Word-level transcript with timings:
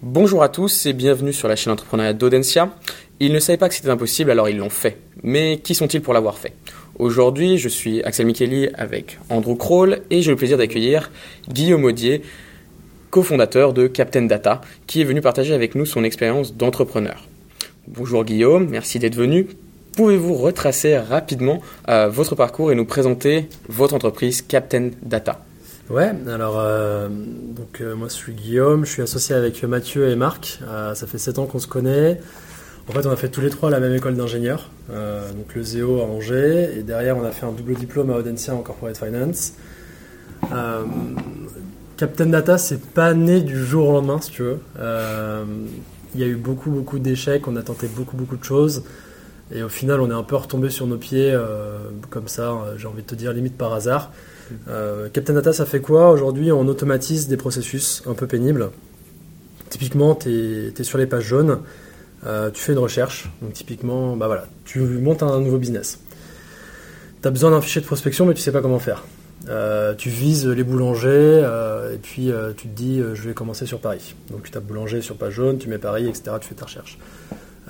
Bonjour 0.00 0.44
à 0.44 0.48
tous 0.48 0.86
et 0.86 0.92
bienvenue 0.92 1.32
sur 1.32 1.48
la 1.48 1.56
chaîne 1.56 1.72
entrepreneuriat 1.72 2.12
d'Audencia. 2.12 2.72
Ils 3.18 3.32
ne 3.32 3.40
savaient 3.40 3.58
pas 3.58 3.68
que 3.68 3.74
c'était 3.74 3.90
impossible, 3.90 4.30
alors 4.30 4.48
ils 4.48 4.56
l'ont 4.56 4.70
fait. 4.70 4.96
Mais 5.24 5.58
qui 5.58 5.74
sont-ils 5.74 6.00
pour 6.00 6.14
l'avoir 6.14 6.38
fait? 6.38 6.52
Aujourd'hui, 7.00 7.58
je 7.58 7.68
suis 7.68 8.00
Axel 8.04 8.26
Micheli 8.26 8.68
avec 8.74 9.18
Andrew 9.28 9.56
Kroll 9.56 10.02
et 10.10 10.22
j'ai 10.22 10.30
le 10.30 10.36
plaisir 10.36 10.56
d'accueillir 10.56 11.10
Guillaume 11.48 11.82
Audier, 11.82 12.22
cofondateur 13.10 13.72
de 13.72 13.88
Captain 13.88 14.22
Data, 14.22 14.60
qui 14.86 15.00
est 15.00 15.04
venu 15.04 15.20
partager 15.20 15.52
avec 15.52 15.74
nous 15.74 15.84
son 15.84 16.04
expérience 16.04 16.54
d'entrepreneur. 16.54 17.26
Bonjour 17.88 18.24
Guillaume, 18.24 18.68
merci 18.68 19.00
d'être 19.00 19.16
venu. 19.16 19.48
Pouvez-vous 19.96 20.34
retracer 20.34 20.96
rapidement 20.96 21.60
euh, 21.88 22.08
votre 22.08 22.36
parcours 22.36 22.70
et 22.70 22.76
nous 22.76 22.84
présenter 22.84 23.48
votre 23.68 23.94
entreprise 23.94 24.42
Captain 24.42 24.90
Data? 25.02 25.44
Ouais, 25.90 26.12
alors 26.28 26.56
euh, 26.58 27.08
donc 27.08 27.80
euh, 27.80 27.94
moi 27.96 28.08
je 28.08 28.12
suis 28.12 28.34
Guillaume, 28.34 28.84
je 28.84 28.90
suis 28.90 29.00
associé 29.00 29.34
avec 29.34 29.62
Mathieu 29.62 30.10
et 30.10 30.16
Marc. 30.16 30.58
Euh, 30.62 30.94
ça 30.94 31.06
fait 31.06 31.16
7 31.16 31.38
ans 31.38 31.46
qu'on 31.46 31.58
se 31.58 31.66
connaît. 31.66 32.20
En 32.88 32.92
fait, 32.92 33.06
on 33.06 33.10
a 33.10 33.16
fait 33.16 33.30
tous 33.30 33.40
les 33.40 33.48
trois 33.48 33.70
la 33.70 33.80
même 33.80 33.94
école 33.94 34.14
d'ingénieur, 34.14 34.70
donc 34.88 35.54
le 35.54 35.62
ZEO 35.62 36.00
à 36.00 36.04
Angers, 36.04 36.70
et 36.78 36.82
derrière 36.82 37.18
on 37.18 37.24
a 37.24 37.30
fait 37.32 37.44
un 37.44 37.52
double 37.52 37.74
diplôme 37.74 38.08
à 38.10 38.16
Audencia 38.16 38.54
en 38.54 38.62
corporate 38.62 38.96
finance. 38.96 39.52
Captain 41.98 42.26
Data, 42.26 42.56
c'est 42.56 42.80
pas 42.80 43.12
né 43.12 43.42
du 43.42 43.62
jour 43.62 43.90
au 43.90 43.92
lendemain, 43.92 44.18
si 44.22 44.30
tu 44.30 44.42
veux. 44.42 44.58
Il 46.14 46.20
y 46.20 46.24
a 46.24 46.26
eu 46.26 46.36
beaucoup 46.36 46.70
beaucoup 46.70 46.98
d'échecs, 46.98 47.46
on 47.46 47.56
a 47.56 47.62
tenté 47.62 47.88
beaucoup 47.88 48.16
beaucoup 48.16 48.38
de 48.38 48.44
choses. 48.44 48.84
Et 49.54 49.62
au 49.62 49.68
final, 49.68 50.00
on 50.00 50.10
est 50.10 50.14
un 50.14 50.22
peu 50.22 50.36
retombé 50.36 50.70
sur 50.70 50.86
nos 50.86 50.96
pieds, 50.96 51.38
comme 52.08 52.28
ça, 52.28 52.54
j'ai 52.78 52.86
envie 52.86 53.02
de 53.02 53.06
te 53.06 53.14
dire, 53.14 53.34
limite 53.34 53.58
par 53.58 53.74
hasard. 53.74 54.12
Euh, 54.68 55.08
Captain 55.10 55.34
Data, 55.34 55.52
ça 55.52 55.66
fait 55.66 55.80
quoi 55.80 56.10
Aujourd'hui, 56.10 56.52
on 56.52 56.66
automatise 56.66 57.28
des 57.28 57.36
processus 57.36 58.02
un 58.06 58.14
peu 58.14 58.26
pénibles. 58.26 58.70
Typiquement, 59.70 60.14
tu 60.14 60.72
es, 60.76 60.82
sur 60.82 60.98
les 60.98 61.06
pages 61.06 61.24
jaunes, 61.24 61.60
euh, 62.26 62.50
tu 62.50 62.62
fais 62.62 62.72
une 62.72 62.78
recherche. 62.78 63.30
Donc, 63.42 63.52
typiquement, 63.52 64.16
bah 64.16 64.46
tu 64.64 64.80
montes 64.80 65.22
un 65.22 65.40
nouveau 65.40 65.58
business. 65.58 66.00
Tu 67.22 67.28
as 67.28 67.30
besoin 67.30 67.50
d'un 67.50 67.60
fichier 67.60 67.80
de 67.80 67.86
prospection, 67.86 68.26
mais 68.26 68.34
tu 68.34 68.40
sais 68.40 68.52
pas 68.52 68.62
comment 68.62 68.78
faire. 68.78 69.04
Euh, 69.48 69.94
tu 69.94 70.08
vises 70.08 70.46
les 70.46 70.64
boulangers 70.64 71.46
et 71.94 71.98
puis 71.98 72.30
tu 72.56 72.68
te 72.68 72.74
dis 72.74 73.00
je 73.14 73.28
vais 73.28 73.34
commencer 73.34 73.66
sur 73.66 73.80
Paris. 73.80 74.14
Donc 74.30 74.42
tu 74.44 74.50
tapes 74.50 74.64
boulanger 74.64 75.00
sur 75.00 75.16
page 75.16 75.34
jaune, 75.34 75.58
tu 75.58 75.68
mets 75.68 75.78
Paris, 75.78 76.08
etc. 76.08 76.36
Tu 76.40 76.48
fais 76.48 76.54
ta 76.54 76.64
recherche 76.64 76.98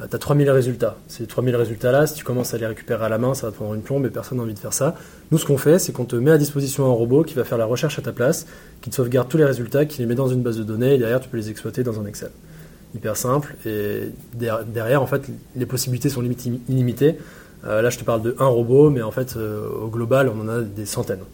tu 0.08 0.16
as 0.16 0.18
3000 0.18 0.50
résultats. 0.50 0.96
Ces 1.08 1.26
3000 1.26 1.56
résultats-là, 1.56 2.06
si 2.06 2.14
tu 2.14 2.24
commences 2.24 2.54
à 2.54 2.58
les 2.58 2.66
récupérer 2.66 3.04
à 3.04 3.08
la 3.08 3.18
main, 3.18 3.34
ça 3.34 3.46
va 3.46 3.52
te 3.52 3.56
prendre 3.56 3.74
une 3.74 3.82
plombe 3.82 4.06
et 4.06 4.10
personne 4.10 4.38
n'a 4.38 4.44
envie 4.44 4.54
de 4.54 4.58
faire 4.58 4.72
ça. 4.72 4.96
Nous, 5.30 5.38
ce 5.38 5.46
qu'on 5.46 5.58
fait, 5.58 5.78
c'est 5.78 5.92
qu'on 5.92 6.04
te 6.04 6.16
met 6.16 6.30
à 6.30 6.38
disposition 6.38 6.86
un 6.86 6.92
robot 6.92 7.24
qui 7.24 7.34
va 7.34 7.44
faire 7.44 7.58
la 7.58 7.64
recherche 7.64 7.98
à 7.98 8.02
ta 8.02 8.12
place, 8.12 8.46
qui 8.80 8.90
te 8.90 8.94
sauvegarde 8.94 9.28
tous 9.28 9.38
les 9.38 9.44
résultats, 9.44 9.86
qui 9.86 10.00
les 10.00 10.06
met 10.06 10.14
dans 10.14 10.28
une 10.28 10.42
base 10.42 10.58
de 10.58 10.64
données 10.64 10.94
et 10.94 10.98
derrière, 10.98 11.20
tu 11.20 11.28
peux 11.28 11.36
les 11.36 11.50
exploiter 11.50 11.82
dans 11.82 12.00
un 12.00 12.06
Excel. 12.06 12.30
Hyper 12.94 13.16
simple. 13.16 13.54
Et 13.66 14.10
derrière, 14.34 15.02
en 15.02 15.06
fait, 15.06 15.22
les 15.56 15.66
possibilités 15.66 16.08
sont 16.08 16.22
illimitées. 16.22 17.16
Euh, 17.66 17.82
là, 17.82 17.90
je 17.90 17.98
te 17.98 18.04
parle 18.04 18.22
de 18.22 18.36
un 18.38 18.46
robot, 18.46 18.90
mais 18.90 19.02
en 19.02 19.10
fait, 19.10 19.36
euh, 19.36 19.68
au 19.68 19.88
global, 19.88 20.30
on 20.34 20.40
en 20.40 20.48
a 20.48 20.60
des 20.62 20.86
centaines. 20.86 21.24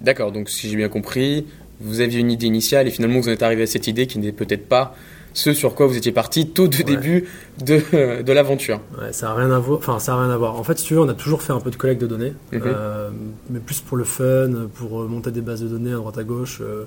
D'accord, 0.00 0.32
donc 0.32 0.48
si 0.48 0.68
j'ai 0.68 0.76
bien 0.76 0.88
compris, 0.88 1.46
vous 1.80 2.00
aviez 2.00 2.20
une 2.20 2.30
idée 2.30 2.46
initiale 2.46 2.88
et 2.88 2.90
finalement 2.90 3.20
vous 3.20 3.28
en 3.28 3.32
êtes 3.32 3.42
arrivé 3.42 3.64
à 3.64 3.66
cette 3.66 3.86
idée 3.86 4.06
qui 4.06 4.18
n'est 4.18 4.32
peut-être 4.32 4.66
pas 4.66 4.94
ce 5.32 5.52
sur 5.52 5.74
quoi 5.74 5.86
vous 5.86 5.96
étiez 5.96 6.12
parti 6.12 6.48
tout 6.48 6.64
au 6.64 6.82
début 6.82 7.28
de, 7.64 8.22
de 8.22 8.32
l'aventure. 8.32 8.80
Ouais, 9.00 9.12
ça 9.12 9.28
n'a 9.28 9.34
rien 9.34 9.50
à 9.50 9.58
voir. 9.58 9.78
Enfin, 9.78 9.98
ça 9.98 10.14
a 10.14 10.22
rien 10.22 10.30
à 10.30 10.36
voir. 10.36 10.56
En 10.56 10.64
fait, 10.64 10.78
si 10.78 10.84
tu 10.84 10.94
veux, 10.94 11.00
on 11.00 11.08
a 11.08 11.14
toujours 11.14 11.42
fait 11.42 11.52
un 11.52 11.60
peu 11.60 11.70
de 11.70 11.76
collecte 11.76 12.00
de 12.00 12.06
données, 12.06 12.32
mhm. 12.52 12.62
euh, 12.64 13.10
mais 13.48 13.60
plus 13.60 13.80
pour 13.80 13.96
le 13.96 14.04
fun, 14.04 14.68
pour 14.74 15.08
monter 15.08 15.30
des 15.30 15.40
bases 15.40 15.62
de 15.62 15.68
données 15.68 15.92
à 15.92 15.96
droite 15.96 16.18
à 16.18 16.24
gauche. 16.24 16.60
Euh, 16.60 16.84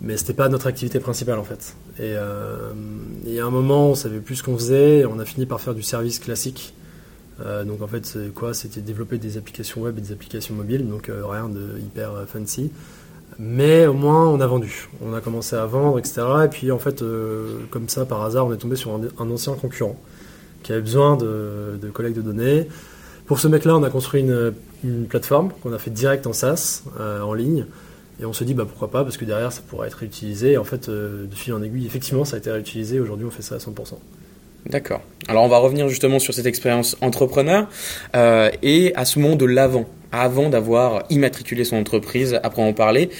mais 0.00 0.16
c'était 0.16 0.32
pas 0.32 0.48
notre 0.48 0.66
activité 0.66 0.98
principale 0.98 1.38
en 1.38 1.44
fait. 1.44 1.76
Et 1.98 2.14
euh, 2.16 2.72
il 3.24 3.32
y 3.32 3.38
a 3.38 3.46
un 3.46 3.50
moment, 3.50 3.90
on 3.90 3.94
savait 3.94 4.18
plus 4.18 4.36
ce 4.36 4.42
qu'on 4.42 4.56
faisait, 4.56 5.00
et 5.00 5.06
on 5.06 5.18
a 5.20 5.24
fini 5.24 5.46
par 5.46 5.60
faire 5.60 5.74
du 5.74 5.82
service 5.82 6.18
classique. 6.18 6.74
donc 7.64 7.82
en 7.82 7.86
fait, 7.86 8.18
quoi? 8.34 8.52
C'était 8.52 8.80
développer 8.80 9.18
des 9.18 9.36
applications 9.36 9.82
web 9.82 9.98
et 9.98 10.00
des 10.00 10.12
applications 10.12 10.54
mobiles, 10.54 10.88
donc 10.88 11.08
rien 11.08 11.48
de 11.48 11.78
hyper 11.78 12.24
fancy. 12.26 12.72
Mais 13.38 13.86
au 13.86 13.94
moins, 13.94 14.28
on 14.28 14.40
a 14.40 14.46
vendu. 14.46 14.88
On 15.04 15.14
a 15.14 15.20
commencé 15.20 15.56
à 15.56 15.66
vendre, 15.66 15.98
etc. 15.98 16.22
Et 16.44 16.48
puis, 16.48 16.70
en 16.70 16.78
fait, 16.78 17.02
euh, 17.02 17.58
comme 17.70 17.88
ça, 17.88 18.04
par 18.04 18.22
hasard, 18.22 18.46
on 18.46 18.52
est 18.52 18.58
tombé 18.58 18.76
sur 18.76 18.90
un, 18.92 19.30
ancien 19.30 19.54
concurrent 19.54 19.96
qui 20.62 20.72
avait 20.72 20.80
besoin 20.80 21.16
de, 21.16 21.78
collecte 21.92 22.16
de 22.16 22.22
données. 22.22 22.68
Pour 23.26 23.40
ce 23.40 23.48
mec-là, 23.48 23.76
on 23.76 23.82
a 23.82 23.90
construit 23.90 24.20
une, 24.20 24.52
plateforme 25.08 25.52
qu'on 25.62 25.72
a 25.72 25.78
fait 25.78 25.90
direct 25.90 26.26
en 26.26 26.32
SaaS, 26.32 26.82
euh, 27.00 27.20
en 27.22 27.34
ligne. 27.34 27.66
Et 28.20 28.24
on 28.24 28.32
se 28.32 28.44
dit, 28.44 28.54
bah, 28.54 28.64
pourquoi 28.68 28.90
pas, 28.90 29.02
parce 29.02 29.16
que 29.16 29.24
derrière, 29.24 29.52
ça 29.52 29.62
pourrait 29.66 29.88
être 29.88 29.94
réutilisé. 29.94 30.52
Et 30.52 30.58
en 30.58 30.64
fait, 30.64 30.88
euh, 30.88 31.26
de 31.26 31.34
fil 31.34 31.52
en 31.54 31.62
aiguille, 31.62 31.86
effectivement, 31.86 32.24
ça 32.24 32.36
a 32.36 32.38
été 32.38 32.50
réutilisé. 32.50 33.00
Aujourd'hui, 33.00 33.26
on 33.26 33.30
fait 33.30 33.42
ça 33.42 33.56
à 33.56 33.58
100%. 33.58 33.98
D'accord. 34.66 35.00
Alors, 35.26 35.42
on 35.42 35.48
va 35.48 35.58
revenir 35.58 35.88
justement 35.88 36.18
sur 36.18 36.34
cette 36.34 36.46
expérience 36.46 36.96
entrepreneur 37.00 37.66
et 38.14 38.92
à 38.94 39.04
ce 39.04 39.18
moment 39.18 39.34
de 39.34 39.44
l'avant 39.44 39.86
avant 40.12 40.48
d'avoir 40.50 41.04
immatriculé 41.10 41.64
son 41.64 41.76
entreprise, 41.76 42.38
après 42.42 42.62
en 42.62 42.72
parler. 42.72 43.10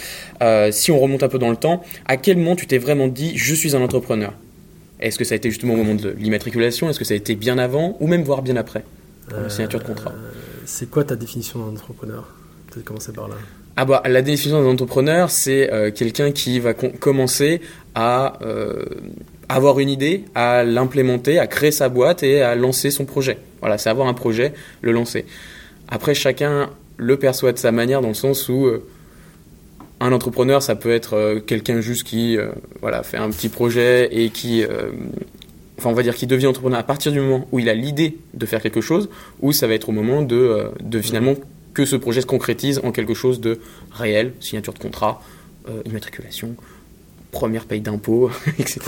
Euh, 0.42 0.70
si 0.70 0.92
on 0.92 1.00
remonte 1.00 1.22
un 1.22 1.28
peu 1.28 1.38
dans 1.38 1.50
le 1.50 1.56
temps, 1.56 1.82
à 2.06 2.16
quel 2.16 2.36
moment 2.36 2.54
tu 2.54 2.66
t'es 2.66 2.78
vraiment 2.78 3.08
dit 3.08 3.32
je 3.36 3.54
suis 3.54 3.74
un 3.74 3.80
entrepreneur? 3.80 4.34
Est-ce 5.00 5.18
que 5.18 5.24
ça 5.24 5.34
a 5.34 5.36
été 5.36 5.50
justement 5.50 5.74
au 5.74 5.78
moment 5.78 5.94
de 5.94 6.10
l'immatriculation? 6.10 6.88
Est-ce 6.88 6.98
que 6.98 7.04
ça 7.04 7.14
a 7.14 7.16
été 7.16 7.34
bien 7.34 7.58
avant 7.58 7.96
ou 7.98 8.06
même 8.06 8.22
voire 8.22 8.42
bien 8.42 8.56
après 8.56 8.84
la 9.30 9.48
signature 9.48 9.80
de 9.80 9.84
contrat? 9.84 10.10
euh, 10.10 10.30
C'est 10.64 10.88
quoi 10.88 11.02
ta 11.02 11.16
définition 11.16 11.58
d'entrepreneur? 11.58 12.28
Peut-être 12.70 12.84
commencer 12.84 13.12
par 13.12 13.28
là. 13.28 13.34
Ah 13.76 13.86
bah, 13.86 14.02
la 14.06 14.20
définition 14.20 14.62
d'un 14.62 14.68
entrepreneur, 14.68 15.30
c'est 15.30 15.72
euh, 15.72 15.90
quelqu'un 15.90 16.30
qui 16.30 16.60
va 16.60 16.74
commencer 16.74 17.62
à 17.94 18.38
avoir 19.48 19.80
une 19.80 19.90
idée, 19.90 20.24
à 20.34 20.62
l'implémenter, 20.62 21.38
à 21.38 21.46
créer 21.46 21.72
sa 21.72 21.88
boîte 21.88 22.22
et 22.22 22.42
à 22.42 22.54
lancer 22.54 22.90
son 22.90 23.04
projet. 23.04 23.38
Voilà, 23.60 23.76
c'est 23.78 23.90
avoir 23.90 24.08
un 24.08 24.14
projet, 24.14 24.52
le 24.80 24.92
lancer. 24.92 25.26
Après, 25.88 26.14
chacun 26.14 26.70
le 26.96 27.16
perçoit 27.16 27.52
de 27.52 27.58
sa 27.58 27.72
manière 27.72 28.00
dans 28.00 28.08
le 28.08 28.14
sens 28.14 28.48
où 28.48 28.66
euh, 28.66 28.84
un 30.00 30.12
entrepreneur, 30.12 30.62
ça 30.62 30.74
peut 30.74 30.90
être 30.90 31.14
euh, 31.14 31.40
quelqu'un 31.40 31.80
juste 31.80 32.04
qui 32.04 32.36
euh, 32.36 32.50
voilà, 32.80 33.02
fait 33.02 33.16
un 33.16 33.30
petit 33.30 33.48
projet 33.48 34.08
et 34.12 34.30
qui, 34.30 34.64
enfin 35.78 35.90
on 35.90 35.94
va 35.94 36.02
dire 36.02 36.14
qui 36.14 36.26
devient 36.26 36.46
entrepreneur 36.46 36.78
à 36.78 36.82
partir 36.82 37.12
du 37.12 37.20
moment 37.20 37.46
où 37.52 37.58
il 37.58 37.68
a 37.68 37.74
l'idée 37.74 38.18
de 38.34 38.46
faire 38.46 38.60
quelque 38.60 38.80
chose, 38.80 39.08
ou 39.40 39.52
ça 39.52 39.66
va 39.66 39.74
être 39.74 39.88
au 39.88 39.92
moment 39.92 40.22
de, 40.22 40.70
de 40.82 41.00
finalement 41.00 41.34
que 41.74 41.84
ce 41.84 41.96
projet 41.96 42.20
se 42.20 42.26
concrétise 42.26 42.80
en 42.84 42.92
quelque 42.92 43.14
chose 43.14 43.40
de 43.40 43.60
réel, 43.90 44.32
signature 44.40 44.74
de 44.74 44.78
contrat, 44.78 45.22
immatriculation, 45.86 46.56
première 47.32 47.64
paye 47.64 47.80
d'impôts, 47.80 48.30
etc. 48.58 48.80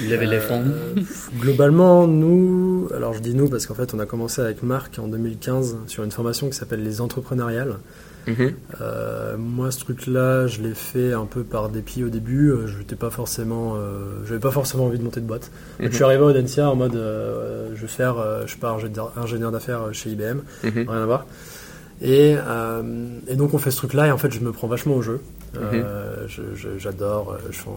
Il 0.00 0.12
avait 0.12 0.26
les 0.26 0.38
fonds. 0.38 0.62
Euh, 0.64 0.94
globalement, 1.40 2.06
nous, 2.06 2.88
alors 2.94 3.14
je 3.14 3.20
dis 3.20 3.34
nous 3.34 3.48
parce 3.48 3.66
qu'en 3.66 3.74
fait, 3.74 3.94
on 3.94 3.98
a 3.98 4.06
commencé 4.06 4.40
avec 4.40 4.62
Marc 4.62 4.98
en 4.98 5.08
2015 5.08 5.78
sur 5.88 6.04
une 6.04 6.12
formation 6.12 6.48
qui 6.48 6.56
s'appelle 6.56 6.84
les 6.84 7.00
entrepreneuriales. 7.00 7.78
Mhm. 8.26 8.54
Euh, 8.80 9.36
moi, 9.38 9.70
ce 9.70 9.80
truc-là, 9.80 10.46
je 10.46 10.62
l'ai 10.62 10.74
fait 10.74 11.12
un 11.12 11.24
peu 11.24 11.42
par 11.42 11.70
dépit 11.70 12.04
au 12.04 12.10
début. 12.10 12.50
Euh, 12.50 12.66
je 12.66 12.78
n'étais 12.78 12.96
pas 12.96 13.10
forcément, 13.10 13.76
j'avais 14.26 14.40
pas 14.40 14.50
forcément 14.50 14.84
envie 14.84 14.98
de 14.98 15.04
monter 15.04 15.20
de 15.20 15.26
boîte. 15.26 15.50
Je 15.80 15.88
suis 15.88 15.98
mhm. 15.98 16.04
arrivé 16.04 16.22
au 16.22 16.28
Audencia 16.28 16.70
en 16.70 16.76
mode, 16.76 16.92
je 17.74 17.80
vais 17.80 17.88
faire, 17.88 18.16
je 18.46 18.56
pars 18.56 18.78
ingénieur 19.16 19.50
d'affaires 19.50 19.88
chez 19.92 20.10
IBM, 20.10 20.40
mhm. 20.62 20.88
rien 20.88 21.02
à 21.02 21.06
voir. 21.06 21.26
Et, 22.02 22.36
et, 23.28 23.36
donc 23.36 23.54
on 23.54 23.58
fait 23.58 23.70
ce 23.70 23.78
truc-là 23.78 24.08
et 24.08 24.10
en 24.10 24.18
fait 24.18 24.32
je 24.32 24.40
me 24.40 24.52
prends 24.52 24.68
vachement 24.68 24.96
au 24.96 25.02
jeu. 25.02 25.20
Euh, 25.56 26.26
mhm. 26.26 26.78
J'adore 26.78 27.32
euh, 27.32 27.70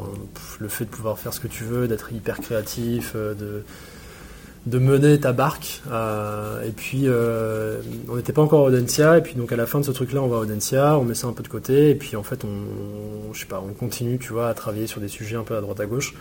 le 0.60 0.68
fait 0.68 0.86
de 0.86 0.90
pouvoir 0.90 1.18
faire 1.20 1.34
ce 1.34 1.40
que 1.40 1.48
tu 1.48 1.64
veux, 1.64 1.88
d'être 1.88 2.12
hyper 2.12 2.40
créatif, 2.40 3.14
euh, 3.16 3.34
de, 3.34 3.64
de 4.66 4.80
mener 4.80 5.20
ta 5.20 5.34
barque. 5.34 5.82
et 6.66 6.72
puis, 6.72 7.08
on 8.10 8.16
n'était 8.16 8.34
pas 8.34 8.42
encore 8.42 8.66
à 8.66 8.70
Audencia, 8.70 9.18
et 9.18 9.22
puis 9.22 9.36
donc 9.36 9.52
à 9.52 9.56
la 9.56 9.66
fin 9.66 9.80
de 9.80 9.86
ce 9.86 9.92
truc-là, 9.92 10.22
on 10.22 10.28
va 10.28 10.38
à 10.38 10.40
Audencia, 10.40 10.98
on 10.98 11.04
met 11.04 11.16
ça 11.16 11.28
un 11.28 11.34
peu 11.34 11.44
de 11.44 11.48
côté, 11.48 11.92
et 11.92 11.96
puis 11.96 12.16
en 12.16 12.24
fait, 12.24 12.44
on, 12.44 13.34
je 13.34 13.40
sais 13.40 13.46
pas, 13.46 13.64
on 13.66 13.74
continue, 13.74 14.18
tu 14.18 14.34
vois, 14.34 14.50
à 14.50 14.54
travailler 14.54 14.88
sur 14.88 15.00
des 15.00 15.08
sujets 15.08 15.38
un 15.38 15.44
peu 15.44 15.56
à 15.56 15.62
droite 15.62 15.80
à 15.80 15.86
gauche. 15.86 16.16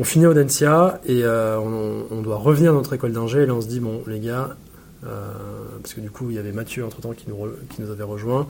On 0.00 0.04
finit 0.04 0.24
à 0.24 0.30
Audencia, 0.30 1.00
et 1.06 1.24
on, 1.24 2.22
doit 2.22 2.36
revenir 2.36 2.72
à 2.72 2.74
notre 2.74 2.92
école 2.92 3.12
d'ingé, 3.12 3.42
et 3.42 3.46
là 3.46 3.54
on 3.54 3.60
se 3.60 3.68
dit, 3.68 3.80
bon, 3.80 4.02
les 4.06 4.18
gars, 4.18 4.56
parce 5.02 5.94
que 5.94 6.00
du 6.00 6.10
coup, 6.10 6.30
il 6.30 6.36
y 6.36 6.38
avait 6.38 6.52
Mathieu 6.52 6.84
entre-temps 6.84 7.12
qui 7.12 7.26
nous, 7.28 7.36
qui 7.70 7.82
nous 7.82 7.90
avait 7.90 8.02
rejoint, 8.02 8.48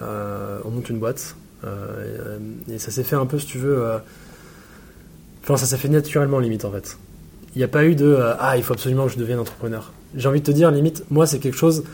on 0.00 0.70
monte 0.70 0.88
une 0.90 0.98
boîte, 0.98 1.36
et 2.70 2.78
ça 2.78 2.90
s'est 2.90 3.04
fait 3.04 3.16
un 3.16 3.26
peu, 3.26 3.38
si 3.38 3.46
tu 3.46 3.58
veux. 3.58 3.84
Euh, 3.84 3.98
enfin, 5.42 5.56
ça 5.56 5.66
s'est 5.66 5.76
fait 5.76 5.88
naturellement, 5.88 6.38
limite, 6.38 6.64
en 6.64 6.70
fait. 6.70 6.96
Il 7.54 7.58
n'y 7.58 7.64
a 7.64 7.68
pas 7.68 7.84
eu 7.84 7.94
de 7.94 8.06
euh, 8.06 8.34
Ah, 8.38 8.56
il 8.56 8.62
faut 8.62 8.72
absolument 8.72 9.06
que 9.06 9.12
je 9.12 9.18
devienne 9.18 9.38
entrepreneur. 9.38 9.92
J'ai 10.14 10.28
envie 10.28 10.40
de 10.40 10.46
te 10.46 10.50
dire, 10.50 10.70
limite, 10.70 11.04
moi, 11.10 11.26
c'est 11.26 11.38
quelque 11.38 11.56
chose. 11.56 11.84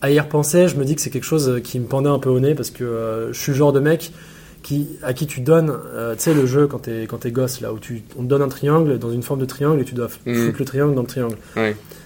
À 0.00 0.10
y 0.10 0.18
repenser, 0.18 0.68
je 0.68 0.76
me 0.76 0.84
dis 0.84 0.96
que 0.96 1.00
c'est 1.00 1.10
quelque 1.10 1.24
chose 1.24 1.60
qui 1.62 1.78
me 1.78 1.86
pendait 1.86 2.08
un 2.08 2.18
peu 2.18 2.28
au 2.28 2.40
nez 2.40 2.56
parce 2.56 2.70
que 2.70 3.28
je 3.30 3.38
suis 3.38 3.52
le 3.52 3.58
genre 3.58 3.72
de 3.72 3.78
mec 3.78 4.12
qui, 4.62 4.88
à 5.02 5.12
qui 5.12 5.26
tu 5.26 5.40
donnes, 5.40 5.72
tu 6.16 6.18
sais, 6.22 6.34
le 6.34 6.46
jeu 6.46 6.66
quand 6.66 6.78
t'es 6.80 7.06
quand 7.08 7.26
es 7.26 7.30
gosse, 7.32 7.60
là, 7.60 7.72
où 7.72 7.78
tu, 7.78 8.02
on 8.18 8.22
te 8.22 8.28
donne 8.28 8.42
un 8.42 8.48
triangle 8.48 8.98
dans 8.98 9.10
une 9.10 9.22
forme 9.22 9.40
de 9.40 9.46
triangle 9.46 9.80
et 9.80 9.84
tu 9.84 9.94
dois 9.94 10.08
mmh. 10.26 10.34
foutre 10.34 10.58
le 10.58 10.64
triangle 10.64 10.94
dans 10.94 11.02
le 11.02 11.08
triangle. 11.08 11.36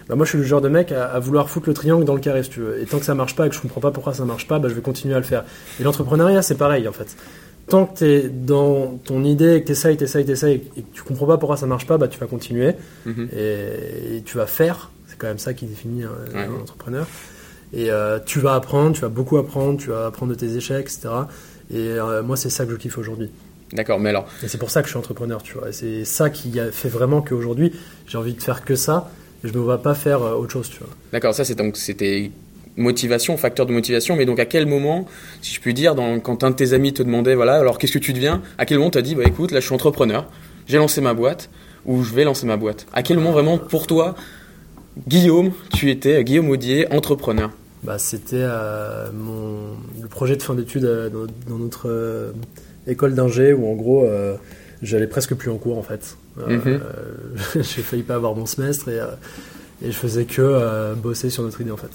Bah, 0.09 0.15
moi, 0.15 0.25
je 0.25 0.31
suis 0.31 0.39
le 0.39 0.45
genre 0.45 0.61
de 0.61 0.69
mec 0.69 0.93
à, 0.93 1.19
vouloir 1.19 1.51
foutre 1.51 1.69
le 1.69 1.75
triangle 1.75 2.05
dans 2.05 2.15
le 2.15 2.21
carré, 2.21 2.43
si 2.45 2.51
tu 2.51 2.61
veux. 2.61 2.81
Et 2.81 2.87
tant 2.87 2.99
que 2.99 3.05
ça 3.05 3.15
marche 3.15 3.35
pas 3.35 3.47
et 3.47 3.49
que 3.49 3.57
je 3.57 3.61
comprends 3.61 3.81
pas 3.81 3.91
pourquoi 3.91 4.15
ça 4.15 4.25
marche 4.25 4.47
pas, 4.47 4.59
bah, 4.59 4.69
je 4.69 4.75
vais 4.75 4.81
continuer 4.81 5.15
à 5.15 5.19
le 5.19 5.25
faire. 5.25 5.45
Et 5.81 5.83
l'entrepreneuriat, 5.83 6.43
c'est 6.43 6.55
pareil, 6.55 6.87
en 6.89 6.93
fait. 6.93 7.17
tant 7.69 7.87
que 7.87 7.99
tu 7.99 8.05
es 8.05 8.29
dans 8.29 9.01
ton 9.05 9.25
idée, 9.25 9.61
que 9.61 9.67
tu 9.67 9.73
essayes, 9.73 9.97
tu 9.97 10.05
essayes, 10.05 10.25
tu 10.25 10.31
essayes, 10.31 10.63
et 10.77 10.83
que 10.83 10.87
tu 10.93 11.03
comprends 11.03 11.27
pas 11.27 11.37
pourquoi 11.39 11.57
ça 11.57 11.67
marche 11.67 11.87
pas, 11.89 11.99
bah, 11.99 12.07
tu 12.07 12.21
vas 12.21 12.27
continuer 12.27 12.75
Mhm. 13.05 13.29
et, 13.37 14.17
et 14.19 14.23
tu 14.23 14.37
vas 14.37 14.47
faire. 14.47 14.93
C'est 15.09 15.19
quand 15.19 15.27
même 15.27 15.39
ça 15.39 15.53
qui 15.55 15.67
définit 15.67 16.05
un, 16.05 16.39
un 16.39 16.61
entrepreneur. 16.63 17.07
Et 17.73 17.91
euh, 17.91 18.21
tu 18.25 18.39
vas 18.39 18.55
apprendre, 18.55 18.95
tu 18.95 19.01
vas 19.01 19.09
beaucoup 19.09 19.37
apprendre, 19.39 19.79
tu 19.79 19.89
vas 19.91 20.07
apprendre 20.07 20.33
de 20.33 20.39
tes 20.39 20.55
échecs, 20.57 20.87
etc. 20.87 21.09
Et 21.71 21.79
euh, 21.79 22.23
moi, 22.23 22.37
c'est 22.37 22.51
ça 22.51 22.65
que 22.65 22.73
je 22.73 22.77
kiffe 22.77 22.99
aujourd'hui. 22.99 23.31
D'accord, 23.73 23.99
mais 23.99 24.11
alors, 24.11 24.29
Et 24.45 24.49
c'est 24.49 24.59
pour 24.59 24.71
ça 24.71 24.81
que 24.83 24.87
je 24.87 24.93
suis 24.93 24.99
entrepreneur, 24.99 25.43
tu 25.43 25.55
vois. 25.55 25.71
Et 25.71 25.73
c'est 25.73 26.05
ça 26.05 26.31
qui 26.31 26.61
a 26.61 26.71
fait 26.71 26.89
vraiment 26.89 27.21
qu'aujourd'hui, 27.21 27.73
j'ai 28.07 28.17
envie 28.19 28.35
de 28.35 28.43
faire 28.43 28.65
que 28.65 28.77
ça. 28.77 29.11
Et 29.45 29.49
je 29.49 29.53
ne 29.53 29.59
me 29.59 29.65
vois 29.65 29.83
pas 29.83 29.95
faire 29.95 30.23
euh, 30.23 30.35
autre 30.35 30.53
chose, 30.53 30.71
tu 30.71 30.79
vois. 30.79 30.89
d'accord, 31.13 31.35
ça 31.35 31.45
c'est 31.45 31.55
donc 31.55 31.77
c'était 31.77 32.31
motivation, 32.77 33.37
facteur 33.37 33.67
de 33.67 33.73
motivation, 33.73 34.17
mais 34.17 34.25
donc 34.27 34.39
à 34.39 34.45
quel 34.45 34.67
moment, 34.67 35.07
si 35.43 35.55
je 35.55 35.61
puis 35.61 35.75
dire, 35.75 35.95
dans, 35.95 36.21
quand 36.21 36.45
un 36.45 36.51
de 36.51 36.57
tes 36.57 36.73
amis 36.75 36.93
te 36.93 37.03
demandait, 37.03 37.35
voilà, 37.35 37.55
alors 37.57 37.79
qu'est-ce 37.79 37.93
que 37.93 37.99
tu 37.99 38.13
deviens? 38.13 38.43
À 38.59 38.67
quel 38.67 38.79
moment 38.79 38.91
tu 38.91 38.99
as 38.99 39.03
dit, 39.03 39.15
bah 39.15 39.25
écoute, 39.27 39.51
là 39.51 39.61
je 39.61 39.67
suis 39.67 39.75
entrepreneur, 39.75 40.27
j'ai 40.67 40.77
lancé 40.79 41.01
ma 41.01 41.15
boîte, 41.15 41.49
ou 41.87 42.03
je 42.03 42.15
vais 42.15 42.25
lancer 42.25 42.47
ma 42.47 42.57
boîte? 42.57 42.87
À 42.93 43.03
quel 43.03 43.17
moment 43.17 43.33
vraiment 43.33 43.59
pour 43.59 43.87
toi, 43.87 44.15
Guillaume, 45.09 45.53
tu 45.75 45.91
étais, 45.91 46.23
Guillaume 46.25 46.51
Audier, 46.51 46.91
entrepreneur? 46.93 47.51
Bah, 47.87 47.99
c'était 47.99 48.37
euh, 48.43 49.11
mon 49.13 49.77
le 50.03 50.09
projet 50.09 50.37
de 50.37 50.43
fin 50.43 50.55
d'études 50.55 50.85
euh, 50.85 51.09
dans, 51.09 51.27
dans 51.49 51.59
notre 51.59 51.89
euh, 51.89 52.33
école 52.87 53.15
d'ingé 53.15 53.53
où 53.53 53.67
en 53.67 53.75
gros 53.75 54.07
j'allais 54.83 55.07
presque 55.07 55.35
plus 55.35 55.51
en 55.51 55.57
cours 55.57 55.79
en 55.79 55.83
fait. 55.83 56.17
Euh, 56.39 56.79
j'ai 57.55 57.63
failli 57.83 58.03
pas 58.03 58.17
avoir 58.17 58.35
mon 58.35 58.45
semestre 58.47 58.89
et, 58.89 58.99
et 59.83 59.91
je 59.93 59.97
faisais 59.97 60.25
que 60.25 60.95
bosser 60.95 61.31
sur 61.31 61.43
notre 61.45 61.61
idée 61.61 61.71
en 61.71 61.77
fait. 61.77 61.91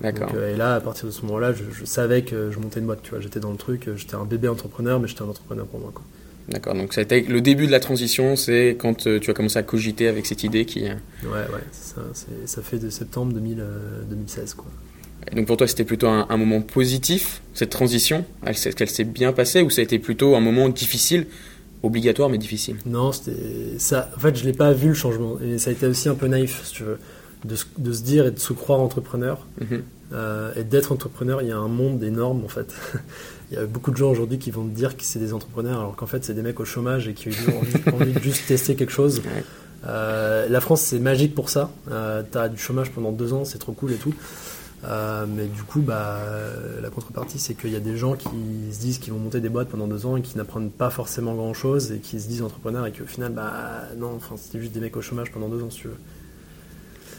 D'accord. 0.00 0.28
Donc, 0.32 0.38
et 0.42 0.56
là 0.56 0.74
à 0.76 0.80
partir 0.80 1.04
de 1.06 1.10
ce 1.10 1.22
moment-là 1.26 1.52
je, 1.52 1.64
je 1.72 1.84
savais 1.84 2.22
que 2.22 2.50
je 2.50 2.58
montais 2.58 2.80
une 2.80 2.86
boîte 2.86 3.00
tu 3.02 3.10
vois 3.10 3.20
j'étais 3.20 3.38
dans 3.40 3.50
le 3.50 3.58
truc 3.58 3.90
j'étais 3.96 4.14
un 4.14 4.24
bébé 4.24 4.48
entrepreneur 4.48 4.98
mais 4.98 5.06
j'étais 5.08 5.20
un 5.22 5.28
entrepreneur 5.28 5.66
pour 5.66 5.78
moi 5.78 5.90
quoi. 5.94 6.02
D'accord, 6.48 6.74
donc 6.74 6.94
ça 6.94 7.02
a 7.02 7.04
été 7.04 7.20
le 7.20 7.40
début 7.42 7.66
de 7.66 7.70
la 7.70 7.78
transition, 7.80 8.34
c'est 8.34 8.70
quand 8.80 8.94
tu 9.06 9.30
as 9.30 9.34
commencé 9.34 9.58
à 9.58 9.62
cogiter 9.62 10.08
avec 10.08 10.24
cette 10.26 10.42
idée 10.42 10.64
qui. 10.64 10.82
Ouais 10.84 10.94
ouais 11.22 11.44
ça 11.70 12.00
c'est- 12.14 12.46
ça 12.46 12.62
fait 12.62 12.78
de 12.78 12.88
septembre 12.90 13.32
2000, 13.34 13.60
euh, 13.60 14.02
2016 14.08 14.54
quoi. 14.54 14.66
Et 15.30 15.34
donc 15.36 15.46
pour 15.46 15.56
toi, 15.56 15.66
c'était 15.66 15.84
plutôt 15.84 16.08
un, 16.08 16.26
un 16.28 16.36
moment 16.36 16.60
positif, 16.62 17.42
cette 17.54 17.70
transition? 17.70 18.24
Elle 18.44 18.52
Est-ce 18.52 18.70
qu'elle 18.70 18.90
s'est 18.90 19.04
bien 19.04 19.32
passée 19.32 19.62
ou 19.62 19.70
ça 19.70 19.80
a 19.80 19.84
été 19.84 19.98
plutôt 19.98 20.34
un 20.34 20.40
moment 20.40 20.68
difficile, 20.68 21.26
obligatoire 21.82 22.28
mais 22.28 22.38
difficile 22.38 22.76
Non, 22.86 23.12
ça. 23.78 24.10
En 24.16 24.18
fait, 24.20 24.36
je 24.36 24.44
l'ai 24.44 24.52
pas 24.52 24.72
vu 24.72 24.88
le 24.88 24.94
changement, 24.94 25.36
et 25.40 25.58
ça 25.58 25.70
a 25.70 25.72
été 25.72 25.86
aussi 25.86 26.08
un 26.08 26.14
peu 26.14 26.26
naïf, 26.26 26.60
si 26.64 26.72
tu 26.74 26.82
veux, 26.84 26.98
de, 27.44 27.54
se- 27.56 27.64
de 27.78 27.92
se 27.92 28.02
dire 28.02 28.26
et 28.26 28.30
de 28.30 28.38
se 28.38 28.52
croire 28.52 28.80
entrepreneur 28.80 29.46
Mhm. 29.60 29.82
euh, 30.12 30.52
et 30.56 30.64
d'être 30.64 30.90
entrepreneur. 30.92 31.42
Il 31.42 31.48
y 31.48 31.52
a 31.52 31.56
un 31.58 31.68
monde 31.68 32.02
énorme 32.02 32.42
en 32.44 32.48
fait. 32.48 32.74
il 33.50 33.54
y 33.54 33.58
a 33.58 33.66
beaucoup 33.66 33.90
de 33.92 33.96
gens 33.96 34.10
aujourd'hui 34.10 34.38
qui 34.38 34.50
vont 34.50 34.64
te 34.64 34.74
dire 34.74 34.96
que 34.96 35.04
c'est 35.04 35.18
des 35.20 35.32
entrepreneurs, 35.32 35.78
alors 35.80 35.96
qu'en 35.96 36.06
fait, 36.06 36.24
c'est 36.24 36.34
des 36.34 36.42
mecs 36.42 36.60
au 36.60 36.64
chômage 36.64 37.08
et 37.08 37.14
qui 37.14 37.28
ont 37.28 37.58
envie, 37.60 38.02
envie 38.02 38.12
de 38.12 38.20
juste 38.20 38.46
tester 38.46 38.74
quelque 38.74 38.92
chose. 38.92 39.22
Euh, 39.86 40.46
la 40.50 40.60
France, 40.60 40.82
c'est 40.82 40.98
magique 40.98 41.34
pour 41.34 41.48
ça. 41.48 41.70
Euh, 41.90 42.22
T'as 42.30 42.50
du 42.50 42.58
chômage 42.58 42.90
pendant 42.90 43.12
deux 43.12 43.32
ans, 43.32 43.46
c'est 43.46 43.56
trop 43.56 43.72
cool 43.72 43.92
et 43.92 43.96
tout. 43.96 44.12
Euh, 44.84 45.26
mais 45.28 45.46
du 45.46 45.62
coup, 45.62 45.80
bah, 45.80 46.20
la 46.80 46.88
contrepartie, 46.88 47.38
c'est 47.38 47.54
qu'il 47.54 47.70
y 47.70 47.76
a 47.76 47.80
des 47.80 47.96
gens 47.96 48.14
qui 48.14 48.28
se 48.72 48.80
disent 48.80 48.98
qu'ils 48.98 49.12
vont 49.12 49.18
monter 49.18 49.40
des 49.40 49.48
boîtes 49.50 49.68
pendant 49.68 49.86
deux 49.86 50.06
ans 50.06 50.16
et 50.16 50.22
qui 50.22 50.36
n'apprennent 50.38 50.70
pas 50.70 50.90
forcément 50.90 51.34
grand 51.34 51.52
chose 51.54 51.92
et 51.92 51.98
qui 51.98 52.18
se 52.20 52.28
disent 52.28 52.42
entrepreneurs 52.42 52.86
et 52.86 52.92
qu'au 52.92 53.04
final, 53.04 53.32
bah 53.32 53.52
non, 53.98 54.14
enfin, 54.16 54.36
c'était 54.38 54.60
juste 54.60 54.72
des 54.72 54.80
mecs 54.80 54.96
au 54.96 55.02
chômage 55.02 55.30
pendant 55.30 55.48
deux 55.48 55.62
ans, 55.62 55.70
si 55.70 55.80
tu 55.80 55.88
veux. 55.88 55.96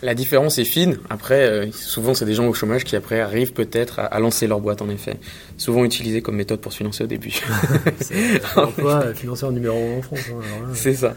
La 0.03 0.15
différence 0.15 0.57
est 0.57 0.65
fine. 0.65 0.97
Après, 1.11 1.43
euh, 1.43 1.71
souvent, 1.71 2.15
c'est 2.15 2.25
des 2.25 2.33
gens 2.33 2.47
au 2.47 2.53
chômage 2.55 2.85
qui 2.85 2.95
après 2.95 3.19
arrivent 3.19 3.53
peut-être 3.53 3.99
à, 3.99 4.05
à 4.05 4.19
lancer 4.19 4.47
leur 4.47 4.59
boîte, 4.59 4.81
en 4.81 4.89
effet. 4.89 5.19
Souvent 5.57 5.85
utilisé 5.85 6.23
comme 6.23 6.37
méthode 6.37 6.59
pour 6.59 6.71
se 6.71 6.77
financer 6.77 7.03
au 7.03 7.07
début. 7.07 7.39
C'est 8.01 8.41
l'emploi 8.55 9.03
euh, 9.03 9.13
financier 9.13 9.47
numéro 9.51 9.77
un 9.77 9.99
en 9.99 10.01
France. 10.01 10.19
hein, 10.31 10.41
là, 10.63 10.69
c'est 10.73 10.95
ça. 10.95 11.13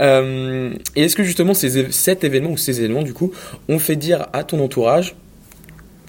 Euh, 0.00 0.74
et 0.96 1.04
est-ce 1.04 1.14
que 1.14 1.22
justement 1.22 1.54
ces, 1.54 1.92
cet 1.92 2.24
événement 2.24 2.50
ou 2.50 2.56
ces 2.56 2.80
événements, 2.80 3.02
du 3.04 3.12
coup, 3.14 3.32
ont 3.68 3.78
fait 3.78 3.94
dire 3.94 4.26
à 4.32 4.42
ton 4.42 4.58
entourage 4.58 5.14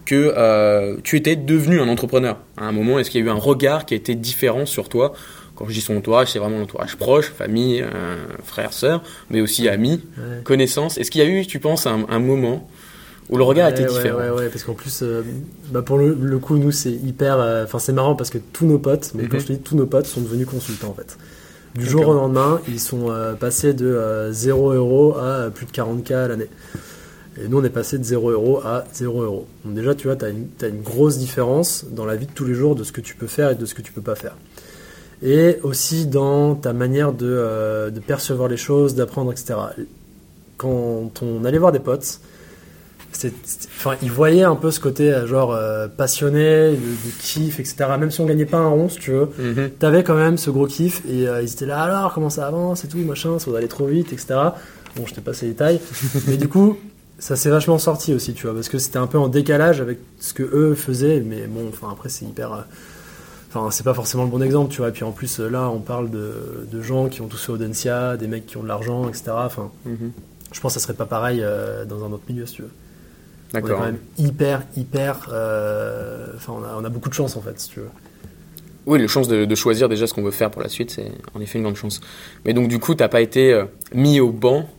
que 0.05 0.33
euh, 0.37 0.97
tu 1.03 1.17
étais 1.17 1.35
devenu 1.35 1.79
un 1.79 1.87
entrepreneur 1.89 2.37
À 2.57 2.65
un 2.65 2.71
moment, 2.71 2.99
est-ce 2.99 3.09
qu'il 3.09 3.19
y 3.21 3.23
a 3.23 3.27
eu 3.27 3.29
un 3.29 3.39
regard 3.39 3.85
qui 3.85 3.93
a 3.93 3.97
été 3.97 4.15
différent 4.15 4.65
sur 4.65 4.87
toi? 4.89 5.13
Quand 5.55 5.67
je 5.67 5.73
dis 5.73 5.81
son 5.81 5.95
entourage, 5.95 6.31
c'est 6.31 6.39
vraiment 6.39 6.59
l'entourage 6.59 6.95
proche, 6.97 7.31
famille, 7.31 7.81
euh, 7.81 8.17
frères, 8.43 8.73
sœurs, 8.73 9.01
mais 9.29 9.39
aussi 9.41 9.67
amis, 9.69 10.01
ouais. 10.17 10.41
connaissances. 10.43 10.97
Est-ce 10.97 11.09
qu'il 11.11 11.21
y 11.21 11.23
a 11.25 11.27
eu, 11.29 11.45
tu 11.47 11.59
penses, 11.59 11.87
un, 11.87 12.05
un 12.09 12.19
moment 12.19 12.69
où 13.29 13.37
le 13.37 13.43
regard 13.43 13.67
Ouais, 13.67 13.71
était 13.73 13.85
différent? 13.85 14.19
Ouais, 14.19 14.29
ouais, 14.31 14.49
parce 14.49 14.63
qu'en 14.65 14.73
plus, 14.73 14.99
euh, 15.01 15.23
bah 15.71 15.81
pour 15.81 15.97
le, 15.97 16.13
le 16.19 16.39
coup, 16.39 16.57
nous, 16.57 16.71
c'est 16.71 16.91
hyper. 16.91 17.39
euh, 17.39 17.63
Enfin, 17.63 17.79
c'est 17.79 17.93
marrant 17.93 18.15
parce 18.15 18.29
que 18.31 18.37
tous 18.37 18.65
nos 18.65 18.79
potes, 18.79 19.11
mais 19.15 19.23
quand 19.27 19.35
Mhm. 19.37 19.41
je 19.41 19.47
te 19.47 19.53
dis 19.53 19.59
tous 19.59 19.75
nos 19.77 19.85
potes, 19.85 20.07
sont 20.07 20.21
devenus 20.21 20.45
consultants 20.47 20.89
en 20.89 20.93
fait. 20.93 21.17
Du 21.73 21.85
jour 21.87 22.07
au 22.07 22.13
lendemain, 22.13 22.61
ils 22.69 22.79
sont 22.79 23.11
passés 23.39 23.73
de 23.73 23.85
euh, 23.87 24.31
0 24.33 24.71
euros 24.73 25.17
à 25.17 25.49
plus 25.51 25.65
de 25.65 25.71
40K 25.71 26.13
à 26.13 26.27
l'année. 26.27 26.47
Et 27.41 27.47
nous, 27.49 27.59
on 27.59 27.63
est 27.63 27.69
passé 27.69 27.97
de 27.97 28.03
0 28.03 28.29
euros 28.31 28.61
à 28.63 28.85
0 28.93 29.21
euros. 29.23 29.47
Donc, 29.65 29.73
déjà, 29.75 29.93
tu 29.93 30.07
vois, 30.07 30.15
tu 30.15 30.23
as, 30.25 30.29
as 30.29 30.67
une 30.69 30.81
grosse 30.81 31.17
différence 31.17 31.85
dans 31.91 32.05
la 32.05 32.15
vie 32.15 32.27
de 32.27 32.31
tous 32.31 32.45
les 32.45 32.53
jours 32.53 32.75
de 32.75 32.83
ce 32.85 32.91
que 32.93 33.01
tu 33.01 33.15
peux 33.15 33.27
faire 33.27 33.49
et 33.51 33.55
de 33.55 33.65
ce 33.65 33.73
que 33.75 33.81
tu 33.81 33.91
peux 33.91 34.01
pas 34.01 34.15
faire. 34.15 34.35
Et 35.21 35.57
aussi 35.63 36.05
dans 36.05 36.55
ta 36.55 36.71
manière 36.73 37.11
de, 37.13 37.25
euh, 37.27 37.89
de 37.89 37.99
percevoir 37.99 38.47
les 38.47 38.57
choses, 38.57 38.95
d'apprendre, 38.95 39.31
etc. 39.31 39.55
Quand 40.57 41.11
on 41.21 41.43
allait 41.43 41.57
voir 41.57 41.71
des 41.73 41.79
potes, 41.79 42.19
c'est- 43.11 43.33
enfin, 43.77 43.95
ils 44.01 44.11
voyaient 44.11 44.43
un 44.43 44.55
peu 44.55 44.71
ce 44.71 44.79
côté 44.79 45.11
euh, 45.13 45.27
genre 45.27 45.53
euh, 45.53 45.87
passionné, 45.89 46.71
de, 46.71 46.75
de 46.75 47.11
kiff, 47.21 47.59
etc. 47.59 47.75
Même 47.99 48.11
si 48.11 48.21
on 48.21 48.25
gagnait 48.25 48.45
pas 48.45 48.57
un 48.57 48.67
rond, 48.69 48.87
si 48.89 48.99
tu 48.99 49.11
veux, 49.11 49.27
Mhm. 49.37 49.69
t'avais 49.79 50.03
quand 50.03 50.15
même 50.15 50.37
ce 50.37 50.49
gros 50.49 50.67
kiff 50.67 51.01
et 51.09 51.27
euh, 51.27 51.41
ils 51.41 51.51
étaient 51.51 51.65
là 51.65 51.81
alors 51.81 52.13
comment 52.13 52.29
ça 52.29 52.47
avance 52.47 52.83
et 52.85 52.87
tout 52.87 52.97
machin, 52.99 53.39
ça 53.39 53.51
va 53.51 53.57
aller 53.57 53.67
trop 53.67 53.85
vite, 53.87 54.13
etc. 54.13 54.35
Bon, 54.95 55.05
je 55.05 55.13
t'ai 55.13 55.21
passé 55.21 55.45
les 55.47 55.51
détails, 55.53 55.79
mais 56.27 56.37
du 56.37 56.47
coup, 56.47 56.77
ça 57.19 57.35
s'est 57.35 57.49
vachement 57.49 57.77
sorti 57.79 58.13
aussi, 58.13 58.33
tu 58.33 58.43
vois, 58.47 58.53
parce 58.53 58.69
que 58.69 58.77
c'était 58.77 58.97
un 58.97 59.07
peu 59.07 59.17
en 59.17 59.27
décalage 59.27 59.81
avec 59.81 59.99
ce 60.19 60.33
que 60.33 60.43
eux 60.43 60.75
faisaient, 60.75 61.21
mais 61.21 61.47
bon, 61.47 61.67
enfin 61.69 61.89
après 61.91 62.09
c'est 62.09 62.25
hyper. 62.25 62.53
euh, 62.53 62.61
Enfin, 63.57 63.71
c'est 63.71 63.83
pas 63.83 63.93
forcément 63.93 64.25
le 64.25 64.29
bon 64.29 64.41
exemple, 64.41 64.69
tu 64.69 64.79
vois. 64.79 64.89
Et 64.89 64.91
puis 64.91 65.05
en 65.05 65.13
plus, 65.13 65.39
euh, 65.39 65.47
là, 65.47 65.69
on 65.69 65.79
parle 65.79 66.09
de, 66.11 66.67
de 66.69 66.81
gens 66.81 67.07
qui 67.07 67.21
ont 67.21 67.27
tous 67.29 67.37
fait 67.41 67.53
Audencia, 67.53 68.17
des 68.17 68.27
mecs 68.27 68.45
qui 68.45 68.57
ont 68.57 68.63
de 68.63 68.67
l'argent, 68.67 69.07
etc. 69.07 69.31
Enfin, 69.45 69.71
Mhm. 69.85 70.11
je 70.51 70.59
pense 70.59 70.73
que 70.73 70.79
ça 70.81 70.83
serait 70.83 70.93
pas 70.97 71.05
pareil 71.05 71.39
euh, 71.41 71.85
dans 71.85 72.03
un 72.03 72.11
autre 72.11 72.23
milieu, 72.27 72.45
si 72.45 72.55
tu 72.55 72.61
veux. 72.63 72.67
On 73.53 73.57
est 73.57 73.61
D'accord. 73.61 73.77
quand 73.79 73.85
même 73.85 73.97
hyper, 74.17 74.63
hyper. 74.75 75.29
euh, 75.31 76.27
Enfin, 76.35 76.51
on, 76.59 76.63
a, 76.65 76.75
on 76.81 76.83
a 76.83 76.89
beaucoup 76.89 77.07
de 77.07 77.13
chance 77.13 77.37
en 77.37 77.41
fait, 77.41 77.57
si 77.57 77.69
tu 77.69 77.79
veux. 77.79 77.87
Oui, 78.87 78.99
la 79.01 79.07
chance 79.07 79.29
de, 79.29 79.45
de 79.45 79.55
choisir 79.55 79.87
déjà 79.87 80.05
ce 80.05 80.13
qu'on 80.13 80.23
veut 80.23 80.31
faire 80.31 80.51
pour 80.51 80.61
la 80.61 80.67
suite, 80.67 80.91
c'est 80.91 81.09
en 81.33 81.39
effet 81.39 81.57
une 81.57 81.63
grande 81.63 81.77
chance. 81.77 82.01
Mais 82.43 82.53
donc 82.53 82.67
du 82.67 82.79
coup, 82.79 82.93
t'as 82.93 83.07
pas 83.07 83.21
été 83.21 83.63
mis 83.93 84.19
au 84.19 84.31
banc 84.33 84.69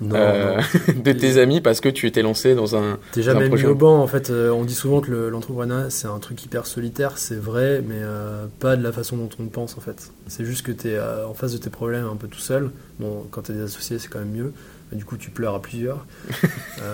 Non, 0.00 0.16
euh, 0.16 0.56
non. 0.56 0.92
de 1.02 1.12
tes 1.12 1.38
amis 1.38 1.60
parce 1.60 1.80
que 1.80 1.88
tu 1.88 2.06
étais 2.06 2.22
lancé 2.22 2.54
dans 2.54 2.76
un. 2.76 2.98
T'es 3.12 3.20
un 3.20 3.24
jamais 3.24 3.48
mis 3.48 3.64
au 3.64 3.74
banc 3.74 3.98
en 4.02 4.06
fait. 4.06 4.30
euh, 4.30 4.50
on 4.50 4.64
dit 4.64 4.74
souvent 4.74 5.00
que 5.00 5.10
le- 5.10 5.30
l'entrepreneuriat 5.30 5.90
c'est 5.90 6.06
un 6.08 6.18
truc 6.18 6.44
hyper 6.44 6.66
solitaire, 6.66 7.16
c'est 7.16 7.38
vrai, 7.40 7.82
mais 7.86 7.96
euh, 8.00 8.46
pas 8.60 8.76
de 8.76 8.82
la 8.82 8.92
façon 8.92 9.16
dont 9.16 9.28
on 9.38 9.42
le 9.44 9.48
pense 9.48 9.76
en 9.78 9.80
fait. 9.80 10.10
C'est 10.28 10.44
juste 10.44 10.66
que 10.66 10.72
t'es 10.72 10.94
euh, 10.96 11.26
en 11.26 11.34
face 11.34 11.52
de 11.52 11.58
tes 11.58 11.70
problèmes 11.70 12.06
un 12.06 12.16
peu 12.16 12.28
tout 12.28 12.38
seul. 12.40 12.70
Bon, 13.00 13.24
quand 13.30 13.42
t'es 13.42 13.52
des 13.54 13.62
associés, 13.62 13.98
c'est 13.98 14.08
quand 14.08 14.18
même 14.18 14.32
mieux. 14.32 14.52
Mais 14.92 14.98
du 14.98 15.04
coup, 15.04 15.16
tu 15.16 15.30
pleures 15.30 15.54
à 15.54 15.60
plusieurs. 15.62 16.06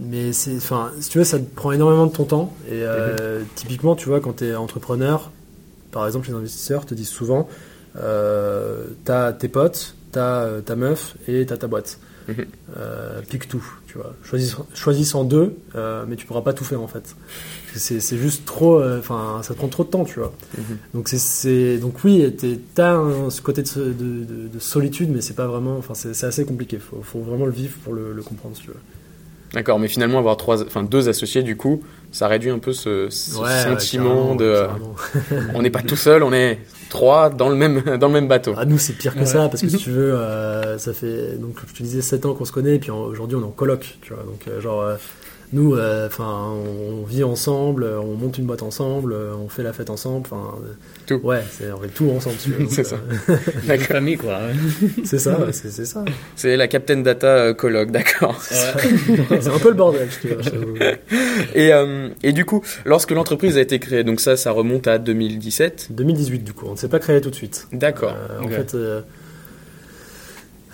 Mais 0.00 0.32
c'est, 0.32 0.56
enfin, 0.56 0.90
si 1.00 1.08
tu 1.10 1.18
veux, 1.18 1.24
ça 1.24 1.38
te 1.38 1.44
prend 1.44 1.72
énormément 1.72 2.06
de 2.06 2.12
ton 2.12 2.24
temps. 2.24 2.52
Et 2.68 2.82
euh, 2.82 3.42
typiquement, 3.54 3.94
tu 3.94 4.08
vois, 4.08 4.20
quand 4.20 4.32
t'es 4.34 4.54
entrepreneur, 4.54 5.30
par 5.92 6.06
exemple, 6.06 6.28
les 6.28 6.34
investisseurs 6.34 6.86
te 6.86 6.94
disent 6.94 7.08
souvent, 7.08 7.48
t'as 9.04 9.32
tes 9.32 9.48
potes, 9.48 9.94
t'as 10.12 10.60
ta 10.62 10.76
meuf 10.76 11.16
et 11.28 11.46
t'as 11.46 11.56
ta 11.56 11.66
boîte. 11.66 11.98
Euh, 12.76 13.20
pique 13.28 13.48
tout, 13.48 13.64
tu 13.86 13.98
vois. 13.98 14.14
Choisis, 14.24 14.56
choisis 14.74 15.14
en 15.14 15.24
deux, 15.24 15.54
euh, 15.74 16.04
mais 16.08 16.16
tu 16.16 16.26
pourras 16.26 16.42
pas 16.42 16.52
tout 16.52 16.64
faire 16.64 16.80
en 16.80 16.88
fait. 16.88 17.14
C'est, 17.74 18.00
juste 18.18 18.44
trop, 18.46 18.80
euh, 18.80 18.98
enfin, 18.98 19.40
ça 19.42 19.52
te 19.54 19.58
prend 19.58 19.68
trop 19.68 19.84
de 19.84 19.88
temps, 19.90 20.04
tu 20.04 20.18
vois. 20.18 20.32
Mhm. 20.56 20.64
Donc 20.94 21.08
c'est, 21.08 21.18
c'est, 21.18 21.78
donc 21.78 22.02
oui, 22.04 22.34
t'as 22.74 22.94
un- 22.94 23.30
ce 23.30 23.42
côté 23.42 23.62
de, 23.62 23.68
de, 23.78 23.92
de- 23.92 24.48
de 24.48 24.58
solitude, 24.58 25.10
mais 25.10 25.20
c'est 25.20 25.34
pas 25.34 25.46
vraiment, 25.46 25.76
enfin, 25.78 25.94
c'est, 25.94 26.14
c'est 26.14 26.26
assez 26.26 26.44
compliqué. 26.44 26.78
Faut, 26.78 27.00
faut 27.02 27.20
vraiment 27.20 27.46
le 27.46 27.52
vivre 27.52 27.76
pour 27.84 27.92
le, 27.92 28.12
le 28.12 28.22
comprendre, 28.22 28.56
si 28.56 28.62
tu 28.62 28.68
veux. 28.68 28.76
D'accord, 29.52 29.78
mais 29.78 29.88
finalement 29.88 30.18
avoir 30.18 30.36
trois, 30.36 30.62
enfin 30.62 30.82
deux 30.82 31.08
associés 31.08 31.42
du 31.42 31.56
coup, 31.56 31.80
ça 32.12 32.26
réduit 32.28 32.50
un 32.50 32.58
peu 32.58 32.72
ce, 32.72 33.08
ce 33.10 33.36
Ouais, 33.36 33.42
ouais, 33.44 33.48
sentiment 33.62 34.34
de, 34.34 34.44
euh, 34.44 34.66
on 35.54 35.62
n'est 35.62 35.70
pas 35.70 35.82
tout 35.82 35.96
seul, 35.96 36.22
on 36.24 36.32
est 36.32 36.58
trois 36.88 37.30
dans 37.30 37.48
le 37.48 37.54
même 37.56 37.80
dans 37.98 38.06
le 38.08 38.12
même 38.12 38.28
bateau. 38.28 38.54
Ah, 38.56 38.64
nous, 38.64 38.78
c'est 38.78 38.92
pire 38.94 39.14
que 39.14 39.20
Ouais. 39.20 39.26
ça, 39.26 39.48
parce 39.48 39.62
que 39.62 39.68
si 39.68 39.76
tu 39.78 39.90
veux, 39.90 40.14
euh, 40.14 40.78
ça 40.78 40.92
fait, 40.92 41.36
donc, 41.38 41.56
je 41.66 41.72
te 41.74 41.82
disais 41.82 42.02
7 42.02 42.26
ans 42.26 42.34
qu'on 42.34 42.44
se 42.44 42.52
connaît, 42.52 42.76
et 42.76 42.78
puis 42.78 42.90
aujourd'hui, 42.90 43.36
on 43.36 43.40
est 43.42 43.44
en 43.44 43.50
coloc, 43.50 43.98
tu 44.02 44.12
vois. 44.12 44.22
Donc, 44.24 44.40
euh, 44.48 44.60
genre, 44.60 44.82
euh, 44.82 44.96
nous, 45.52 45.76
enfin, 46.06 46.52
on 46.52 47.04
vit 47.04 47.24
ensemble, 47.24 47.84
on 47.84 48.14
monte 48.14 48.38
une 48.38 48.46
boîte 48.46 48.62
ensemble, 48.62 49.14
on 49.14 49.48
fait 49.48 49.62
la 49.62 49.72
fête 49.72 49.90
ensemble, 49.90 50.26
enfin, 50.30 50.54
tout. 51.06 51.20
Ouais, 51.22 51.40
on 51.72 51.80
fait 51.80 51.88
tout 51.88 52.10
ensemble. 52.10 52.36
c'est 52.70 52.84
ça. 52.84 52.96
La 53.66 53.78
famille, 53.78 54.16
quoi. 54.16 54.38
c'est 55.04 55.18
ça, 55.18 55.38
c'est 55.52 55.84
ça. 55.84 56.04
C'est 56.34 56.56
la 56.56 56.68
Captain 56.68 56.98
Data 56.98 57.54
colloque, 57.54 57.90
d'accord. 57.90 58.40
c'est 58.42 59.48
un 59.48 59.58
peu 59.58 59.68
le 59.68 59.74
bordel, 59.74 60.08
je 60.10 60.96
et, 61.54 61.70
et 62.22 62.32
du 62.32 62.44
coup, 62.44 62.62
lorsque 62.84 63.10
l'entreprise 63.12 63.56
a 63.56 63.60
été 63.60 63.78
créée, 63.78 64.04
donc 64.04 64.20
ça, 64.20 64.36
ça 64.36 64.50
remonte 64.50 64.86
à 64.86 64.98
2017 64.98 65.88
2018, 65.90 66.44
du 66.44 66.52
coup. 66.52 66.66
On 66.68 66.72
ne 66.72 66.76
s'est 66.76 66.88
pas 66.88 66.98
créé 66.98 67.20
tout 67.20 67.30
de 67.30 67.34
suite. 67.34 67.66
D'accord. 67.72 68.14
En 68.42 68.48
fait, 68.48 68.74
euh, 68.74 69.00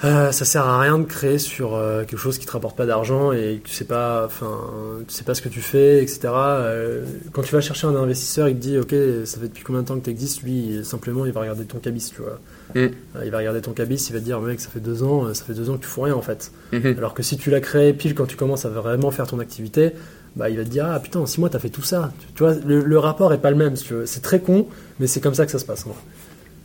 ça 0.03 0.33
sert 0.33 0.67
à 0.67 0.81
rien 0.81 0.99
de 0.99 1.05
créer 1.05 1.39
sur 1.39 1.75
euh, 1.75 2.05
quelque 2.05 2.19
chose 2.19 2.39
qui 2.39 2.47
te 2.47 2.53
rapporte 2.53 2.77
pas 2.77 2.87
d'argent 2.87 3.33
et 3.33 3.61
que 3.63 3.69
tu 3.69 3.75
sais 3.75 3.85
pas, 3.85 4.25
enfin, 4.27 4.61
tu 5.07 5.15
sais 5.15 5.23
pas 5.23 5.35
ce 5.35 5.43
que 5.43 5.49
tu 5.49 5.61
fais, 5.61 6.03
etc. 6.03 6.21
Euh, 6.27 7.05
quand 7.33 7.43
tu 7.43 7.55
vas 7.55 7.61
chercher 7.61 7.87
un 7.87 7.95
investisseur, 7.95 8.49
il 8.49 8.57
te 8.57 8.61
dit, 8.61 8.79
ok, 8.79 8.95
ça 9.25 9.39
fait 9.39 9.49
depuis 9.49 9.63
combien 9.63 9.83
de 9.83 9.87
temps 9.87 9.99
que 9.99 10.05
tu 10.05 10.11
existes 10.11 10.43
Lui, 10.43 10.85
simplement, 10.85 11.25
il 11.25 11.33
va 11.33 11.41
regarder 11.41 11.65
ton 11.65 11.79
cabis, 11.79 12.13
tu 12.15 12.23
vois. 12.23 12.41
Mm. 12.75 12.91
il 13.25 13.31
va 13.31 13.39
regarder 13.39 13.61
ton 13.61 13.73
cabis, 13.73 14.07
il 14.09 14.13
va 14.13 14.19
te 14.19 14.25
dire, 14.25 14.41
mec, 14.41 14.61
ça 14.61 14.71
fait 14.71 14.81
deux 14.81 15.03
ans, 15.03 15.33
ça 15.35 15.45
fait 15.45 15.55
deux 15.55 15.71
ans 15.71 15.77
que 15.77 15.83
tu 15.83 15.89
fous 15.89 16.03
rien 16.03 16.15
en 16.15 16.23
fait. 16.23 16.53
Mm-hmm. 16.73 16.97
Alors 16.97 17.15
que 17.15 17.23
si 17.23 17.37
tu 17.37 17.51
l'as 17.51 17.61
créé 17.61 17.93
pile 17.93 18.15
quand 18.15 18.27
tu 18.27 18.37
commences 18.37 18.65
à 18.65 18.71
vraiment 18.71 19.11
faire 19.11 19.27
ton 19.27 19.39
activité, 19.39 19.93
bah, 20.35 20.49
il 20.49 20.57
va 20.57 20.65
te 20.65 20.71
dire, 20.71 20.87
ah 20.87 20.99
putain, 20.99 21.21
en 21.21 21.27
six 21.27 21.41
mois, 21.41 21.51
t'as 21.51 21.59
fait 21.59 21.69
tout 21.69 21.83
ça. 21.83 22.13
Tu, 22.35 22.43
vois, 22.43 22.55
le, 22.65 22.99
rapport 22.99 23.33
est 23.33 23.39
pas 23.39 23.51
le 23.51 23.57
même, 23.57 23.77
si. 23.77 23.87
C'est 24.07 24.23
très 24.23 24.41
con, 24.41 24.67
mais 24.99 25.07
c'est 25.07 25.21
comme 25.21 25.35
ça 25.35 25.45
que 25.45 25.53
ça 25.53 25.59
se 25.59 25.65
passe. 25.65 25.87
Moi. 25.87 25.97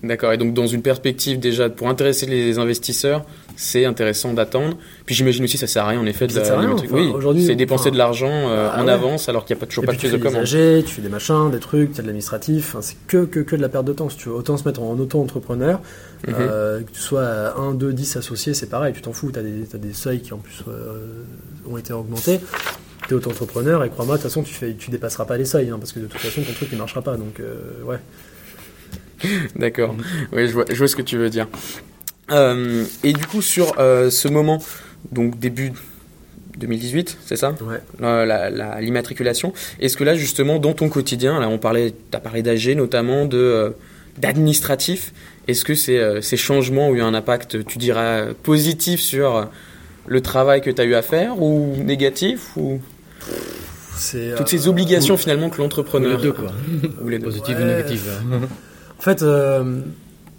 D'accord. 0.03 0.31
Et 0.31 0.37
donc, 0.37 0.53
dans 0.53 0.67
une 0.67 0.81
perspective 0.81 1.39
déjà 1.39 1.69
pour 1.69 1.89
intéresser 1.89 2.27
les 2.27 2.59
investisseurs, 2.59 3.25
c'est 3.55 3.85
intéressant 3.85 4.33
d'attendre. 4.33 4.77
Puis 5.05 5.15
j'imagine 5.15 5.43
aussi, 5.43 5.57
ça 5.57 5.65
sert 5.65 5.85
à 5.85 5.89
rien 5.89 5.99
en 5.99 6.05
effet. 6.05 6.27
De 6.27 6.31
ça 6.31 6.57
rien, 6.59 6.75
oui, 6.91 7.45
c'est 7.45 7.55
dépenser 7.55 7.89
de 7.89 7.97
l'argent 7.97 8.29
euh, 8.29 8.69
bah 8.69 8.75
en 8.77 8.87
avance 8.87 9.27
alors 9.27 9.45
qu'il 9.45 9.55
n'y 9.55 9.59
a 9.59 9.61
pas 9.61 9.65
toujours 9.65 9.85
pas 9.85 9.93
de 9.93 9.97
prise 9.97 10.11
de 10.11 10.17
commande. 10.17 10.45
Tu 10.45 10.83
fais 10.83 11.01
des 11.01 11.09
machins, 11.09 11.49
des 11.51 11.59
trucs, 11.59 11.93
tu 11.93 11.99
as 11.99 12.03
de 12.03 12.07
l'administratif. 12.07 12.69
Enfin, 12.69 12.81
c'est 12.81 12.97
que, 13.07 13.25
que, 13.25 13.39
que 13.39 13.55
de 13.55 13.61
la 13.61 13.69
perte 13.69 13.85
de 13.85 13.93
temps. 13.93 14.09
Si 14.09 14.17
tu 14.17 14.29
veux 14.29 14.35
autant 14.35 14.57
se 14.57 14.67
mettre 14.67 14.81
en 14.81 14.97
auto-entrepreneur, 14.97 15.81
mhm. 16.27 16.35
euh, 16.39 16.81
que 16.81 16.91
tu 16.91 17.01
sois 17.01 17.57
1, 17.57 17.73
2, 17.73 17.93
10 17.93 18.17
associés, 18.17 18.53
c'est 18.53 18.69
pareil. 18.69 18.93
Tu 18.93 19.01
t'en 19.01 19.13
fous. 19.13 19.31
Tu 19.31 19.39
as, 19.39 19.41
as, 19.41 19.77
des 19.79 19.93
seuils 19.93 20.21
qui 20.21 20.33
en 20.33 20.37
plus 20.37 20.63
euh, 20.67 21.23
ont 21.69 21.77
été 21.77 21.93
augmentés 21.93 22.39
tu 23.07 23.13
es 23.13 23.17
auto-entrepreneur 23.17 23.85
et 23.85 23.89
crois-moi, 23.89 24.17
de 24.17 24.21
toute 24.21 24.29
façon, 24.29 24.43
tu, 24.43 24.53
fais, 24.53 24.73
tu 24.73 24.91
dépasseras 24.91 25.23
pas 25.23 25.37
les 25.37 25.45
seuils 25.45 25.69
hein, 25.69 25.77
parce 25.79 25.93
que 25.93 25.99
de 25.99 26.07
toute 26.07 26.19
façon, 26.19 26.41
ton 26.41 26.51
truc 26.51 26.73
ne 26.73 26.77
marchera 26.77 27.01
pas. 27.01 27.15
Donc, 27.15 27.41
ouais. 27.85 27.99
D'accord. 29.55 29.95
Oui, 30.31 30.47
je 30.47 30.53
vois, 30.53 30.65
je 30.69 30.75
vois, 30.75 30.87
ce 30.87 30.95
que 30.95 31.01
tu 31.01 31.17
veux 31.17 31.29
dire. 31.29 31.47
Euh, 32.31 32.83
et 33.03 33.13
du 33.13 33.25
coup, 33.25 33.41
sur 33.41 33.73
euh, 33.79 34.09
ce 34.09 34.27
moment, 34.27 34.61
donc 35.11 35.39
début 35.39 35.71
2018, 36.57 37.17
c'est 37.25 37.35
ça? 37.35 37.55
Ouais. 37.61 37.81
L'immatriculation. 38.81 39.53
Est-ce 39.79 39.97
que 39.97 40.03
là, 40.03 40.15
justement, 40.15 40.59
dans 40.59 40.73
ton 40.73 40.89
quotidien, 40.89 41.39
là, 41.39 41.47
on 41.49 41.57
parlait, 41.57 41.93
as 42.13 42.19
parlé 42.19 42.41
d'AG 42.41 42.75
notamment, 42.75 43.25
de 43.25 43.37
euh, 43.37 43.69
d'administratif. 44.17 45.13
Est-ce 45.47 45.63
que 45.63 45.75
ces, 45.75 46.19
ces 46.21 46.37
changements 46.37 46.89
ont 46.89 46.95
eu 46.95 47.01
un 47.01 47.13
impact, 47.13 47.63
tu 47.65 47.77
diras, 47.77 48.33
positif 48.43 48.99
sur 48.99 49.47
le 50.07 50.21
travail 50.21 50.61
que 50.61 50.71
tu 50.71 50.81
as 50.81 50.85
eu 50.85 50.95
à 50.95 51.01
faire 51.01 51.41
ou 51.41 51.75
négatif 51.77 52.57
ou 52.57 52.81
toutes 54.35 54.47
ces 54.47 54.67
obligations 54.67 55.17
finalement 55.17 55.49
que 55.49 55.61
l'entrepreneur. 55.61 56.13
Ou 56.13 56.17
les 56.17 56.23
deux 56.23 56.33
quoi. 56.33 56.51
ou 57.03 57.09
les 57.09 57.19
positives 57.19 57.57
ou 57.57 57.63
négatives. 57.63 58.09
En 58.97 59.01
fait, 59.01 59.21
euh, 59.21 59.81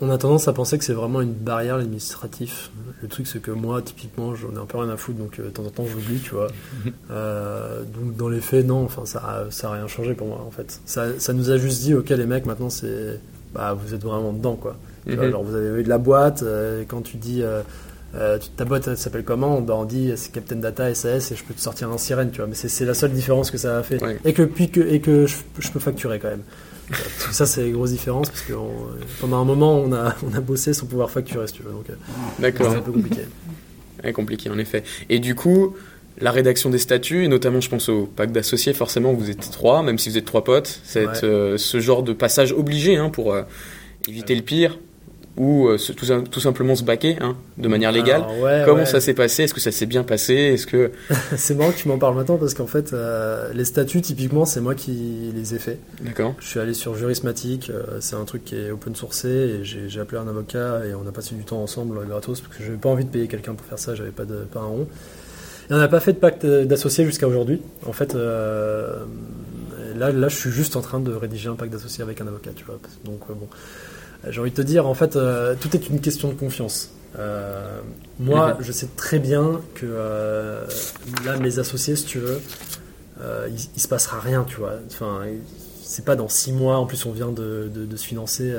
on 0.01 0.11
a 0.11 0.19
tendance 0.19 0.49
à 0.49 0.53
penser 0.53 0.79
que 0.79 0.85
c'est 0.85 0.93
vraiment 0.93 1.21
une 1.21 1.33
barrière 1.33 1.79
l'administratif. 1.79 2.71
Le 3.03 3.09
truc, 3.09 3.27
c'est 3.27 3.41
que 3.41 3.53
moi, 3.53 3.81
typiquement, 3.83 4.35
j'en 4.35 4.53
ai 4.53 4.59
un 4.59 4.67
peu 4.67 4.79
rien 4.79 4.91
à 4.91 4.97
foutre, 4.97 5.19
donc 5.19 5.39
euh, 5.39 5.45
de 5.45 5.51
temps 5.51 5.65
en 5.65 5.71
temps, 5.71 5.85
j'oublie, 5.87 6.21
tu 6.21 6.35
vois. 6.35 6.49
Euh, 7.11 7.83
donc, 7.85 8.17
dans 8.17 8.29
les 8.29 8.41
faits, 8.41 8.67
non, 8.67 8.85
enfin, 8.85 9.07
ça, 9.07 9.47
ça 9.51 9.71
a 9.71 9.73
rien 9.73 9.87
changé 9.87 10.15
pour 10.15 10.27
moi, 10.27 10.45
en 10.47 10.51
fait. 10.51 10.81
Ça, 10.85 11.19
ça 11.19 11.33
nous 11.33 11.51
a 11.51 11.57
juste 11.57 11.83
dit, 11.83 11.95
ok, 11.95 12.11
les 12.11 12.27
mecs, 12.27 12.45
maintenant, 12.45 12.69
c'est, 12.69 13.19
bah, 13.55 13.73
vous 13.73 13.95
êtes 13.95 14.03
vraiment 14.03 14.33
dedans, 14.33 14.57
quoi. 14.57 14.77
Alors, 15.07 15.43
mhm. 15.43 15.51
vous 15.51 15.57
avez 15.57 15.81
eu 15.81 15.85
de 15.85 15.89
la 15.89 15.97
boîte, 15.97 16.45
quand 16.87 17.01
tu 17.01 17.17
dis. 17.17 17.43
ta 18.13 18.65
boîte 18.67 18.95
s'appelle 18.95 19.25
comment? 19.25 19.61
Bah, 19.63 19.75
On 19.75 19.85
dit 19.85 20.13
c'est 20.17 20.33
Captain 20.33 20.57
Data 20.57 20.93
SAS 20.95 21.33
et 21.33 21.37
je 21.37 21.43
peux 21.45 21.55
te 21.55 21.61
sortir 21.61 21.89
un 21.89 21.97
sirène, 21.97 22.31
tu 22.31 22.39
vois. 22.39 22.47
Mais 22.47 22.55
c'est 22.55 22.85
la 22.85 22.93
seule 22.93 23.13
différence 23.13 23.51
que 23.51 23.57
ça 23.57 23.79
a 23.79 23.83
fait. 23.83 23.99
Et 24.27 24.35
que 24.35 24.43
puis 24.43 24.69
que 24.69 24.81
et 24.81 25.01
que 25.01 25.27
je 25.27 25.71
peux 25.73 25.81
facturer 25.81 26.19
quand 26.19 26.29
même 26.29 26.43
ça, 27.33 27.47
c'est 27.47 27.67
une 27.67 27.75
grosse 27.75 27.91
différence 27.91 28.29
parce 28.29 28.43
que 28.43 28.53
pendant 29.21 29.41
un 29.41 29.45
moment, 29.45 29.79
on 29.79 29.93
a, 29.93 30.15
on 30.27 30.35
a 30.35 30.41
bossé 30.41 30.73
sans 30.73 30.87
pouvoir 30.87 31.11
facturer, 31.11 31.47
si 31.47 31.55
tu 31.55 31.63
veux. 31.63 31.71
Euh, 31.71 31.95
D'accord. 32.39 32.71
C'est 32.71 32.79
un 32.79 32.83
peu 32.83 32.93
compliqué. 32.93 33.23
Ouais, 34.05 34.13
compliqué, 34.13 34.49
en 34.49 34.59
effet. 34.59 34.85
Et 35.09 35.19
du 35.19 35.35
coup, 35.35 35.75
la 36.21 36.31
rédaction 36.31 36.71
des 36.71 36.79
statuts, 36.79 37.25
et 37.25 37.29
notamment, 37.29 37.61
je 37.61 37.69
pense 37.69 37.89
au 37.89 38.07
pacte 38.07 38.33
d'associés, 38.33 38.73
forcément, 38.73 39.13
vous 39.13 39.29
êtes 39.29 39.51
trois, 39.51 39.83
même 39.83 39.99
si 39.99 40.09
vous 40.09 40.17
êtes 40.19 40.25
trois 40.25 40.45
potes, 40.45 40.81
c'est 40.85 41.25
euh, 41.25 41.59
ce 41.59 41.81
genre 41.81 42.05
de 42.05 42.13
passage 42.13 42.53
obligé 42.53 42.97
hein, 42.97 43.09
pour 43.11 43.33
euh, 43.33 43.43
éviter 44.07 44.37
le 44.37 44.43
pire 44.43 44.79
ou 45.39 45.69
euh, 45.69 45.79
tout, 45.79 46.07
tout, 46.31 46.41
simplement 46.41 46.75
se 46.75 46.83
baquer 46.83 47.17
hein, 47.21 47.37
de 47.57 47.69
manière 47.69 47.93
légale. 47.93 48.25
Comment 48.67 48.85
ça 48.85 49.01
s'est 49.01 49.15
passé? 49.15 49.45
Est-ce 49.45 49.55
que 49.55 49.61
ça 49.61 49.71
s'est 49.71 49.87
bien 49.87 50.03
passé? 50.03 50.35
Est-ce 50.35 50.67
que 50.67 50.91
c'est 51.37 51.55
marrant 51.55 51.71
que 51.71 51.77
tu 51.77 51.89
m'en 51.89 51.97
parles 51.97 52.17
maintenant 52.17 52.37
parce 52.37 52.55
qu'en 52.55 52.67
fait 52.67 52.93
euh, 52.93 53.53
les 53.55 53.65
statuts 53.65 54.03
typiquement 54.03 54.45
c'est 54.45 54.61
moi 54.61 54.75
qui 54.75 55.31
les 55.35 55.55
ai 55.55 55.59
faits. 55.59 55.79
D'accord. 56.03 56.35
Je 56.41 56.47
suis 56.49 56.59
allé 56.61 56.75
sur 56.75 56.97
Jurismatic, 56.97 57.71
euh, 57.71 57.99
c'est 58.01 58.17
un 58.17 58.25
truc 58.25 58.45
qui 58.45 58.57
est 58.57 58.71
open 58.73 58.97
sourcé 58.97 59.29
et 59.29 59.65
j'ai 59.65 60.01
appelé 60.01 60.21
un 60.21 60.27
avocat 60.27 60.83
et 60.85 60.95
on 60.95 61.07
a 61.07 61.13
passé 61.13 61.37
du 61.37 61.45
temps 61.45 61.63
ensemble 61.63 62.05
gratos 62.07 62.41
parce 62.41 62.57
que 62.57 62.65
j'avais 62.65 62.77
pas 62.77 62.89
envie 62.89 63.05
de 63.05 63.11
payer 63.11 63.29
quelqu'un 63.29 63.55
pour 63.55 63.65
faire 63.67 63.79
ça, 63.79 63.95
j'avais 63.95 64.11
pas 64.11 64.25
de 64.25 64.39
pas 64.53 64.61
un 64.61 64.67
rond. 64.67 64.89
Et 65.71 65.75
on 65.75 65.79
n'a 65.79 65.89
pas 65.89 66.01
fait 66.01 66.15
de 66.15 66.19
pacte 66.19 66.45
d'associés 66.47 67.05
jusqu'à 67.05 67.29
aujourd'hui. 67.29 67.63
En 67.87 67.93
fait 67.93 68.15
là 68.15 70.13
là 70.13 70.29
je 70.29 70.37
suis 70.37 70.51
juste 70.51 70.75
en 70.75 70.81
train 70.81 70.99
de 70.99 71.13
rédiger 71.13 71.49
un 71.49 71.55
pacte 71.55 71.73
d'associés 71.73 72.03
avec 72.03 72.21
un 72.21 72.27
avocat, 72.27 72.51
tu 72.57 72.65
vois. 72.65 72.81
Donc 73.05 73.21
bon 73.29 73.49
j'ai 74.27 74.41
envie 74.41 74.51
de 74.51 74.57
te 74.57 74.63
dire, 74.63 74.87
en 74.87 74.95
fait, 74.95 75.17
euh, 75.17 75.55
tout 75.61 75.75
est 75.77 75.89
une 75.89 76.01
question 76.01 76.29
de 76.29 76.35
confiance. 76.35 76.91
Euh, 77.19 77.79
moi, 78.19 78.57
je 78.61 78.73
sais 78.73 78.89
très 78.97 79.19
bien 79.19 79.61
que 79.75 79.87
euh, 79.87 80.65
là, 81.25 81.37
mes 81.39 81.59
associés, 81.59 81.97
si 81.97 82.05
tu 82.05 82.19
veux, 82.19 82.41
il, 83.21 83.55
il, 83.77 83.81
se 83.81 83.89
passera 83.89 84.21
rien, 84.21 84.45
tu 84.45 84.57
vois. 84.57 84.75
Enfin, 84.89 85.23
c'est 85.83 86.05
pas 86.05 86.17
dans 86.17 86.29
six 86.29 86.53
mois. 86.53 86.79
En 86.79 86.87
plus, 86.87 87.07
on 87.07 87.13
vient 87.13 87.33
de, 87.33 87.71
de, 87.75 87.97
se 87.97 88.07
financer 88.07 88.53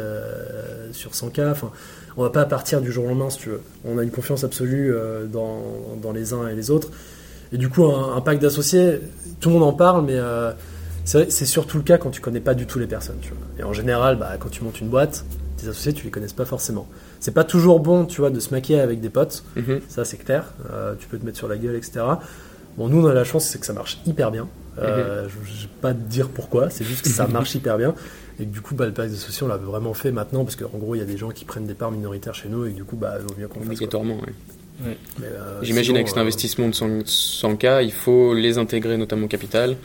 sur 0.91 1.11
100K. 1.11 1.51
Enfin, 1.51 1.71
on 2.17 2.23
va 2.23 2.29
pas 2.29 2.45
partir 2.45 2.81
du 2.81 2.91
jour 2.91 3.05
au 3.05 3.09
lendemain, 3.09 3.29
si 3.29 3.39
tu 3.39 3.49
veux. 3.49 3.61
On 3.85 3.97
a 3.97 4.03
une 4.03 4.11
confiance 4.11 4.43
absolue 4.43 4.93
dans, 5.31 5.61
dans, 6.01 6.11
les 6.11 6.33
uns 6.33 6.47
et 6.47 6.55
les 6.55 6.71
autres. 6.71 6.89
Et 7.51 7.57
du 7.57 7.69
coup, 7.69 7.85
un, 7.85 8.15
un 8.15 8.21
pacte 8.21 8.41
d'associés, 8.41 8.99
tout 9.39 9.49
le 9.49 9.55
monde 9.55 9.63
en 9.63 9.73
parle, 9.73 10.05
mais 10.05 10.19
c'est 11.05 11.45
surtout 11.45 11.77
le 11.77 11.83
cas 11.83 11.97
quand 11.97 12.09
tu 12.09 12.19
connais 12.19 12.41
pas 12.41 12.53
du 12.53 12.65
tout 12.65 12.79
les 12.79 12.87
personnes. 12.87 13.19
Tu 13.21 13.29
vois. 13.29 13.47
Et 13.59 13.63
en 13.63 13.73
général, 13.73 14.17
bah, 14.17 14.31
quand 14.39 14.49
tu 14.49 14.63
montes 14.63 14.81
une 14.81 14.89
boîte, 14.89 15.23
tes 15.59 15.67
associés, 15.67 15.93
tu 15.93 16.05
les 16.05 16.11
connaisses 16.11 16.33
pas 16.33 16.45
forcément. 16.45 16.87
C'est 17.19 17.33
pas 17.33 17.43
toujours 17.43 17.79
bon, 17.79 18.05
tu 18.05 18.21
vois, 18.21 18.29
de 18.29 18.39
se 18.39 18.51
maquiller 18.51 18.79
avec 18.79 19.01
des 19.01 19.09
potes, 19.09 19.43
mhm. 19.55 19.81
ça 19.87 20.05
c'est 20.05 20.17
clair. 20.17 20.53
Euh, 20.71 20.95
tu 20.99 21.07
peux 21.07 21.17
te 21.17 21.25
mettre 21.25 21.37
sur 21.37 21.47
la 21.47 21.57
gueule, 21.57 21.75
etc. 21.75 22.01
Bon, 22.77 22.87
nous 22.87 23.05
on 23.05 23.07
a 23.07 23.13
la 23.13 23.23
chance, 23.23 23.45
c'est 23.45 23.59
que 23.59 23.65
ça 23.65 23.73
marche 23.73 23.99
hyper 24.05 24.31
bien. 24.31 24.47
Euh, 24.77 25.25
mhm. 25.25 25.29
Je 25.43 25.63
vais 25.63 25.69
pas 25.81 25.93
te 25.93 25.99
dire 25.99 26.29
pourquoi, 26.29 26.69
c'est 26.69 26.85
juste 26.85 27.03
que 27.03 27.09
ça 27.09 27.27
marche 27.27 27.53
hyper 27.55 27.77
bien. 27.77 27.93
Et 28.39 28.45
que, 28.45 28.51
du 28.51 28.61
coup, 28.61 28.73
bah, 28.73 28.85
le 28.85 28.93
pacte 28.93 29.11
d'associés, 29.11 29.43
on 29.43 29.49
l'a 29.49 29.57
vraiment 29.57 29.93
fait 29.93 30.11
maintenant, 30.11 30.45
parce 30.45 30.55
qu'en 30.55 30.77
gros, 30.77 30.95
il 30.95 30.99
y 30.99 31.01
a 31.01 31.05
des 31.05 31.17
gens 31.17 31.29
qui 31.29 31.43
prennent 31.43 31.65
des 31.65 31.73
parts 31.73 31.91
minoritaires 31.91 32.35
chez 32.35 32.47
nous, 32.47 32.65
et 32.65 32.71
du 32.71 32.85
coup, 32.85 32.95
bah, 32.95 33.17
il 33.19 33.27
vaut 33.27 33.35
mieux 33.37 33.47
qu'on 33.49 33.61
Obligatoirement, 33.61 34.17
oui. 34.25 34.33
Euh, 35.21 35.59
J'imagine 35.61 35.95
avec 35.95 36.07
cet 36.07 36.17
investissement 36.17 36.69
de 36.69 36.73
100, 36.73 37.57
k 37.57 37.65
il 37.81 37.91
faut 37.91 38.33
les 38.33 38.57
intégrer 38.57 38.97
notamment 38.97 39.25
au 39.25 39.29
capital. 39.29 39.75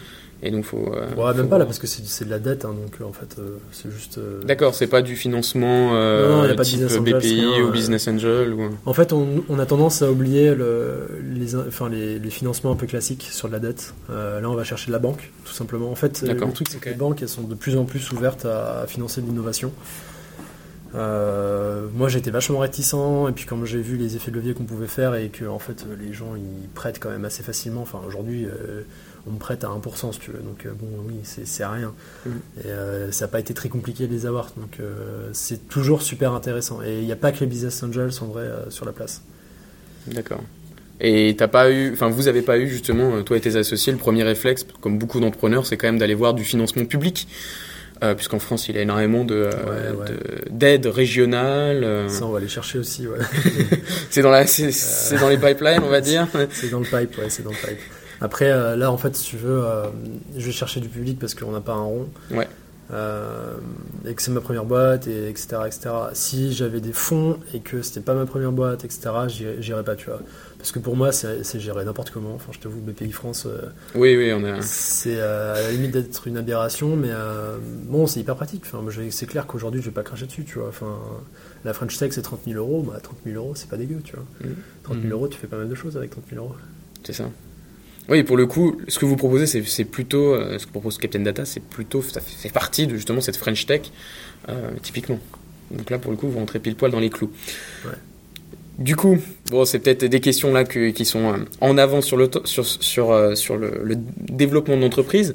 Et 0.47 0.51
donc 0.51 0.65
faut. 0.67 0.93
Euh, 0.93 1.15
ouais, 1.15 1.35
même 1.35 1.49
pas 1.49 1.57
là 1.57 1.65
parce 1.65 1.79
que 1.79 1.87
c'est 1.87 2.27
de 2.27 2.31
la 2.31 2.39
dette, 2.39 2.67
hein, 2.67 2.75
donc 2.75 3.01
euh, 3.01 3.05
en 3.05 3.15
fait 3.15 3.37
euh, 3.39 3.57
c'est 3.73 3.91
juste. 3.91 4.21
D'accord, 4.45 4.75
c'est 4.75 4.87
pas 4.87 5.01
du 5.01 5.17
financement 5.17 5.95
non, 5.95 6.47
non, 6.47 6.57
type 6.63 6.83
BPI 6.83 7.63
ou 7.63 7.71
Business 7.71 8.07
Angel. 8.09 8.53
Ou... 8.53 8.69
En 8.85 8.93
fait, 8.93 9.15
on, 9.15 9.43
on, 9.49 9.59
a 9.59 9.65
tendance 9.65 10.03
à 10.03 10.11
oublier 10.13 10.55
le, 10.55 11.09
les, 11.25 11.57
enfin, 11.57 11.89
les, 11.89 12.19
les, 12.19 12.31
financements 12.31 12.73
un 12.73 12.77
peu 12.77 12.87
classiques 12.87 13.27
sur 13.31 13.49
de 13.49 13.55
la 13.55 13.59
dette. 13.59 13.95
là, 14.11 14.43
on 14.45 14.55
va 14.55 14.65
chercher 14.65 14.89
de 14.89 14.93
la 14.93 14.99
banque, 14.99 15.33
tout 15.47 15.55
simplement. 15.55 15.91
En 15.91 15.95
fait, 15.95 16.21
le 16.21 16.37
truc 16.53 16.69
c'est 16.71 16.79
que 16.79 16.91
les 16.91 16.95
banques 16.95 17.23
elles 17.23 17.29
sont 17.29 17.43
de 17.43 17.55
plus 17.55 17.79
en 17.79 17.87
plus 17.87 18.13
ouvertes 18.13 18.45
à, 18.45 18.85
financer 18.87 19.23
de 19.23 19.27
l'innovation. 19.27 19.73
moi 20.93 22.09
j'étais 22.09 22.31
vachement 22.31 22.59
réticent 22.59 22.95
et 23.31 23.33
puis 23.33 23.47
comme 23.47 23.65
j'ai 23.65 23.81
vu 23.81 23.97
les 23.97 24.15
effets 24.17 24.31
de 24.31 24.37
levier 24.37 24.53
qu'on 24.53 24.65
pouvait 24.65 24.89
faire 24.89 25.15
et 25.15 25.31
que 25.31 25.47
en 25.47 25.59
fait 25.59 25.87
les 25.99 26.13
gens 26.13 26.37
ils 26.37 26.69
prêtent 26.69 26.99
quand 27.01 27.11
même 27.11 27.25
assez 27.25 27.43
facilement 27.43 27.81
enfin 27.81 28.01
aujourd'hui 28.07 28.47
on 29.27 29.33
me 29.33 29.39
prête 29.39 29.65
à 29.65 29.69
1% 29.69 30.13
si 30.13 30.21
tu 30.21 30.31
veux. 30.31 30.41
Donc 30.41 30.67
euh, 30.67 30.73
bon, 30.79 30.89
oui, 31.07 31.15
c'est 31.23 31.67
rien. 31.67 31.93
Mm. 32.27 32.31
Et 32.65 32.67
euh, 32.69 33.13
ça 33.13 33.25
n'a 33.25 33.31
pas 33.31 33.41
été 33.41 33.55
très 33.55 33.69
compliqué 33.69 34.07
de 34.07 34.13
les 34.13 34.27
avoir. 34.27 34.51
Donc 34.57 34.79
euh, 34.81 35.29
c'est 35.33 35.69
toujours 35.69 36.03
super 36.03 36.33
intéressant. 36.33 36.83
Et 36.83 36.99
il 36.99 37.07
n'y 37.07 37.13
a 37.13 37.17
pas 37.17 37.33
que 37.33 37.41
les 37.41 37.47
business 37.47 37.83
angels 37.83 38.13
en 38.21 38.27
vrai 38.27 38.49
sur 38.69 38.85
la 38.85 38.93
place. 38.93 39.23
D'accord. 40.09 40.43
Et 41.01 41.35
t'as 41.37 41.49
pas 41.49 41.71
eu, 41.71 41.93
enfin 41.93 42.09
vous 42.09 42.29
avez 42.29 42.43
pas 42.43 42.59
eu 42.59 42.69
justement, 42.69 43.23
toi 43.23 43.37
et 43.37 43.41
tes 43.41 43.57
associés, 43.57 43.93
le 43.93 43.99
premier 43.99 44.23
réflexe, 44.23 44.65
comme 44.81 44.99
beaucoup 44.99 45.19
d'entrepreneurs, 45.19 45.67
c'est 45.67 45.77
quand 45.77 45.89
même 45.89 45.99
d'aller 45.99 46.15
voir 46.15 46.35
du 46.35 46.45
financement 46.45 46.85
public. 46.85 47.27
puisqu'en 48.17 48.39
France, 48.39 48.69
il 48.69 48.75
y 48.75 48.79
a 48.79 48.83
énormément 48.83 49.25
de, 49.25 49.49
d'aides 50.51 50.87
régionales. 50.87 52.09
Ça, 52.09 52.27
on 52.27 52.31
va 52.31 52.39
aller 52.39 52.49
chercher 52.49 52.79
aussi. 52.79 53.09
Ouais. 53.09 53.19
c'est 54.11 54.21
dans 54.21 54.31
la, 54.31 54.47
c'est, 54.47 55.19
dans 55.19 55.31
les 55.31 55.39
pipelines, 55.39 55.81
on 55.83 55.89
va 55.89 56.03
dire. 56.03 56.29
c'est 56.51 56.69
dans 56.69 56.81
le 56.81 56.85
pipe, 56.85 57.19
ouais, 57.19 57.31
c'est 57.31 57.43
dans 57.43 57.51
le 57.51 57.57
pipe. 57.57 57.81
Après, 58.25 58.51
euh, 58.51 58.75
là, 58.75 58.91
en 58.91 58.97
fait, 58.97 59.15
si 59.17 59.25
tu 59.25 59.37
veux, 59.37 59.65
euh, 59.65 59.85
je 60.35 60.47
vais 60.47 60.53
chercher 60.53 60.81
du 60.81 60.89
public 60.89 61.19
parce 61.19 61.35
qu'on 61.35 61.53
n'a 61.53 61.61
pas 61.61 61.75
un 61.75 61.83
rond. 61.83 62.09
Ouais. 62.31 62.49
Euh, 62.91 63.57
et 64.07 64.15
que 64.15 64.23
c'est 64.23 64.31
ma 64.31 64.41
première 64.41 64.65
boîte, 64.65 65.07
et 65.07 65.29
etc., 65.29 65.57
etc. 65.67 65.91
Si 66.15 66.55
j'avais 66.55 66.81
des 66.81 66.95
fonds 66.95 67.39
et 67.53 67.61
que 67.61 67.83
c'était 67.83 68.01
pas 68.01 68.15
ma 68.15 68.25
première 68.25 68.53
boîte, 68.53 68.85
etc., 68.85 69.11
j'irais 69.59 69.85
pas, 69.85 69.95
tu 69.95 70.07
vois. 70.07 70.21
Parce 70.57 70.73
que 70.73 70.79
pour 70.79 70.97
moi, 70.97 71.13
c'est 71.13 71.61
géré 71.61 71.85
n'importe 71.85 72.11
comment. 72.13 72.35
Enfin, 72.35 72.53
je 72.53 72.61
t'avoue, 72.61 72.81
BPI 72.81 73.13
France. 73.13 73.47
oui, 73.95 74.17
oui, 74.17 74.33
on 74.33 74.43
a. 74.45 74.63
C'est 74.63 75.21
à 75.21 75.61
la 75.61 75.71
limite 75.71 75.91
d'être 75.91 76.27
une 76.27 76.39
aberration, 76.39 76.97
mais 76.97 77.11
bon, 77.85 78.07
c'est 78.07 78.21
hyper 78.21 78.37
pratique. 78.37 78.65
Enfin, 78.67 78.83
c'est 79.11 79.27
clair 79.27 79.47
qu'aujourd'hui, 79.47 79.83
je 79.83 79.87
vais 79.87 79.95
pas 79.95 80.03
cracher 80.03 80.25
dessus, 80.25 80.45
tu 80.45 80.59
vois. 80.59 80.69
Enfin, 80.69 80.99
la 81.67 81.75
French 81.75 81.99
Tech, 81.99 82.13
c'est 82.13 82.23
30 82.23 82.41
000 82.47 82.59
euros. 82.59 82.83
Bah, 82.83 83.01
30 83.03 83.19
000 83.27 83.37
euros, 83.37 83.55
c'est 83.55 83.69
pas 83.69 83.77
dégueu, 83.77 84.01
tu 84.03 84.15
vois. 84.15 84.25
30 84.85 84.97
mmh. 84.97 85.01
000 85.01 85.09
mmh. 85.09 85.13
euros, 85.13 85.29
tu 85.29 85.39
fais 85.39 85.47
pas 85.47 85.59
mal 85.59 85.69
de 85.69 85.75
choses 85.75 85.99
avec 85.99 86.11
30 86.11 86.25
000 86.31 86.43
euros. 86.43 86.55
C'est 87.03 87.13
ça. 87.13 87.29
Oui, 88.09 88.23
pour 88.23 88.37
le 88.37 88.47
coup, 88.47 88.77
ce 88.89 88.99
que 88.99 89.07
vous 89.07 89.17
proposez, 89.17 89.47
c'est 89.47 89.85
plutôt, 89.85 90.35
euh, 90.35 90.59
ce 90.59 90.67
que 90.67 90.71
propose 90.71 90.99
Captain 90.99 91.21
Data, 91.21 91.45
c'est 91.45 91.63
plutôt, 91.63 92.03
ça 92.03 92.21
fait 92.21 92.53
partie 92.53 92.87
de 92.87 92.97
justement 92.97 93.21
cette 93.21 93.37
French 93.37 93.65
Tech, 93.67 93.83
euh, 94.49 94.71
typiquement. 94.83 95.19
Donc 95.71 95.89
là, 95.91 95.99
pour 95.99 96.11
le 96.11 96.17
coup, 96.17 96.29
vous 96.29 96.39
rentrez 96.39 96.59
pile 96.59 96.75
poil 96.75 96.91
dans 96.91 97.01
les 97.01 97.09
clous. 97.09 97.31
Ouais. 97.85 97.93
Du 98.79 98.97
coup, 98.97 99.19
bon, 99.51 99.65
c'est 99.65 99.79
peut-être 99.79 100.05
des 100.05 100.21
questions 100.21 100.53
là 100.53 100.65
qui 100.65 101.05
sont 101.05 101.33
euh, 101.33 101.37
en 101.61 101.79
avant 101.79 102.01
sur 102.03 102.17
le 102.17 102.29
sur 102.45 102.67
sur, 102.67 103.37
sur 103.37 103.57
le, 103.57 103.97
développement 104.19 104.77
de 104.77 104.83
l'entreprise, 104.83 105.35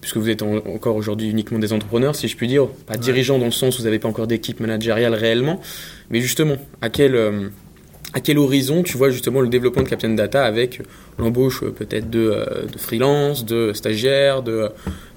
puisque 0.00 0.16
vous 0.16 0.30
êtes 0.30 0.42
encore 0.42 0.96
aujourd'hui 0.96 1.28
uniquement 1.28 1.58
des 1.58 1.72
entrepreneurs, 1.72 2.16
si 2.16 2.28
je 2.28 2.36
puis 2.36 2.48
dire, 2.48 2.66
pas 2.86 2.96
dirigeants 2.96 3.38
dans 3.38 3.44
le 3.44 3.50
sens 3.52 3.76
où 3.76 3.82
vous 3.82 3.84
n'avez 3.84 3.98
pas 3.98 4.08
encore 4.08 4.26
d'équipe 4.26 4.58
managériale 4.58 5.14
réellement, 5.14 5.60
mais 6.10 6.20
justement, 6.20 6.56
à 6.80 6.88
quel 6.88 7.50
à 8.14 8.20
quel 8.20 8.38
horizon 8.38 8.82
tu 8.82 8.96
vois 8.96 9.10
justement 9.10 9.40
le 9.40 9.48
développement 9.48 9.82
de 9.82 9.88
Captain 9.88 10.10
Data 10.10 10.44
avec 10.44 10.80
l'embauche 11.18 11.62
euh, 11.62 11.70
peut-être 11.70 12.08
de, 12.08 12.30
euh, 12.34 12.66
de, 12.66 12.78
freelance, 12.78 13.44
de 13.44 13.72
stagiaires, 13.72 14.42
de, 14.42 14.70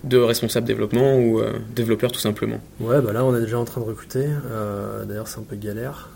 de 0.03 0.17
responsables 0.17 0.67
développement 0.67 1.17
ou 1.17 1.39
euh, 1.39 1.53
développeurs 1.73 2.11
tout 2.11 2.19
simplement? 2.19 2.59
Ouais, 2.79 2.99
bah 3.01 3.13
là 3.13 3.23
on 3.23 3.35
est 3.35 3.41
déjà 3.41 3.59
en 3.59 3.65
train 3.65 3.81
de 3.81 3.85
recruter. 3.85 4.25
D'ailleurs, 5.07 5.27
c'est 5.27 5.39
un 5.39 5.43
peu 5.43 5.55
galère. 5.55 6.09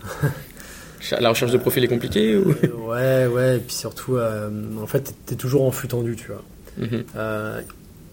La 1.20 1.29
recherche 1.29 1.51
de 1.51 1.58
profil 1.58 1.84
est 1.84 1.88
compliquée 1.88 2.36
ou... 2.36 2.55
Ouais, 2.89 3.27
ouais, 3.27 3.58
et 3.58 3.60
puis 3.60 3.75
surtout, 3.75 4.17
en 4.17 4.88
fait, 4.88 5.13
tu 5.27 5.34
es 5.34 5.38
toujours 5.38 5.63
en 5.63 5.72
flux 5.72 5.88
tendu, 5.88 6.15
tu 6.15 6.27
vois. 6.27 6.44
Mhm. 6.77 7.03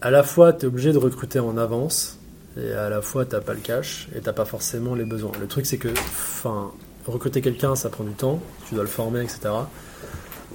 à 0.02 0.10
la 0.10 0.22
fois, 0.22 0.52
tu 0.52 0.66
es 0.66 0.68
obligé 0.68 0.92
de 0.92 0.98
recruter 0.98 1.38
en 1.38 1.56
avance, 1.56 2.18
et 2.60 2.70
à 2.72 2.90
la 2.90 3.00
fois, 3.00 3.24
tu 3.24 3.34
pas 3.40 3.54
le 3.54 3.60
cash, 3.60 4.08
et 4.14 4.20
tu 4.20 4.30
pas 4.30 4.44
forcément 4.44 4.94
les 4.94 5.04
besoins. 5.04 5.32
Le 5.40 5.46
truc, 5.46 5.64
c'est 5.64 5.78
que, 5.78 5.88
enfin, 5.88 6.70
recruter 7.06 7.40
quelqu'un, 7.40 7.74
ça 7.74 7.88
prend 7.88 8.04
du 8.04 8.12
temps, 8.12 8.40
tu 8.68 8.74
dois 8.74 8.84
le 8.84 8.90
former, 8.90 9.22
etc. 9.22 9.50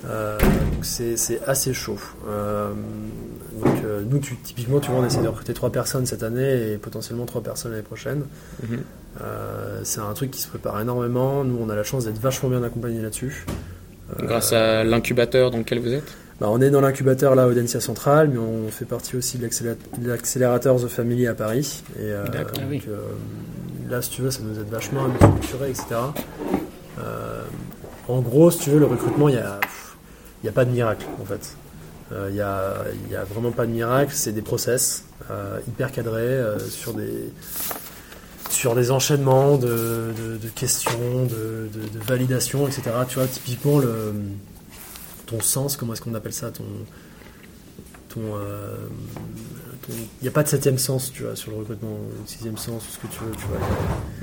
Euh, 0.06 0.38
donc 0.40 0.84
c'est 0.84 1.16
assez 1.46 1.74
chaud. 1.74 2.00
Euh, 2.28 2.72
donc 3.64 3.76
euh, 3.84 4.04
nous, 4.08 4.20
tu, 4.20 4.36
typiquement, 4.38 4.80
tu 4.80 4.92
vois, 4.92 5.00
on 5.00 5.06
essaie 5.06 5.22
de 5.22 5.28
recruter 5.28 5.54
trois 5.54 5.72
personnes 5.72 6.06
cette 6.06 6.24
année 6.24 6.72
et 6.72 6.78
potentiellement 6.78 7.26
trois 7.26 7.42
personnes 7.42 7.72
l'année 7.72 7.84
prochaine. 7.84 8.24
Mhm. 8.64 8.80
c'est 9.84 10.00
un 10.00 10.14
truc 10.14 10.32
qui 10.32 10.42
se 10.42 10.48
prépare 10.48 10.80
énormément. 10.80 11.44
Nous, 11.44 11.58
on 11.60 11.70
a 11.70 11.76
la 11.76 11.84
chance 11.84 12.06
d'être 12.06 12.20
vachement 12.20 12.50
bien 12.50 12.64
accompagnés 12.64 13.02
là-dessus. 13.02 13.46
Grâce 14.20 14.54
à 14.54 14.84
l'incubateur 14.84 15.52
dans 15.52 15.58
lequel 15.58 15.80
vous 15.80 15.92
êtes? 15.92 16.16
Bah, 16.40 16.48
On 16.50 16.62
est 16.62 16.70
dans 16.70 16.82
l'incubateur 16.82 17.34
là, 17.34 17.48
Audencia 17.48 17.82
Central, 17.82 18.30
mais 18.30 18.38
on 18.38 18.70
fait 18.70 18.86
partie 18.86 19.18
aussi 19.18 19.40
de 19.40 19.50
l'accélérateur 20.08 20.78
The 20.78 20.88
Family 20.88 21.28
à 21.28 21.34
Paris. 21.34 21.84
Et, 22.00 22.12
donc, 22.12 22.84
là, 23.90 24.02
si 24.02 24.10
tu 24.10 24.22
veux, 24.22 24.32
ça 24.32 24.42
nous 24.44 24.60
aide 24.60 24.70
vachement 24.70 25.06
à 25.06 25.08
nous 25.08 25.16
structurer, 25.16 25.70
etc. 25.70 25.86
en 28.08 28.22
gros, 28.22 28.52
si 28.52 28.60
tu 28.60 28.70
veux, 28.72 28.80
le 28.80 28.86
recrutement, 28.86 29.30
il 29.30 29.36
y 29.36 29.40
a 29.40 29.60
n'y 30.44 30.50
a 30.50 30.54
pas 30.54 30.66
de 30.66 30.72
miracle 30.72 31.06
en 31.22 31.26
fait. 31.26 31.56
Il 32.12 32.34
n'y 32.34 32.42
a, 32.42 32.86
a, 33.20 33.24
vraiment 33.26 33.52
pas 33.52 33.66
de 33.66 33.72
miracle, 33.72 34.14
c'est 34.14 34.32
des 34.32 34.42
process 34.42 35.04
euh, 35.30 35.60
hyper 35.68 35.92
cadrés 35.92 36.22
euh, 36.22 36.58
sur, 36.58 36.94
des, 36.94 37.34
sur 38.50 38.76
des 38.76 38.92
enchaînements 38.92 39.58
de, 39.58 40.14
questions, 40.56 41.26
de, 41.26 41.70
validation, 42.08 42.66
etc. 42.66 42.84
Tu 43.10 43.16
vois, 43.16 43.28
typiquement, 43.28 43.82
ton 45.26 45.42
sens, 45.42 45.76
comment 45.76 45.94
est-ce 45.94 46.02
qu'on 46.02 46.14
appelle 46.14 46.34
ça 46.34 46.52
ton, 46.52 46.64
ton, 48.08 48.22
euh, 48.36 48.78
il 49.90 50.24
n'y 50.24 50.28
a 50.28 50.32
pas 50.32 50.44
de 50.44 50.50
septième 50.50 50.78
sens, 50.78 51.12
tu 51.14 51.24
vois, 51.24 51.36
sur 51.36 51.52
le 51.52 51.58
recrutement, 51.58 51.98
sixième 52.26 52.58
sens, 52.58 52.84
ce 52.92 52.98
que 52.98 53.12
tu 53.12 53.20
veux, 53.24 53.32
tu 53.32 53.46
vois. 53.48 53.60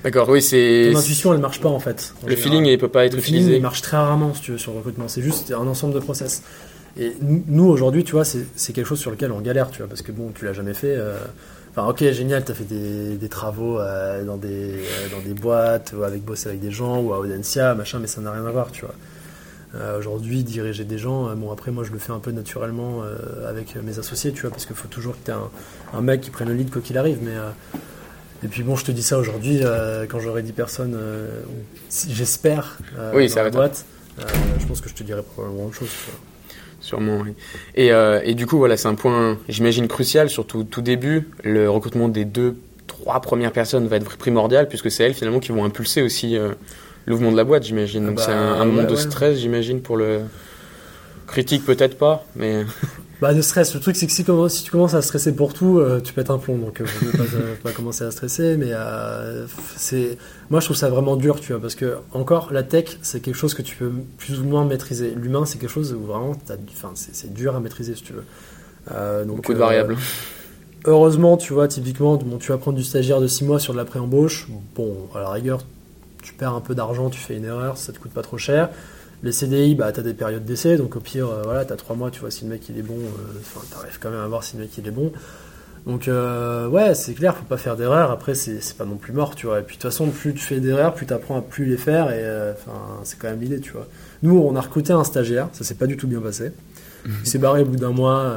D'accord, 0.02 0.28
oui, 0.28 0.42
c'est. 0.42 0.90
Ton 0.92 0.98
intuition, 0.98 1.32
elle 1.32 1.40
marche 1.40 1.60
pas 1.60 1.70
en 1.70 1.80
fait. 1.80 2.14
le 2.26 2.36
feeling, 2.36 2.66
il 2.66 2.78
peut 2.78 2.88
pas 2.88 3.06
être 3.06 3.14
le 3.14 3.20
utilisé. 3.20 3.44
Feeling, 3.44 3.58
il 3.58 3.62
marche 3.62 3.82
très 3.82 3.96
rarement, 3.96 4.34
si 4.34 4.42
tu 4.42 4.52
veux, 4.52 4.58
sur 4.58 4.72
le 4.72 4.78
recrutement. 4.78 5.08
C'est 5.08 5.22
juste 5.22 5.52
un 5.52 5.66
ensemble 5.66 5.94
de 5.94 6.00
process. 6.00 6.42
Et 6.98 7.12
nous, 7.20 7.66
aujourd'hui, 7.66 8.04
tu 8.04 8.12
vois, 8.12 8.24
c'est 8.24 8.72
quelque 8.72 8.86
chose 8.86 9.00
sur 9.00 9.10
lequel 9.10 9.32
on 9.32 9.40
galère, 9.40 9.70
tu 9.70 9.78
vois, 9.78 9.88
parce 9.88 10.02
que 10.02 10.12
bon, 10.12 10.30
tu 10.32 10.44
l'as 10.44 10.52
jamais 10.52 10.74
fait. 10.74 10.94
Euh, 10.96 11.18
enfin, 11.70 11.88
ok, 11.88 11.98
génial, 12.12 12.44
tu 12.44 12.52
as 12.52 12.54
fait 12.54 12.64
des, 12.64 13.16
des 13.16 13.28
travaux 13.28 13.80
euh, 13.80 14.22
dans, 14.24 14.36
des, 14.36 14.74
euh, 14.74 15.08
dans 15.10 15.20
des 15.20 15.34
boîtes, 15.34 15.92
ou 15.98 16.04
avec 16.04 16.22
bosser 16.22 16.50
avec 16.50 16.60
des 16.60 16.70
gens, 16.70 17.00
ou 17.00 17.12
à 17.12 17.18
Audencia, 17.18 17.74
machin, 17.74 17.98
mais 18.00 18.06
ça 18.06 18.20
n'a 18.20 18.30
rien 18.30 18.46
à 18.46 18.50
voir, 18.50 18.70
tu 18.70 18.82
vois. 18.82 18.94
Euh, 19.76 19.98
aujourd'hui, 19.98 20.44
diriger 20.44 20.84
des 20.84 20.98
gens, 20.98 21.28
euh, 21.28 21.34
bon 21.34 21.50
après 21.50 21.72
moi 21.72 21.82
je 21.82 21.90
le 21.90 21.98
fais 21.98 22.12
un 22.12 22.20
peu 22.20 22.30
naturellement 22.30 23.02
euh, 23.02 23.48
avec 23.48 23.74
mes 23.76 23.98
associés, 23.98 24.32
tu 24.32 24.42
vois, 24.42 24.50
parce 24.50 24.66
qu'il 24.66 24.76
faut 24.76 24.86
toujours 24.86 25.14
que 25.14 25.24
tu 25.24 25.30
aies 25.32 25.34
un, 25.92 26.00
mec 26.00 26.20
qui 26.20 26.30
prenne 26.30 26.48
le 26.48 26.54
lead 26.54 26.70
quoi 26.70 26.80
qu'il 26.80 26.96
arrive. 26.96 27.18
Mais 27.22 27.32
et 28.44 28.48
puis 28.48 28.62
bon, 28.62 28.76
je 28.76 28.84
te 28.84 28.92
dis 28.92 29.02
ça 29.02 29.18
aujourd'hui, 29.18 29.62
quand 30.08 30.20
j'aurai 30.20 30.42
10 30.42 30.52
personnes, 30.52 30.98
j'espère, 32.08 32.78
oui, 33.14 33.28
la 33.34 33.50
boîte, 33.50 33.84
je 34.60 34.66
pense 34.66 34.80
que 34.80 34.88
je 34.88 34.94
te 34.94 35.02
dirai 35.02 35.22
probablement 35.22 35.66
autre 35.66 35.76
chose. 35.76 35.88
Sûrement, 36.80 37.20
oui. 37.24 37.32
Et, 37.74 37.88
et, 37.88 38.34
du 38.34 38.46
coup, 38.46 38.58
voilà, 38.58 38.76
c'est 38.76 38.88
un 38.88 38.94
point, 38.94 39.38
j'imagine, 39.48 39.88
crucial, 39.88 40.28
surtout 40.28 40.64
tout 40.64 40.82
début. 40.82 41.30
Le 41.42 41.70
recrutement 41.70 42.08
des 42.08 42.26
deux, 42.26 42.56
trois 42.86 43.20
premières 43.20 43.52
personnes 43.52 43.88
va 43.88 43.96
être 43.96 44.18
primordial, 44.18 44.68
puisque 44.68 44.90
c'est 44.90 45.04
elles 45.04 45.14
finalement 45.14 45.40
qui 45.40 45.50
vont 45.50 45.64
impulser 45.64 46.02
aussi 46.02 46.36
mouvement 47.12 47.32
de 47.32 47.36
la 47.36 47.44
boîte, 47.44 47.64
j'imagine. 47.64 48.06
Donc 48.06 48.20
c'est 48.20 48.32
un, 48.32 48.58
bah, 48.58 48.64
moment 48.64 48.84
de 48.84 48.96
stress, 48.96 49.38
j'imagine, 49.38 49.80
pour 49.80 49.96
le 49.96 50.20
critique 51.26 51.64
peut-être 51.64 51.98
pas, 51.98 52.24
mais. 52.36 52.64
Bah 53.20 53.32
de 53.32 53.40
stress. 53.40 53.72
Le 53.74 53.80
truc 53.80 53.94
c'est 53.94 54.06
que 54.06 54.12
si, 54.12 54.24
si, 54.48 54.64
tu 54.64 54.70
commences 54.72 54.92
à 54.92 55.00
stresser 55.00 55.34
pour 55.34 55.54
tout, 55.54 55.78
euh, 55.78 56.00
tu 56.00 56.12
pètes 56.12 56.30
un 56.30 56.36
plomb. 56.36 56.58
Donc 56.58 56.80
euh, 56.80 56.84
ne 57.00 57.10
pas, 57.12 57.24
pas, 57.62 57.70
commencer 57.70 58.02
à 58.04 58.10
stresser, 58.10 58.56
mais 58.58 58.70
euh, 58.70 59.46
c'est. 59.76 60.18
Moi 60.50 60.58
je 60.58 60.66
trouve 60.66 60.76
ça 60.76 60.90
vraiment 60.90 61.16
dur, 61.16 61.40
tu 61.40 61.52
vois, 61.52 61.60
parce 61.62 61.76
que 61.76 61.96
encore 62.12 62.52
la 62.52 62.64
tech 62.64 62.98
c'est 63.02 63.20
quelque 63.20 63.36
chose 63.36 63.54
que 63.54 63.62
tu 63.62 63.76
peux 63.76 63.92
plus 64.18 64.40
ou 64.40 64.44
moins 64.44 64.64
maîtriser. 64.66 65.14
L'humain 65.16 65.46
c'est 65.46 65.58
quelque 65.58 65.70
chose 65.70 65.94
où 65.94 66.04
vraiment, 66.04 66.32
enfin 66.72 66.90
c'est 66.94 67.32
dur 67.32 67.54
à 67.54 67.60
maîtriser 67.60 67.94
si 67.94 68.02
tu 68.02 68.12
veux. 68.12 68.24
Euh, 68.92 69.24
donc, 69.24 69.36
Beaucoup 69.36 69.54
de 69.54 69.58
variables. 69.58 69.96
Heureusement, 70.86 71.36
tu 71.38 71.54
vois, 71.54 71.66
typiquement, 71.66 72.16
bon, 72.16 72.36
tu 72.36 72.52
vas 72.52 72.58
prendre 72.58 72.76
du 72.76 72.84
stagiaire 72.84 73.20
de 73.20 73.26
6 73.26 73.44
mois 73.44 73.58
sur 73.58 73.72
de 73.72 73.78
la 73.78 73.86
pré-embauche. 73.86 74.48
Bon, 74.74 75.08
à 75.14 75.20
la 75.20 75.30
rigueur, 75.30 75.64
tu 76.24 76.32
perds 76.32 76.54
un 76.54 76.60
peu 76.60 76.74
d'argent, 76.74 77.10
tu 77.10 77.20
fais 77.20 77.36
une 77.36 77.44
erreur, 77.44 77.76
ça 77.76 77.92
te 77.92 77.98
coûte 77.98 78.12
pas 78.12 78.22
trop 78.22 78.38
cher. 78.38 78.70
Les 79.22 79.30
CDI, 79.30 79.74
bah, 79.74 79.92
tu 79.92 80.00
as 80.00 80.02
des 80.02 80.14
périodes 80.14 80.44
d'essai, 80.44 80.76
donc 80.76 80.96
au 80.96 81.00
pire, 81.00 81.28
euh, 81.28 81.42
voilà, 81.44 81.64
tu 81.64 81.72
as 81.72 81.76
trois 81.76 81.94
mois, 81.94 82.10
tu 82.10 82.20
vois 82.20 82.30
si 82.30 82.44
le 82.44 82.50
mec 82.50 82.68
il 82.68 82.78
est 82.78 82.82
bon, 82.82 82.96
euh, 82.96 83.60
tu 83.70 83.76
arrives 83.76 83.98
quand 84.00 84.10
même 84.10 84.20
à 84.20 84.26
voir 84.26 84.42
si 84.42 84.56
le 84.56 84.62
mec 84.62 84.76
il 84.78 84.88
est 84.88 84.90
bon. 84.90 85.12
Donc 85.86 86.08
euh, 86.08 86.66
ouais, 86.66 86.94
c'est 86.94 87.12
clair, 87.12 87.36
faut 87.36 87.44
pas 87.44 87.58
faire 87.58 87.76
d'erreurs. 87.76 88.10
Après, 88.10 88.34
c'est 88.34 88.76
pas 88.76 88.86
non 88.86 88.96
plus 88.96 89.12
mort, 89.12 89.34
tu 89.34 89.46
vois. 89.46 89.60
Et 89.60 89.62
puis 89.62 89.76
de 89.76 89.82
toute 89.82 89.90
façon, 89.90 90.08
plus 90.08 90.32
tu 90.32 90.40
fais 90.40 90.60
d'erreurs, 90.60 90.94
plus 90.94 91.04
tu 91.04 91.12
apprends 91.12 91.36
à 91.36 91.42
plus 91.42 91.66
les 91.66 91.76
faire. 91.76 92.10
Et 92.10 92.24
enfin, 92.52 92.78
c'est 93.04 93.18
quand 93.18 93.28
même 93.28 93.40
l'idée, 93.40 93.60
tu 93.60 93.72
vois. 93.72 93.86
Nous, 94.22 94.38
on 94.38 94.56
a 94.56 94.62
recruté 94.62 94.94
un 94.94 95.04
stagiaire, 95.04 95.48
ça 95.52 95.62
s'est 95.62 95.74
pas 95.74 95.86
du 95.86 95.98
tout 95.98 96.08
bien 96.08 96.20
passé. 96.20 96.52
Il 97.06 97.28
s'est 97.28 97.38
barré 97.38 97.60
au 97.60 97.66
bout 97.66 97.76
d'un 97.76 97.92
mois, 97.92 98.34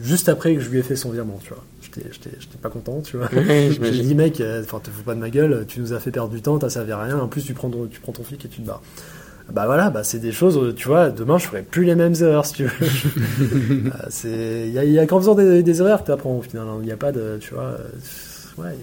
juste 0.00 0.28
après 0.28 0.54
que 0.54 0.60
je 0.60 0.68
lui 0.68 0.78
ai 0.78 0.82
fait 0.82 0.96
son 0.96 1.10
virement, 1.10 1.38
tu 1.42 1.50
vois 1.50 1.64
j'étais 1.96 2.58
pas 2.60 2.68
content, 2.68 3.00
tu 3.00 3.16
vois. 3.16 3.28
J'ai 3.32 3.90
dit, 4.02 4.14
mec, 4.14 4.40
euh, 4.40 4.62
enfin, 4.62 4.80
te 4.80 4.90
fous 4.90 5.02
pas 5.02 5.14
de 5.14 5.20
ma 5.20 5.30
gueule, 5.30 5.64
tu 5.66 5.80
nous 5.80 5.92
as 5.92 6.00
fait 6.00 6.10
perdre 6.10 6.30
du 6.30 6.42
temps, 6.42 6.58
t'as 6.58 6.70
servi 6.70 6.92
à 6.92 7.02
rien, 7.02 7.18
en 7.18 7.28
plus, 7.28 7.42
tu 7.42 7.54
prends 7.54 7.70
ton, 7.70 7.86
tu 7.86 8.00
prends 8.00 8.12
ton 8.12 8.22
flic 8.22 8.44
et 8.44 8.48
tu 8.48 8.60
te 8.60 8.66
barres. 8.66 8.82
Bah 9.52 9.66
voilà, 9.66 9.90
bah 9.90 10.04
c'est 10.04 10.20
des 10.20 10.30
choses, 10.30 10.74
tu 10.76 10.86
vois, 10.86 11.10
demain 11.10 11.36
je 11.36 11.46
ferai 11.46 11.62
plus 11.62 11.84
les 11.84 11.96
mêmes 11.96 12.14
erreurs 12.20 12.46
si 12.46 12.54
tu 12.54 12.64
veux. 12.64 12.70
Euh, 14.24 14.64
il 14.66 14.72
y 14.72 14.78
a, 14.78 14.84
y 14.84 14.98
a 14.98 15.06
qu'en 15.06 15.18
faisant 15.18 15.34
des, 15.34 15.62
des 15.62 15.80
erreurs 15.80 16.00
que 16.00 16.06
tu 16.06 16.12
apprends 16.12 16.36
au 16.36 16.42
final, 16.42 16.66
il 16.80 16.84
n'y 16.84 16.92
a 16.92 16.96
pas 16.96 17.10
de, 17.10 17.38
tu 17.40 17.54
vois, 17.54 17.64
euh, 17.64 18.62
ouais. 18.62 18.76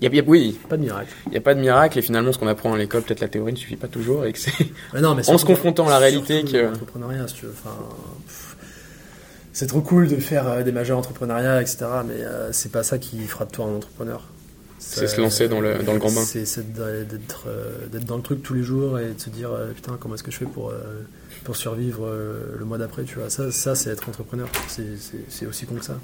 Y 0.00 0.06
a, 0.06 0.22
oui. 0.26 0.58
Pas 0.68 0.76
de 0.76 0.82
miracle. 0.82 1.12
Il 1.26 1.32
n'y 1.32 1.38
a 1.38 1.40
pas 1.40 1.54
de 1.54 1.60
miracle 1.60 1.98
et 1.98 2.02
finalement 2.02 2.32
ce 2.32 2.38
qu'on 2.38 2.46
apprend 2.46 2.74
à 2.74 2.78
l'école, 2.78 3.02
peut-être 3.02 3.20
la 3.20 3.28
théorie 3.28 3.52
ne 3.52 3.58
suffit 3.58 3.76
pas 3.76 3.88
toujours 3.88 4.26
et 4.26 4.32
que 4.32 4.38
c'est 4.38 4.52
en 4.94 5.38
se 5.38 5.44
confrontant 5.44 5.86
à 5.86 5.90
la 5.90 5.98
réalité 5.98 6.44
que. 6.44 6.56
L'entrepreneuriat, 6.56 7.26
si 7.28 7.34
tu 7.34 7.46
veux. 7.46 7.52
Enfin, 7.52 7.74
c'est 9.58 9.66
trop 9.66 9.80
cool 9.80 10.06
de 10.06 10.14
faire 10.18 10.46
euh, 10.46 10.62
des 10.62 10.70
majeurs 10.70 10.98
entrepreneuriat, 10.98 11.60
etc. 11.60 11.78
Mais 12.06 12.22
euh, 12.22 12.52
c'est 12.52 12.70
pas 12.70 12.84
ça 12.84 12.96
qui 12.98 13.26
fera 13.26 13.44
de 13.44 13.50
toi 13.50 13.66
un 13.66 13.74
entrepreneur. 13.74 14.22
C'est 14.78 15.08
se 15.08 15.20
lancer 15.20 15.48
dans 15.48 15.60
le, 15.60 15.82
dans 15.82 15.94
le 15.94 15.98
grand 15.98 16.12
bain. 16.12 16.22
C'est 16.22 16.44
euh, 16.78 17.02
d'être 17.02 18.04
dans 18.06 18.18
le 18.18 18.22
truc 18.22 18.40
tous 18.44 18.54
les 18.54 18.62
jours 18.62 19.00
et 19.00 19.14
de 19.14 19.20
se 19.20 19.30
dire 19.30 19.50
putain 19.74 19.96
comment 19.98 20.14
est-ce 20.14 20.22
que 20.22 20.30
je 20.30 20.36
fais 20.36 20.44
pour, 20.44 20.72
pour 21.42 21.56
survivre 21.56 22.08
le 22.56 22.64
mois 22.64 22.78
d'après 22.78 23.02
tu 23.02 23.18
vois 23.18 23.30
ça, 23.30 23.50
ça 23.50 23.74
c'est 23.74 23.90
être 23.90 24.08
entrepreneur 24.08 24.48
c'est 24.68 25.46
aussi 25.46 25.66
con 25.66 25.74
que 25.74 25.84
ça 25.84 25.98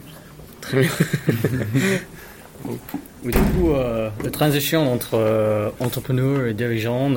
très 0.60 0.80
bien 0.80 0.90
Oui, 3.24 3.32
du 3.32 3.38
coup, 3.38 3.72
la 3.72 4.30
transition 4.30 4.92
entre 4.92 5.72
entrepreneur 5.80 6.46
et 6.46 6.54
dirigeant, 6.54 7.12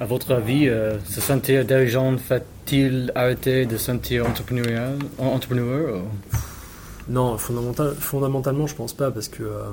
à 0.00 0.04
votre 0.04 0.32
avis, 0.32 0.68
se 1.04 1.20
sentir 1.20 1.64
dirigeant 1.64 2.16
fait-il 2.18 3.12
arrêter 3.14 3.66
de 3.66 3.76
se 3.76 3.84
sentir 3.84 4.26
entrepreneur, 4.26 4.92
entrepreneur 5.18 6.02
non, 7.08 7.36
fondamental, 7.36 7.94
fondamentalement, 7.98 8.66
je 8.66 8.74
pense 8.76 8.92
pas, 8.92 9.10
parce 9.10 9.28
que 9.28 9.42
euh, 9.42 9.64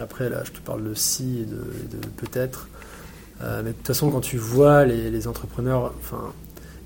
après, 0.00 0.30
là, 0.30 0.42
je 0.44 0.52
te 0.52 0.60
parle 0.60 0.88
de 0.88 0.94
si 0.94 1.40
et 1.40 1.44
de, 1.44 1.98
peut-être. 2.16 2.68
Euh, 3.42 3.60
mais 3.62 3.70
de 3.70 3.76
toute 3.76 3.86
façon, 3.86 4.10
quand 4.10 4.22
tu 4.22 4.38
vois 4.38 4.84
les, 4.86 5.28
entrepreneurs, 5.28 5.92
enfin, 5.98 6.32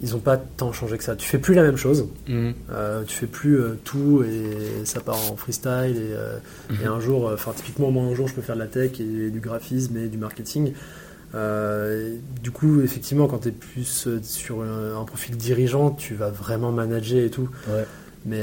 ils 0.02 0.12
n'ont 0.12 0.18
pas 0.18 0.36
tant 0.36 0.72
changé 0.72 0.96
que 0.96 1.04
ça. 1.04 1.14
Tu 1.16 1.28
fais 1.28 1.38
plus 1.38 1.54
la 1.54 1.62
même 1.62 1.76
chose. 1.76 2.08
Mhm. 2.28 2.54
Euh, 2.70 3.04
tu 3.04 3.14
fais 3.14 3.26
plus 3.26 3.58
tout 3.84 4.24
et 4.24 4.84
ça 4.84 5.00
part 5.00 5.18
en 5.30 5.36
freestyle. 5.36 5.96
Et, 5.96 6.72
mhm. 6.72 6.88
un 6.88 7.00
jour, 7.00 7.30
enfin, 7.32 7.52
typiquement, 7.54 7.90
moi, 7.90 8.04
un 8.04 8.14
jour, 8.14 8.26
je 8.28 8.34
peux 8.34 8.42
faire 8.42 8.54
de 8.56 8.60
la 8.60 8.66
tech 8.66 9.00
et 9.00 9.30
du 9.30 9.40
graphisme 9.40 9.96
et 9.98 10.08
du 10.08 10.18
marketing. 10.18 10.72
du 11.34 12.50
coup, 12.50 12.80
effectivement, 12.80 13.28
quand 13.28 13.40
tu 13.40 13.48
es 13.48 13.52
plus 13.52 14.08
sur 14.22 14.62
un, 14.62 15.04
profil 15.04 15.36
dirigeant, 15.36 15.90
tu 15.90 16.14
vas 16.14 16.30
vraiment 16.30 16.72
manager 16.72 17.22
et 17.22 17.30
tout. 17.30 17.48
Mais 18.24 18.42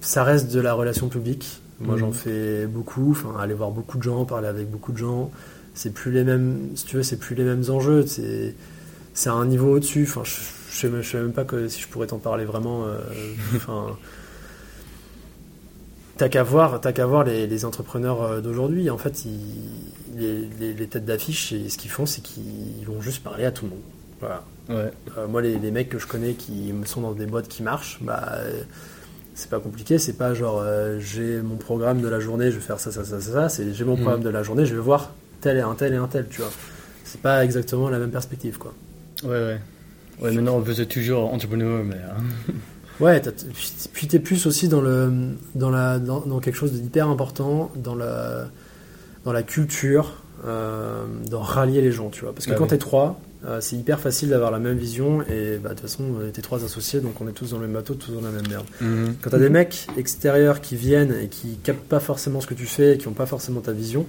ça 0.00 0.24
reste 0.24 0.52
de 0.52 0.60
la 0.60 0.74
relation 0.74 1.08
publique. 1.08 1.62
Moi, 1.80 1.96
j'en 1.96 2.08
mhm. 2.08 2.12
fais 2.12 2.66
beaucoup. 2.66 3.10
Enfin, 3.10 3.34
aller 3.40 3.54
voir 3.54 3.70
beaucoup 3.70 3.98
de 3.98 4.02
gens, 4.02 4.24
parler 4.24 4.48
avec 4.48 4.70
beaucoup 4.70 4.92
de 4.92 4.98
gens. 4.98 5.30
C'est 5.74 5.92
plus 5.92 6.12
les 6.12 6.24
mêmes, 6.24 6.70
si 6.74 6.84
tu 6.84 6.96
veux, 6.96 7.02
c'est 7.02 7.16
plus 7.16 7.34
les 7.34 7.44
mêmes 7.44 7.64
enjeux. 7.68 8.06
C'est, 8.06 8.54
c'est 9.14 9.30
un 9.30 9.44
niveau 9.46 9.76
au-dessus. 9.76 10.06
Enfin, 10.08 10.22
je, 10.24 10.86
ne 10.86 11.02
sais 11.02 11.18
même 11.18 11.32
pas 11.32 11.44
que 11.44 11.68
si 11.68 11.80
je 11.80 11.88
pourrais 11.88 12.06
t'en 12.06 12.18
parler 12.18 12.44
vraiment. 12.44 12.84
Euh, 12.84 12.98
enfin, 13.56 13.96
t'as 16.16 16.28
qu'à 16.28 16.42
voir, 16.42 16.80
t'as 16.80 16.92
qu'à 16.92 17.06
voir 17.06 17.24
les, 17.24 17.64
entrepreneurs 17.64 18.22
euh, 18.22 18.40
d'aujourd'hui. 18.40 18.90
En 18.90 18.98
fait, 18.98 19.24
les, 20.16 20.86
têtes 20.88 21.04
d'affiche, 21.04 21.54
ce 21.68 21.78
qu'ils 21.78 21.90
font, 21.90 22.06
c'est 22.06 22.22
qu'ils 22.22 22.86
vont 22.86 23.00
juste 23.00 23.22
parler 23.22 23.44
à 23.44 23.52
tout 23.52 23.64
le 23.64 23.70
monde. 23.70 23.80
Voilà. 24.20 24.44
Euh, 24.70 24.90
moi, 25.28 25.42
les, 25.42 25.70
mecs 25.70 25.88
que 25.88 25.98
je 25.98 26.06
connais 26.06 26.34
qui 26.34 26.72
sont 26.84 27.00
dans 27.00 27.12
des 27.12 27.26
boîtes 27.26 27.48
qui 27.48 27.62
marchent, 27.62 27.98
bah 28.02 28.38
c'est 29.34 29.50
pas 29.50 29.60
compliqué, 29.60 29.98
c'est 29.98 30.12
pas 30.14 30.34
genre 30.34 30.60
euh, 30.60 30.98
j'ai 30.98 31.40
mon 31.40 31.56
programme 31.56 32.00
de 32.00 32.08
la 32.08 32.20
journée, 32.20 32.50
je 32.50 32.56
vais 32.56 32.62
faire 32.62 32.80
ça, 32.80 32.92
ça, 32.92 33.04
ça, 33.04 33.20
ça, 33.20 33.48
c'est 33.48 33.72
j'ai 33.72 33.84
mon 33.84 33.96
mm. 33.96 34.00
programme 34.00 34.22
de 34.22 34.28
la 34.28 34.42
journée, 34.42 34.66
je 34.66 34.74
vais 34.74 34.80
voir 34.80 35.12
tel 35.40 35.56
et 35.56 35.60
un 35.60 35.74
tel 35.74 35.94
et 35.94 35.96
un 35.96 36.06
tel, 36.06 36.28
tu 36.28 36.42
vois. 36.42 36.50
C'est 37.04 37.20
pas 37.20 37.44
exactement 37.44 37.88
la 37.88 37.98
même 37.98 38.10
perspective, 38.10 38.58
quoi. 38.58 38.74
Ouais, 39.24 39.30
ouais. 39.30 39.60
Ouais, 40.20 40.32
maintenant 40.32 40.56
on 40.56 40.64
faisait 40.64 40.86
toujours 40.86 41.32
entrepreneur, 41.32 41.82
mais. 41.84 41.96
Hein. 41.96 42.54
ouais, 43.00 43.20
puis 43.92 44.06
t'es 44.06 44.18
plus 44.18 44.46
aussi 44.46 44.68
dans, 44.68 44.80
le, 44.80 45.10
dans, 45.54 45.70
la, 45.70 45.98
dans, 45.98 46.38
quelque 46.40 46.56
chose 46.56 46.72
d'hyper 46.72 47.08
important, 47.08 47.72
dans 47.76 47.94
la, 47.94 48.46
dans 49.24 49.32
la 49.32 49.42
culture, 49.42 50.22
euh, 50.46 51.04
dans 51.28 51.40
rallier 51.40 51.80
les 51.80 51.92
gens, 51.92 52.10
tu 52.10 52.22
vois. 52.22 52.32
Parce 52.34 52.46
que 52.46 52.52
ah 52.52 52.56
quand 52.56 52.68
t'es 52.68 52.78
trois, 52.78 53.20
euh, 53.44 53.60
c'est 53.60 53.74
hyper 53.74 53.98
facile 53.98 54.28
d'avoir 54.28 54.52
la 54.52 54.60
même 54.60 54.76
vision 54.76 55.22
et 55.22 55.58
bah, 55.58 55.70
de 55.70 55.74
toute 55.74 55.80
façon, 55.80 56.04
on 56.20 56.28
était 56.28 56.42
trois 56.42 56.64
associés, 56.64 57.00
donc 57.00 57.20
on 57.20 57.26
est 57.26 57.32
tous 57.32 57.50
dans 57.50 57.58
le 57.58 57.66
même 57.66 57.74
bateau, 57.74 57.94
tous 57.94 58.12
dans 58.12 58.20
la 58.20 58.30
même 58.30 58.46
merde. 58.48 58.66
Mhm. 58.80 59.16
Quand 59.20 59.30
tu 59.30 59.36
as 59.36 59.38
des 59.40 59.50
mecs 59.50 59.86
extérieurs 59.96 60.60
qui 60.60 60.76
viennent 60.76 61.14
et 61.20 61.26
qui 61.26 61.56
captent 61.64 61.88
pas 61.88 62.00
forcément 62.00 62.40
ce 62.40 62.46
que 62.46 62.54
tu 62.54 62.66
fais 62.66 62.94
et 62.94 62.98
qui 62.98 63.08
ont 63.08 63.14
pas 63.14 63.26
forcément 63.26 63.60
ta 63.60 63.72
vision, 63.72 64.06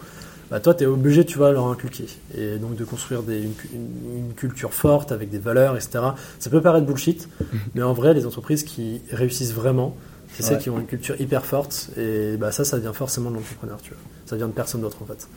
bah, 0.54 0.60
toi, 0.60 0.76
tu 0.76 0.84
es 0.84 0.86
obligé, 0.86 1.26
tu 1.26 1.40
vas 1.40 1.52
leur 1.52 1.66
inculquer. 1.66 2.06
Et 2.38 2.58
donc 2.58 2.76
de 2.76 2.86
construire 2.86 3.24
des, 3.24 3.42
une, 3.42 4.34
culture 4.36 4.72
forte 4.72 5.12
avec 5.12 5.32
des 5.32 5.40
valeurs, 5.40 5.76
etc. 5.76 6.04
Ça 6.38 6.52
peut 6.52 6.62
paraître 6.62 6.86
bullshit, 6.86 7.28
mais 7.74 7.82
en 7.82 7.94
vrai, 7.94 8.14
les 8.14 8.28
entreprises 8.28 8.62
qui 8.62 9.02
réussissent 9.10 9.54
vraiment, 9.54 9.98
c'est 10.32 10.44
celles 10.44 10.60
qui 10.60 10.70
ont 10.70 10.80
une 10.80 10.86
culture 10.86 11.20
hyper 11.20 11.44
forte 11.44 11.90
et 11.98 12.38
bah, 12.38 12.52
ça, 12.52 12.66
ça 12.66 12.78
vient 12.78 12.94
forcément 12.94 13.32
de 13.32 13.38
l'entrepreneur, 13.38 13.82
tu 13.82 13.90
vois. 13.96 14.00
Ça 14.28 14.36
vient 14.36 14.48
de 14.48 14.54
personne 14.54 14.82
d'autre 14.82 14.98
en 15.02 15.08
fait. 15.08 15.28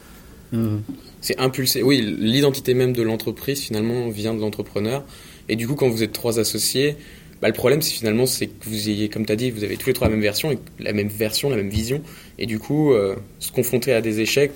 Mhm. 0.53 0.83
C'est 1.23 1.39
impulsé. 1.39 1.83
Oui, 1.83 2.03
l'identité 2.19 2.75
même 2.75 2.93
de 2.93 3.03
l'entreprise 3.03 3.61
finalement 3.63 4.11
vient 4.11 4.35
de 4.35 4.41
l'entrepreneur. 4.43 5.03
Et 5.49 5.57
du 5.57 5.67
coup, 5.67 5.77
quand 5.77 5.89
vous 5.89 6.03
êtes 6.03 6.13
trois 6.13 6.39
associés, 6.39 6.99
bah, 7.43 7.49
le 7.49 7.55
problème, 7.55 7.83
c'est 7.83 7.93
finalement, 7.93 8.27
c'est 8.27 8.47
que 8.47 8.65
vous 8.65 8.89
ayez, 8.89 9.09
comme 9.09 9.27
tu 9.27 9.33
as 9.33 9.37
dit, 9.37 9.51
vous 9.51 9.65
avez 9.65 9.77
tous 9.77 9.89
les 9.89 9.93
trois 9.93 10.09
la 10.09 10.13
même 10.13 10.23
version, 10.23 10.59
la 10.79 10.93
même 10.93 11.09
version, 11.09 11.51
la 11.51 11.57
même 11.57 11.69
vision. 11.69 12.01
Et 12.39 12.47
du 12.47 12.59
coup, 12.59 12.93
euh, 12.93 13.17
se 13.41 13.53
confronter 13.53 13.93
à 13.93 14.01
des 14.01 14.21
échecs, 14.21 14.53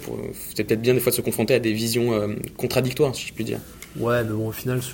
c'est 0.54 0.66
peut-être 0.66 0.80
bien 0.80 0.94
des 0.94 1.00
fois 1.00 1.10
de 1.10 1.16
se 1.16 1.20
confronter 1.20 1.54
à 1.54 1.58
des 1.58 1.72
visions 1.72 2.12
euh, 2.12 2.28
contradictoires, 2.56 3.14
si 3.14 3.26
je 3.26 3.34
puis 3.34 3.44
dire. 3.44 3.58
Ouais, 3.98 4.24
mais 4.24 4.32
bon, 4.32 4.48
au 4.48 4.52
final, 4.52 4.80
si 4.82 4.92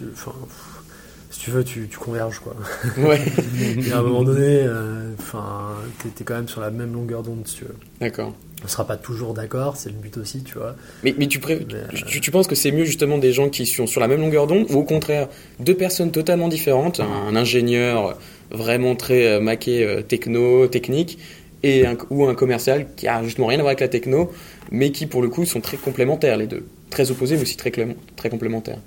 tu 1.38 1.50
veux, 1.50 1.62
tu, 1.62 1.88
converges, 1.98 2.40
quoi. 2.40 2.56
Ouais. 2.98 3.20
Et 3.86 3.92
à 3.92 3.98
un 3.98 4.02
moment 4.02 4.24
donné, 4.24 4.62
euh, 4.62 5.12
enfin, 5.18 5.74
tu 6.02 6.08
t'es 6.08 6.24
quand 6.24 6.34
même 6.34 6.48
sur 6.48 6.60
la 6.60 6.70
même 6.70 6.92
longueur 6.92 7.22
d'onde, 7.22 7.46
si 7.46 7.56
tu 7.56 7.64
veux. 7.64 7.76
D'accord 8.00 8.34
on 8.64 8.68
sera 8.68 8.86
pas 8.86 8.96
toujours 8.96 9.34
d'accord, 9.34 9.76
c'est 9.76 9.90
le 9.90 9.96
but 9.96 10.16
aussi, 10.16 10.42
tu 10.42 10.58
vois. 10.58 10.76
Mais, 11.04 11.14
mais, 11.18 11.26
tu, 11.26 11.38
tu, 12.20 12.30
penses 12.30 12.46
que 12.46 12.54
c'est 12.54 12.72
mieux 12.72 12.84
justement 12.84 13.18
des 13.18 13.32
gens 13.32 13.50
qui 13.50 13.66
sont 13.66 13.86
sur 13.86 14.00
la 14.00 14.08
même 14.08 14.20
longueur 14.20 14.46
d'onde 14.46 14.66
ou 14.70 14.78
au 14.78 14.82
contraire 14.82 15.28
deux 15.60 15.74
personnes 15.74 16.10
totalement 16.10 16.48
différentes, 16.48 17.00
un, 17.00 17.36
ingénieur 17.36 18.16
vraiment 18.50 18.96
très 18.96 19.26
euh, 19.26 19.40
maqué 19.40 19.84
euh, 19.84 20.00
techno, 20.02 20.66
technique, 20.68 21.18
et 21.62 21.84
ou 22.10 22.26
un 22.26 22.34
commercial 22.34 22.86
qui 22.96 23.08
a 23.08 23.22
justement 23.22 23.48
rien 23.48 23.58
à 23.58 23.62
voir 23.62 23.70
avec 23.70 23.80
la 23.80 23.88
techno, 23.88 24.32
mais 24.70 24.90
qui 24.90 25.06
pour 25.06 25.20
le 25.20 25.28
coup 25.28 25.44
sont 25.44 25.60
très 25.60 25.76
complémentaires 25.76 26.36
les 26.36 26.46
deux. 26.46 26.64
Très 26.90 27.10
opposés 27.10 27.36
mais 27.36 27.42
aussi 27.42 27.56
très, 27.56 27.72
très 28.16 28.30
complémentaires. 28.30 28.78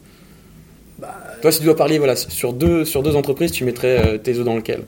Bah, 0.98 1.16
Toi 1.42 1.52
si 1.52 1.60
tu 1.60 1.66
dois 1.66 1.76
parler 1.76 1.98
voilà, 1.98 2.16
sur, 2.16 2.54
deux, 2.54 2.86
sur 2.86 3.04
deux 3.04 3.16
entreprises, 3.16 3.52
tu 3.52 3.66
mettrais 3.66 4.08
euh, 4.08 4.18
tes 4.18 4.38
œufs 4.38 4.46
dans 4.46 4.56
lequel? 4.56 4.84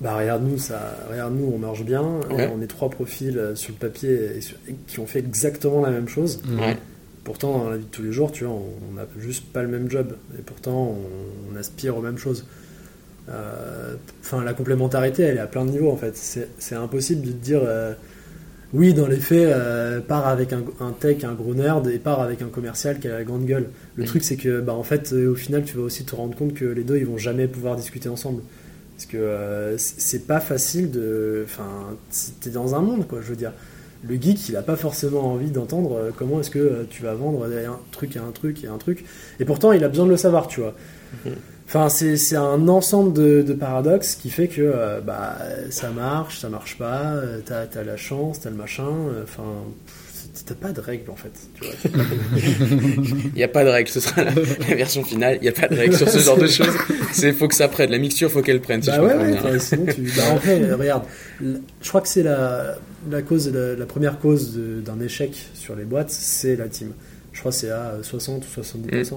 Bah 0.00 0.16
regarde 0.16 0.44
nous 0.44 0.58
ça 0.58 0.96
regarde 1.10 1.34
nous 1.34 1.50
on 1.52 1.58
marche 1.58 1.84
bien 1.84 2.04
on 2.30 2.62
est 2.62 2.66
trois 2.66 2.88
profils 2.88 3.36
euh, 3.36 3.54
sur 3.56 3.72
le 3.72 3.78
papier 3.78 4.40
qui 4.86 5.00
ont 5.00 5.06
fait 5.06 5.18
exactement 5.18 5.80
la 5.82 5.90
même 5.90 6.08
chose. 6.08 6.40
Pourtant 7.24 7.58
dans 7.58 7.68
la 7.68 7.76
vie 7.76 7.84
de 7.84 7.90
tous 7.90 8.02
les 8.02 8.12
jours 8.12 8.32
tu 8.32 8.44
vois 8.44 8.54
on 8.54 8.94
n'a 8.94 9.06
juste 9.18 9.46
pas 9.52 9.62
le 9.62 9.68
même 9.68 9.90
job 9.90 10.16
et 10.38 10.42
pourtant 10.42 10.96
on, 11.52 11.56
aspire 11.56 11.96
aux 11.96 12.00
mêmes 12.00 12.18
choses. 12.18 12.46
Euh, 13.28 13.96
enfin 14.20 14.44
la 14.44 14.54
complémentarité 14.54 15.24
elle 15.24 15.36
est 15.36 15.40
à 15.40 15.48
plein 15.48 15.64
de 15.64 15.70
niveaux 15.72 15.90
en 15.90 15.96
fait. 15.96 16.16
C'est 16.16 16.74
impossible 16.76 17.26
de 17.26 17.32
dire 17.32 17.60
euh, 17.64 17.92
oui 18.72 18.94
dans 18.94 19.08
les 19.08 19.18
faits 19.18 19.52
part 20.06 20.28
avec 20.28 20.52
un, 20.52 20.92
tech 20.92 21.24
un 21.24 21.34
gros 21.34 21.54
nerd 21.54 21.88
et 21.88 21.98
part 21.98 22.20
avec 22.20 22.40
un 22.40 22.48
commercial 22.48 23.00
qui 23.00 23.08
a 23.08 23.18
la 23.18 23.24
grande 23.24 23.44
gueule. 23.44 23.68
Le 23.96 24.04
truc 24.04 24.22
c'est 24.22 24.36
que 24.36 24.60
bah 24.60 24.74
en 24.74 24.84
fait 24.84 25.12
au 25.12 25.34
final 25.34 25.64
tu 25.64 25.76
vas 25.76 25.82
aussi 25.82 26.04
te 26.04 26.14
rendre 26.14 26.36
compte 26.36 26.54
que 26.54 26.66
les 26.66 26.84
deux 26.84 26.98
ils 26.98 27.06
vont 27.06 27.18
jamais 27.18 27.48
pouvoir 27.48 27.74
discuter 27.74 28.08
ensemble 28.08 28.42
parce 28.98 29.06
que 29.06 29.16
euh, 29.16 29.78
c'est 29.78 30.26
pas 30.26 30.40
facile 30.40 30.90
de. 30.90 31.44
Enfin, 31.44 31.96
t'es 32.40 32.50
dans 32.50 32.74
un 32.74 32.80
monde, 32.80 33.06
quoi, 33.06 33.20
je 33.22 33.28
veux 33.28 33.36
dire. 33.36 33.52
Le 34.02 34.16
geek, 34.20 34.48
il 34.48 34.56
a 34.56 34.62
pas 34.62 34.74
forcément 34.74 35.32
envie 35.32 35.52
d'entendre 35.52 35.96
euh, 35.96 36.10
comment 36.16 36.40
est-ce 36.40 36.50
que 36.50 36.58
euh, 36.58 36.84
tu 36.90 37.04
vas 37.04 37.14
vendre 37.14 37.44
un 37.44 37.78
truc 37.92 38.16
et 38.16 38.18
un 38.18 38.32
truc 38.32 38.64
et 38.64 38.66
un 38.66 38.76
truc. 38.76 39.04
Et 39.38 39.44
pourtant, 39.44 39.70
il 39.70 39.84
a 39.84 39.88
besoin 39.88 40.04
de 40.04 40.10
le 40.10 40.16
savoir, 40.16 40.48
tu 40.48 40.58
vois. 40.62 40.74
Mhm. 41.24 41.34
Enfin, 41.68 41.88
c'est 41.88 42.34
un 42.34 42.66
ensemble 42.66 43.12
de, 43.12 43.52
paradoxes 43.52 44.16
qui 44.16 44.30
fait 44.30 44.48
que 44.48 45.00
bah, 45.06 45.36
ça 45.70 45.90
marche, 45.90 46.40
ça 46.40 46.48
marche 46.48 46.76
pas, 46.78 47.20
t'as 47.44 47.66
as 47.72 47.84
la 47.84 47.96
chance, 47.96 48.40
t'as 48.40 48.50
le 48.50 48.56
machin. 48.56 48.88
Enfin 49.22 49.44
t'as 50.44 50.54
pas 50.54 50.72
de 50.72 50.80
règles 50.80 51.10
en 51.10 51.16
fait. 51.16 51.32
Il 51.62 53.32
n'y 53.34 53.42
a 53.42 53.48
pas 53.48 53.64
de 53.64 53.70
règles, 53.70 53.88
ce 53.88 54.00
sera 54.00 54.24
la, 54.24 54.30
version 54.30 55.04
finale. 55.04 55.36
Il 55.36 55.42
n'y 55.42 55.48
a 55.48 55.52
pas 55.52 55.68
de 55.68 55.74
règles 55.74 55.96
sur 55.96 56.08
ce 56.08 56.18
genre 56.18 56.36
de 56.36 56.46
choses. 56.46 56.76
C'est 57.12 57.32
faut 57.32 57.48
que 57.48 57.54
ça 57.54 57.68
prenne. 57.68 57.90
La 57.90 57.98
mixture, 57.98 58.30
faut 58.30 58.42
qu'elle 58.42 58.60
prenne. 58.60 58.80
bah 58.80 59.00
ouais, 59.00 59.58
sinon 59.58 59.86
tu. 59.86 60.02
Bah, 60.16 60.22
en 60.32 60.38
fait, 60.38 60.72
regarde, 60.72 61.04
je 61.40 61.88
crois 61.88 62.00
que 62.00 62.08
c'est 62.08 62.22
la, 62.22 62.76
la 63.10 63.22
cause, 63.22 63.52
la, 63.52 63.86
première 63.86 64.18
cause 64.18 64.58
d'un 64.84 65.00
échec 65.00 65.34
sur 65.54 65.74
les 65.76 65.84
boîtes, 65.84 66.10
c'est 66.10 66.56
la 66.56 66.68
team. 66.68 66.92
Je 67.32 67.40
crois 67.40 67.52
que 67.52 67.58
c'est 67.58 67.70
à 67.70 67.98
60 68.02 68.44
ou 68.44 68.60
70%. 68.60 69.14
Mm. 69.14 69.16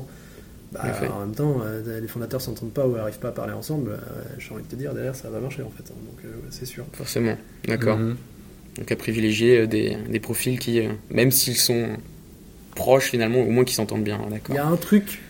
Bah, 0.72 0.84
en 1.14 1.20
même 1.20 1.36
temps, 1.36 1.58
euh, 1.66 2.00
les 2.00 2.08
fondateurs 2.08 2.40
s'entendent 2.40 2.72
pas 2.72 2.88
ou 2.88 2.96
n'arrivent 2.96 3.20
pas 3.20 3.30
à 3.30 3.34
parler 3.34 3.52
ensemble. 3.52 3.92
Euh, 3.92 4.22
j'ai 4.38 4.54
envie 4.54 4.64
de 4.64 4.68
te 4.68 4.76
dire, 4.76 4.94
derrière, 4.94 5.16
ça 5.16 5.30
va 5.30 5.40
marcher 5.42 5.64
en 5.64 5.70
fait. 5.70 5.84
Hein. 5.92 5.98
donc, 6.06 6.24
euh, 6.24 6.38
c'est 6.50 6.66
sûr. 6.66 6.86
Forcément, 6.94 7.38
d'accord. 7.66 8.00
Mm-hmm. 8.00 8.16
Donc 8.78 8.92
à 8.92 8.96
privilégier 8.96 9.60
euh, 9.60 9.68
des, 9.68 9.98
des 10.10 10.20
profils 10.20 10.60
qui, 10.60 10.80
euh, 10.80 10.90
même 11.10 11.32
s'ils 11.32 11.58
sont 11.58 11.90
proches 12.76 13.10
finalement, 13.10 13.42
au 13.42 13.50
moins 13.50 13.66
qui 13.66 13.74
s'entendent 13.74 14.04
bien. 14.04 14.20
Il 14.50 14.56
y 14.56 14.58
a 14.58 14.66
un 14.66 14.78
truc 14.78 15.22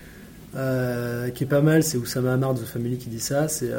euh, 0.55 1.29
qui 1.29 1.43
est 1.43 1.47
pas 1.47 1.61
mal, 1.61 1.83
c'est 1.83 1.97
Oussama 1.97 2.33
Hamar 2.33 2.53
de 2.53 2.59
The 2.59 2.65
Family 2.65 2.97
qui 2.97 3.09
dit 3.09 3.19
ça, 3.19 3.47
c'est 3.47 3.71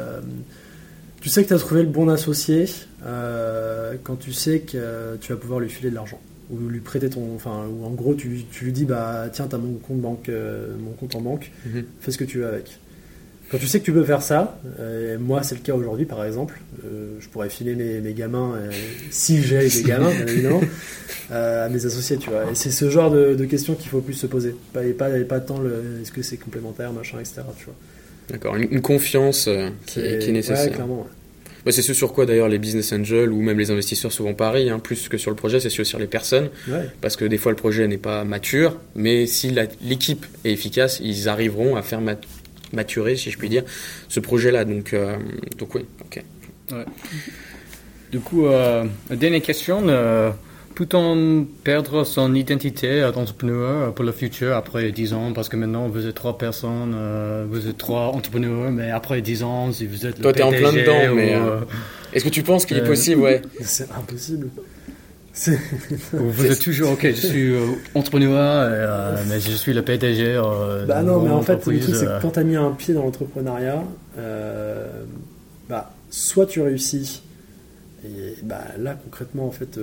tu 1.21 1.29
sais 1.29 1.43
que 1.43 1.47
tu 1.47 1.53
as 1.53 1.59
trouvé 1.59 1.83
le 1.83 1.89
bon 1.89 2.09
associé 2.09 2.65
quand 3.01 4.17
tu 4.19 4.33
sais 4.33 4.59
que 4.59 5.15
tu 5.21 5.31
vas 5.31 5.37
pouvoir 5.37 5.61
lui 5.61 5.69
filer 5.69 5.89
de 5.89 5.95
l'argent 5.95 6.19
ou 6.51 6.67
lui 6.67 6.81
prêter 6.81 7.09
ton 7.09 7.33
enfin 7.35 7.65
ou 7.71 7.85
en 7.85 7.91
gros 7.91 8.13
tu, 8.13 8.43
tu 8.51 8.65
lui 8.65 8.73
dis 8.73 8.83
bah 8.83 9.29
tiens 9.31 9.47
tu 9.47 9.55
as 9.55 9.57
mon 9.57 9.75
compte 9.75 10.01
banque 10.01 10.29
mon 10.29 10.91
compte 10.91 11.15
en 11.15 11.21
banque 11.21 11.51
mhm. 11.65 11.85
fais 12.01 12.11
ce 12.11 12.17
que 12.17 12.25
tu 12.25 12.39
veux 12.39 12.47
avec 12.47 12.77
quand 13.53 13.59
tu 13.59 13.67
sais 13.67 13.79
que 13.79 13.85
tu 13.85 13.93
peux 13.93 14.03
faire 14.03 14.23
ça, 14.23 14.57
euh, 14.79 15.19
moi 15.19 15.43
c'est 15.43 15.53
le 15.53 15.61
cas 15.61 15.75
aujourd'hui 15.75 16.05
par 16.05 16.25
exemple, 16.25 16.59
euh, 16.83 17.17
je 17.19 17.29
pourrais 17.29 17.51
filer 17.51 17.75
mes, 17.75 18.13
gamins, 18.13 18.55
euh, 18.55 18.71
si 19.11 19.43
j'ai 19.43 19.69
des 19.69 19.83
gamins 19.83 20.09
bien 20.09 20.25
évidemment, 20.25 20.61
à 21.29 21.69
mes 21.69 21.85
associés, 21.85 22.17
tu 22.17 22.31
vois. 22.31 22.49
Et 22.51 22.55
c'est 22.55 22.71
ce 22.71 22.89
genre 22.89 23.11
de, 23.11 23.45
questions 23.45 23.75
qu'il 23.75 23.89
faut 23.91 24.01
plus 24.01 24.15
se 24.15 24.25
poser. 24.25 24.55
Pas, 24.73 24.83
et 24.83 24.93
pas, 24.93 25.11
pas 25.29 25.39
tant 25.39 25.59
le 25.59 25.99
est-ce 26.01 26.11
que 26.11 26.23
c'est 26.23 26.37
complémentaire, 26.37 26.91
machin, 26.93 27.19
etc. 27.19 27.41
Tu 27.55 27.65
vois. 27.65 27.75
D'accord, 28.31 28.55
une, 28.55 28.81
confiance 28.81 29.47
qui 29.85 29.99
est, 29.99 30.31
nécessaire. 30.31 30.71
clairement. 30.71 31.05
Bah, 31.63 31.71
c'est 31.71 31.83
ce 31.83 31.93
sur 31.93 32.11
quoi 32.11 32.25
d'ailleurs 32.25 32.49
les 32.49 32.57
business 32.57 32.91
angels 32.91 33.31
ou 33.31 33.39
même 33.43 33.59
les 33.59 33.69
investisseurs 33.69 34.11
souvent 34.11 34.33
parient, 34.33 34.71
hein, 34.71 34.79
plus 34.79 35.07
que 35.09 35.19
sur 35.19 35.29
le 35.29 35.37
projet, 35.37 35.59
c'est 35.59 35.69
sur 35.69 35.99
les 35.99 36.07
personnes. 36.07 36.49
Parce 37.01 37.15
que 37.17 37.25
des 37.25 37.37
fois 37.37 37.51
le 37.51 37.55
projet 37.55 37.87
n'est 37.87 37.97
pas 37.97 38.23
mature, 38.23 38.79
mais 38.95 39.27
si 39.27 39.55
l'équipe 39.83 40.25
est 40.43 40.51
efficace, 40.51 40.99
ils 41.03 41.29
arriveront 41.29 41.75
à 41.75 41.83
faire 41.83 42.01
maturer, 42.73 43.15
si 43.15 43.31
je 43.31 43.37
puis 43.37 43.49
dire, 43.49 43.63
ce 44.09 44.19
projet-là. 44.19 44.65
Donc, 44.65 44.93
euh, 44.93 45.17
donc 45.57 45.75
oui, 45.75 45.85
ok. 46.01 46.23
Du 48.11 48.19
coup, 48.19 48.45
euh, 48.45 48.85
dernière 49.09 49.41
question. 49.41 49.87
Euh, 49.87 50.31
Peut-on 50.75 51.45
perdre 51.63 52.03
son 52.03 52.33
identité 52.33 53.01
d'entrepreneur 53.13 53.93
pour 53.93 54.03
le 54.03 54.11
futur 54.11 54.55
après 54.55 54.91
10 54.91 55.13
ans? 55.13 55.31
Parce 55.33 55.47
que 55.47 55.55
maintenant, 55.55 55.87
vous 55.87 56.07
êtes 56.07 56.15
trois 56.15 56.37
personnes, 56.37 56.93
euh, 56.95 57.45
vous 57.47 57.67
êtes 57.67 57.77
trois 57.77 58.07
entrepreneurs, 58.07 58.71
mais 58.71 58.89
après 58.89 59.21
10 59.21 59.43
ans, 59.43 59.71
si 59.71 59.85
vous 59.85 60.07
êtes 60.07 60.17
le 60.17 60.23
Toi, 60.23 60.33
t'es 60.33 60.41
en 60.41 60.51
plein 60.51 60.73
dedans, 60.73 61.13
mais... 61.13 61.35
Euh, 61.35 61.59
est-ce 62.11 62.23
que 62.23 62.29
tu 62.29 62.41
penses 62.41 62.65
qu'il 62.65 62.77
est 62.77 62.83
possible? 62.83 63.21
Ouais 63.21 63.41
C'est 63.61 63.91
impossible. 63.91 64.49
Vous 66.13 66.45
êtes 66.45 66.59
toujours, 66.59 66.91
ok, 66.91 67.07
je 67.07 67.27
suis 67.27 67.53
entrepreneur, 67.95 69.17
mais 69.27 69.39
je 69.39 69.51
suis 69.51 69.73
le 69.73 69.81
PDG. 69.81 70.39
bah 70.87 71.01
non, 71.01 71.21
mais 71.21 71.31
en 71.31 71.41
fait, 71.41 71.65
le 71.65 71.79
truc, 71.79 71.95
c'est 71.95 72.05
que 72.05 72.21
quand 72.21 72.31
tu 72.31 72.39
as 72.39 72.43
mis 72.43 72.55
un 72.55 72.71
pied 72.71 72.93
dans 72.93 73.03
l'entrepreneuriat, 73.03 73.83
bah, 75.69 75.93
soit 76.09 76.45
tu 76.45 76.61
réussis, 76.61 77.23
et 78.05 78.35
bah, 78.43 78.61
là, 78.77 78.95
concrètement, 79.03 79.47
en 79.47 79.51
fait, 79.51 79.79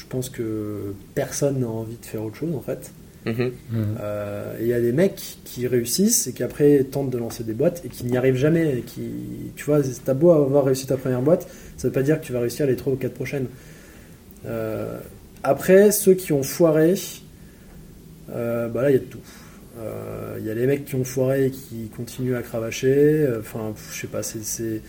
je 0.00 0.06
pense 0.08 0.30
que 0.30 0.94
personne 1.14 1.60
n'a 1.60 1.66
envie 1.68 1.96
de 1.96 2.04
faire 2.04 2.24
autre 2.24 2.36
chose 2.36 2.54
en 2.54 2.60
fait. 2.60 2.92
Euh, 3.26 4.56
il 4.60 4.66
y 4.66 4.72
a 4.72 4.80
des 4.80 4.92
mecs 4.92 5.38
qui 5.44 5.66
réussissent 5.66 6.26
et 6.26 6.32
qui 6.32 6.42
après 6.42 6.84
tentent 6.84 7.10
de 7.10 7.18
lancer 7.18 7.44
des 7.44 7.52
boîtes 7.52 7.82
et 7.84 7.88
qui 7.88 8.04
n'y 8.04 8.16
arrivent 8.16 8.36
jamais. 8.36 8.82
Qui, 8.86 9.10
tu 9.56 9.64
vois, 9.64 9.80
t'as 10.04 10.14
beau 10.14 10.30
avoir 10.30 10.64
réussi 10.64 10.86
ta 10.86 10.96
première 10.96 11.22
boîte, 11.22 11.48
ça 11.76 11.88
veut 11.88 11.92
pas 11.92 12.02
dire 12.02 12.20
que 12.20 12.26
tu 12.26 12.32
vas 12.32 12.40
réussir 12.40 12.66
les 12.66 12.76
trois 12.76 12.92
ou 12.92 12.96
quatre 12.96 13.14
prochaines. 13.14 13.46
Euh, 14.46 14.98
après, 15.42 15.92
ceux 15.92 16.14
qui 16.14 16.32
ont 16.32 16.42
foiré, 16.42 16.94
euh, 18.34 18.68
bah 18.68 18.82
là 18.82 18.90
il 18.90 18.94
y 18.94 18.96
a 18.96 19.00
de 19.00 19.04
tout. 19.04 19.18
Il 20.38 20.46
y 20.46 20.50
a 20.50 20.54
les 20.54 20.66
mecs 20.66 20.84
qui 20.84 20.94
ont 20.94 21.04
foiré 21.04 21.46
et 21.46 21.50
qui 21.50 21.90
continuent 21.96 22.36
à 22.36 22.42
cravacher. 22.42 23.26
Enfin, 23.38 23.74
je 23.92 24.00
sais 24.00 24.06
pas, 24.06 24.22
c'est 24.22 24.82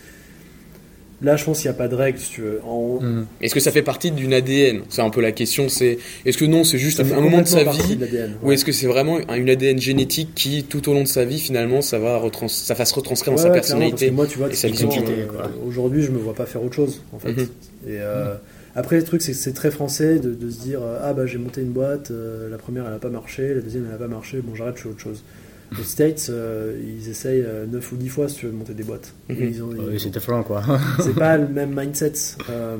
Là, 1.22 1.36
je 1.36 1.44
pense 1.44 1.60
qu'il 1.60 1.70
n'y 1.70 1.74
a 1.74 1.78
pas 1.78 1.88
de 1.88 1.94
règle, 1.94 2.18
si 2.18 2.30
tu 2.30 2.40
veux. 2.40 2.60
Mm. 3.00 3.26
Est-ce 3.40 3.54
que 3.54 3.60
ça 3.60 3.70
fait 3.70 3.82
partie 3.82 4.10
d'une 4.10 4.34
ADN 4.34 4.82
C'est 4.88 5.02
un 5.02 5.10
peu 5.10 5.20
la 5.20 5.32
question. 5.32 5.68
C'est 5.68 5.98
est-ce 6.24 6.36
que 6.36 6.44
non, 6.44 6.64
c'est 6.64 6.78
juste 6.78 7.00
un, 7.00 7.04
moment 7.04 7.40
de 7.40 7.46
sa 7.46 7.64
vie, 7.64 7.98
ou 8.42 8.52
est-ce 8.52 8.64
que 8.64 8.72
c'est 8.72 8.86
vraiment 8.86 9.18
une 9.30 9.48
ADN 9.48 9.78
génétique 9.78 10.34
qui, 10.34 10.64
tout 10.64 10.88
au 10.88 10.94
long 10.94 11.02
de 11.02 11.08
sa 11.08 11.24
vie, 11.24 11.38
finalement, 11.38 11.80
ça 11.80 11.98
va 11.98 12.20
ça 12.48 12.74
va 12.74 12.84
se 12.84 12.94
retranscrire 12.94 13.34
dans 13.34 13.42
sa 13.42 13.50
personnalité 13.50 14.10
moi, 14.10 14.26
tu 14.26 14.38
vois, 14.38 14.50
et 14.50 14.54
sa 14.54 14.68
vision. 14.68 14.90
Euh, 14.90 15.26
aujourd'hui, 15.66 16.02
je 16.02 16.10
me 16.10 16.18
vois 16.18 16.34
pas 16.34 16.46
faire 16.46 16.62
autre 16.62 16.74
chose, 16.74 17.02
en 17.12 17.18
fait. 17.18 17.32
Mm-hmm. 17.32 17.48
Et 17.88 17.98
euh, 18.00 18.34
après, 18.74 18.96
le 18.96 19.04
truc, 19.04 19.22
c'est 19.22 19.32
que 19.32 19.38
c'est 19.38 19.52
très 19.52 19.70
français 19.70 20.18
de, 20.18 20.50
se 20.50 20.60
dire 20.60 20.80
ah 21.02 21.12
bah 21.12 21.26
j'ai 21.26 21.38
monté 21.38 21.60
une 21.60 21.72
boîte, 21.72 22.10
euh, 22.10 22.48
la 22.48 22.58
première 22.58 22.84
elle 22.86 22.92
n'a 22.92 22.98
pas 22.98 23.10
marché, 23.10 23.54
la 23.54 23.60
deuxième 23.60 23.84
elle 23.84 23.92
n'a 23.92 23.98
pas 23.98 24.08
marché, 24.08 24.40
bon 24.42 24.54
j'arrête, 24.54 24.76
je 24.76 24.82
fais 24.82 24.88
autre 24.88 25.00
chose. 25.00 25.22
Les 25.78 25.84
States, 25.84 26.26
euh, 26.30 26.78
ils 26.82 27.08
essayent 27.08 27.44
9 27.68 27.74
euh, 27.74 27.94
ou 27.94 27.98
10 27.98 28.08
fois 28.08 28.28
si 28.28 28.36
tu 28.36 28.46
veux 28.46 28.52
monter 28.52 28.74
des 28.74 28.84
boîtes. 28.84 29.14
Mhm. 29.28 29.98
c'est 29.98 30.10
différent 30.10 30.42
quoi. 30.42 30.62
c'est 31.00 31.14
pas 31.14 31.36
le 31.36 31.48
même 31.52 31.78
mindset. 31.78 32.12
Euh, 32.50 32.76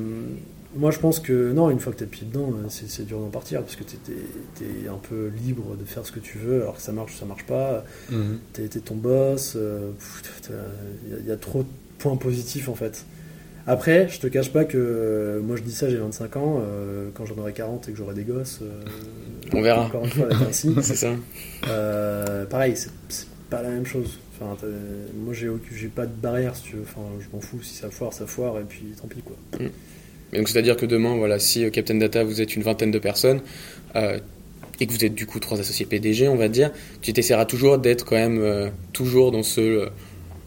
moi 0.75 0.91
je 0.91 0.99
pense 0.99 1.19
que 1.19 1.51
non, 1.51 1.69
une 1.69 1.79
fois 1.79 1.93
que 1.93 1.99
tu 1.99 2.03
es 2.03 2.07
pied 2.07 2.27
dedans, 2.27 2.51
c'est 2.69 3.05
dur 3.05 3.19
d'en 3.19 3.29
partir 3.29 3.61
parce 3.61 3.75
que 3.75 3.83
tu 3.83 3.95
es, 4.63 4.87
un 4.87 4.97
peu 4.97 5.31
libre 5.45 5.75
de 5.75 5.85
faire 5.85 6.05
ce 6.05 6.11
que 6.11 6.19
tu 6.19 6.37
veux 6.37 6.61
alors 6.61 6.75
que 6.75 6.81
ça 6.81 6.91
marche 6.91 7.15
ou 7.15 7.17
ça 7.17 7.25
marche 7.25 7.45
pas. 7.45 7.83
Mhm. 8.11 8.39
Tu 8.53 8.63
es, 8.63 8.67
ton 8.67 8.95
boss, 8.95 9.57
il 9.57 11.27
y, 11.27 11.31
a 11.31 11.37
trop 11.37 11.63
de 11.63 11.67
points 11.97 12.17
positifs 12.17 12.69
en 12.69 12.75
fait. 12.75 13.05
Après, 13.65 14.09
je 14.09 14.19
te 14.19 14.27
cache 14.27 14.51
pas 14.51 14.65
que 14.65 14.77
euh, 14.77 15.41
moi 15.41 15.55
je 15.55 15.61
dis 15.61 15.71
ça, 15.71 15.89
j'ai 15.89 15.95
25 15.95 16.35
ans, 16.35 16.61
euh, 16.61 17.09
quand 17.13 17.25
j'en 17.25 17.37
aurai 17.37 17.53
40 17.53 17.87
et 17.87 17.91
que 17.91 17.97
j'aurai 17.97 18.13
des 18.13 18.23
gosses. 18.23 18.59
Euh, 18.61 18.81
on 19.53 19.61
verra. 19.61 19.85
Encore 19.85 20.03
une 20.03 20.11
fois, 20.11 20.25
avec 20.25 20.47
c'est 20.53 20.95
ça. 20.95 21.11
pareil, 22.49 22.75
c'est 22.75 23.27
pas 23.49 23.61
la 23.61 23.69
même 23.69 23.85
chose. 23.85 24.19
Enfin, 24.35 24.57
moi 25.15 25.33
j'ai 25.33 25.87
pas 25.87 26.05
de 26.05 26.11
barrière 26.11 26.55
si 26.55 26.63
tu 26.63 26.75
veux. 26.75 26.83
Enfin, 26.83 27.07
je 27.19 27.27
m'en 27.33 27.41
fous, 27.41 27.61
si 27.61 27.75
ça 27.75 27.89
foire, 27.89 28.11
ça 28.11 28.25
foire, 28.25 28.59
et 28.59 28.63
puis 28.63 28.83
tant 29.01 29.07
pis 29.07 29.21
quoi. 29.21 29.35
Mm. 29.59 29.69
Mais 30.31 30.39
donc 30.39 30.49
c'est-à-dire 30.49 30.75
que 30.75 30.85
demain, 30.85 31.15
voilà, 31.15 31.39
si 31.39 31.69
Captain 31.71 31.95
Data 31.95 32.23
vous 32.23 32.41
êtes 32.41 32.55
une 32.55 32.63
vingtaine 32.63 32.91
de 32.91 32.99
personnes, 32.99 33.41
et 33.95 34.87
que 34.87 34.91
vous 34.91 35.05
êtes 35.05 35.13
du 35.13 35.25
coup 35.25 35.39
trois 35.39 35.59
associés 35.59 35.85
PDG, 35.85 36.27
on 36.27 36.35
va 36.35 36.49
dire, 36.49 36.71
tu 37.01 37.17
essaieras 37.17 37.45
toujours 37.45 37.77
d'être 37.77 38.03
quand 38.03 38.15
même 38.15 38.71
toujours 38.91 39.31
dans 39.31 39.43
ce 39.43 39.87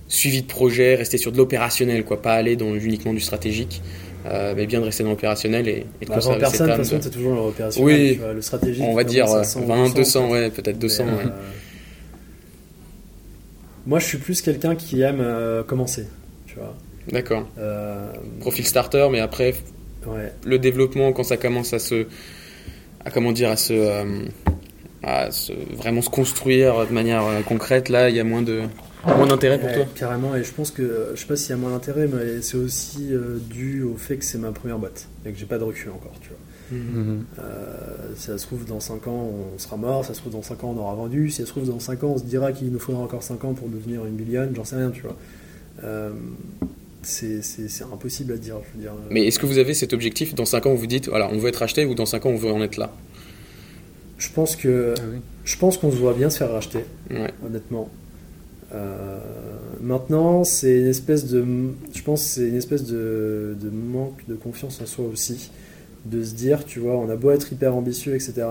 suivi 0.09 0.43
de 0.43 0.47
projet, 0.47 0.95
rester 0.95 1.19
sur 1.19 1.33
de 1.33 1.37
l'opérationnel, 1.37 2.05
quoi, 2.05 2.23
pas 2.23 2.35
aller 2.35 2.57
dans 2.57 2.75
uniquement 2.75 3.13
du 3.13 3.21
stratégique. 3.21 3.83
Euh, 4.29 4.55
mais 4.57 4.67
bien 4.67 4.81
de 4.81 4.87
rester 4.87 5.05
dans 5.05 5.11
l'opérationnel 5.11 5.69
et, 5.69 5.87
et 6.01 6.05
de 6.05 6.09
bah, 6.09 6.17
conserver 6.17 6.41
personne, 6.41 6.67
de 6.67 6.73
toute 6.75 6.85
façon, 6.85 6.99
c'est 7.01 7.11
toujours 7.11 7.35
l'opérationnel. 7.35 8.19
Oui, 8.19 8.21
le 8.35 8.43
stratégique. 8.43 8.85
On 8.85 8.95
va 8.95 9.05
dire 9.05 9.27
20, 9.27 9.95
200, 9.95 10.31
ouais, 10.31 10.51
peut-être 10.51 10.79
200. 10.79 11.05
ouais. 11.05 11.11
Euh, 11.11 11.29
moi, 13.87 14.01
je 14.01 14.07
suis 14.07 14.19
plus 14.19 14.43
quelqu'un 14.43 14.75
qui 14.75 15.01
aime 15.03 15.21
euh, 15.21 15.63
commencer, 15.63 16.09
tu 16.47 16.57
vois. 16.57 16.75
D'accord. 17.13 17.47
Profil 18.41 18.67
starter, 18.67 19.07
mais 19.13 19.21
après, 19.21 19.55
ouais. 20.07 20.33
le 20.45 20.59
développement, 20.59 21.13
quand 21.13 21.23
ça 21.23 21.37
commence 21.37 21.73
à 21.73 21.79
se. 21.79 22.07
à 23.05 23.11
comment 23.11 23.31
dire, 23.31 23.51
à 23.51 23.57
se. 23.57 24.05
à 25.05 25.31
se, 25.31 25.53
vraiment 25.77 26.03
se 26.03 26.11
construire 26.11 26.85
de 26.85 26.93
manière 26.93 27.23
concrète, 27.47 27.91
là, 27.91 28.11
il 28.11 28.17
y 28.17 28.21
a 28.21 28.25
moins 28.25 28.43
de. 28.43 28.63
Moins 29.07 29.27
d'intérêt 29.27 29.59
pour 29.59 29.73
toi 29.73 29.87
Carrément, 29.95 30.35
et 30.35 30.43
je 30.43 30.53
pense 30.53 30.71
que, 30.71 31.13
je 31.15 31.21
sais 31.21 31.27
pas 31.27 31.37
s'il 31.37 31.51
y 31.51 31.53
a 31.53 31.57
moins 31.57 31.71
d'intérêt, 31.71 32.09
mais 32.09 32.43
c'est 32.43 32.57
aussi 32.57 33.09
euh, 33.13 33.39
dû 33.51 33.83
au 33.83 33.97
fait 33.97 34.17
que 34.17 34.25
c'est 34.25 34.39
ma 34.39 34.53
première 34.53 34.79
boîte 34.79 35.09
et 35.25 35.31
que 35.31 35.39
j'ai 35.39 35.47
pas 35.47 35.59
de 35.59 35.65
recul 35.65 35.91
encore, 35.91 36.15
tu 36.21 36.29
vois. 36.29 36.39
Mhm. 36.79 37.25
Euh, 37.39 37.43
si 38.17 38.27
ça 38.27 38.39
se 38.39 38.47
trouve, 38.47 38.65
dans 38.65 38.81
5 38.81 39.07
ans, 39.07 39.31
on 39.55 39.59
sera 39.59 39.77
mort, 39.77 40.03
si 40.03 40.09
ça 40.09 40.15
se 40.15 40.21
trouve, 40.21 40.33
dans 40.33 40.43
5 40.43 40.65
ans, 40.65 40.75
on 40.77 40.81
aura 40.81 40.95
vendu, 40.95 41.31
si 41.31 41.37
ça 41.37 41.45
se 41.45 41.51
trouve, 41.51 41.69
dans 41.69 41.79
5 41.79 42.03
ans, 42.05 42.13
on 42.15 42.19
se 42.19 42.25
dira 42.25 42.53
qu'il 42.53 42.71
nous 42.71 42.79
faudra 42.79 43.03
encore 43.03 43.23
5 43.23 43.45
ans 43.45 43.55
pour 43.55 43.69
devenir 43.69 44.05
une 44.05 44.17
billion, 44.17 44.49
j'en 44.55 44.65
sais 44.65 44.77
rien, 44.77 44.91
tu 44.91 45.03
vois. 45.03 45.17
Euh, 45.85 46.11
c'est 47.03 47.85
impossible 47.93 48.33
à 48.33 48.37
dire, 48.37 48.57
je 48.69 48.77
veux 48.77 48.83
dire. 48.83 48.93
Mais 49.11 49.27
est-ce 49.27 49.39
que 49.39 49.47
vous 49.47 49.59
avez 49.59 49.75
cet 49.75 49.93
objectif 49.93 50.35
dans 50.35 50.45
5 50.45 50.67
ans 50.67 50.73
où 50.73 50.77
vous 50.77 50.89
dites, 50.89 51.09
voilà, 51.09 51.29
on 51.33 51.39
veut 51.39 51.49
être 51.49 51.63
acheté 51.63 51.87
ou 51.87 51.95
dans 51.95 52.07
5 52.07 52.27
ans 52.27 52.31
on 52.31 52.37
veut 52.37 52.51
en 52.51 52.61
être 52.63 52.79
là? 52.79 52.93
Je 54.19 54.31
pense 54.31 54.57
que 54.57 54.95
ah 54.97 55.03
je 55.45 55.57
pense 55.59 55.77
qu'on 55.77 55.93
se 55.93 55.97
voit 55.97 56.15
bien 56.15 56.31
se 56.31 56.39
faire 56.39 56.51
racheter, 56.51 56.85
honnêtement. 57.45 57.91
Euh, 58.75 59.19
maintenant, 59.81 60.45
c'est 60.45 60.81
une 60.81 60.87
espèce 60.87 61.27
de, 61.27 61.45
je 61.95 62.03
pense, 62.03 62.23
c'est 62.23 62.49
une 62.49 62.57
espèce 62.57 62.85
de, 62.85 63.57
manque 63.73 64.27
de 64.29 64.35
confiance 64.35 64.81
en 64.81 64.87
soi 64.87 65.07
aussi, 65.07 65.51
de 66.05 66.23
se 66.23 66.35
dire, 66.35 66.65
tu 66.65 66.81
vois, 66.81 66.97
on 66.97 67.09
a 67.09 67.17
beau 67.17 67.31
être 67.31 67.53
hyper 67.53 67.75
ambitieux, 67.75 68.15
etc. 68.15 68.47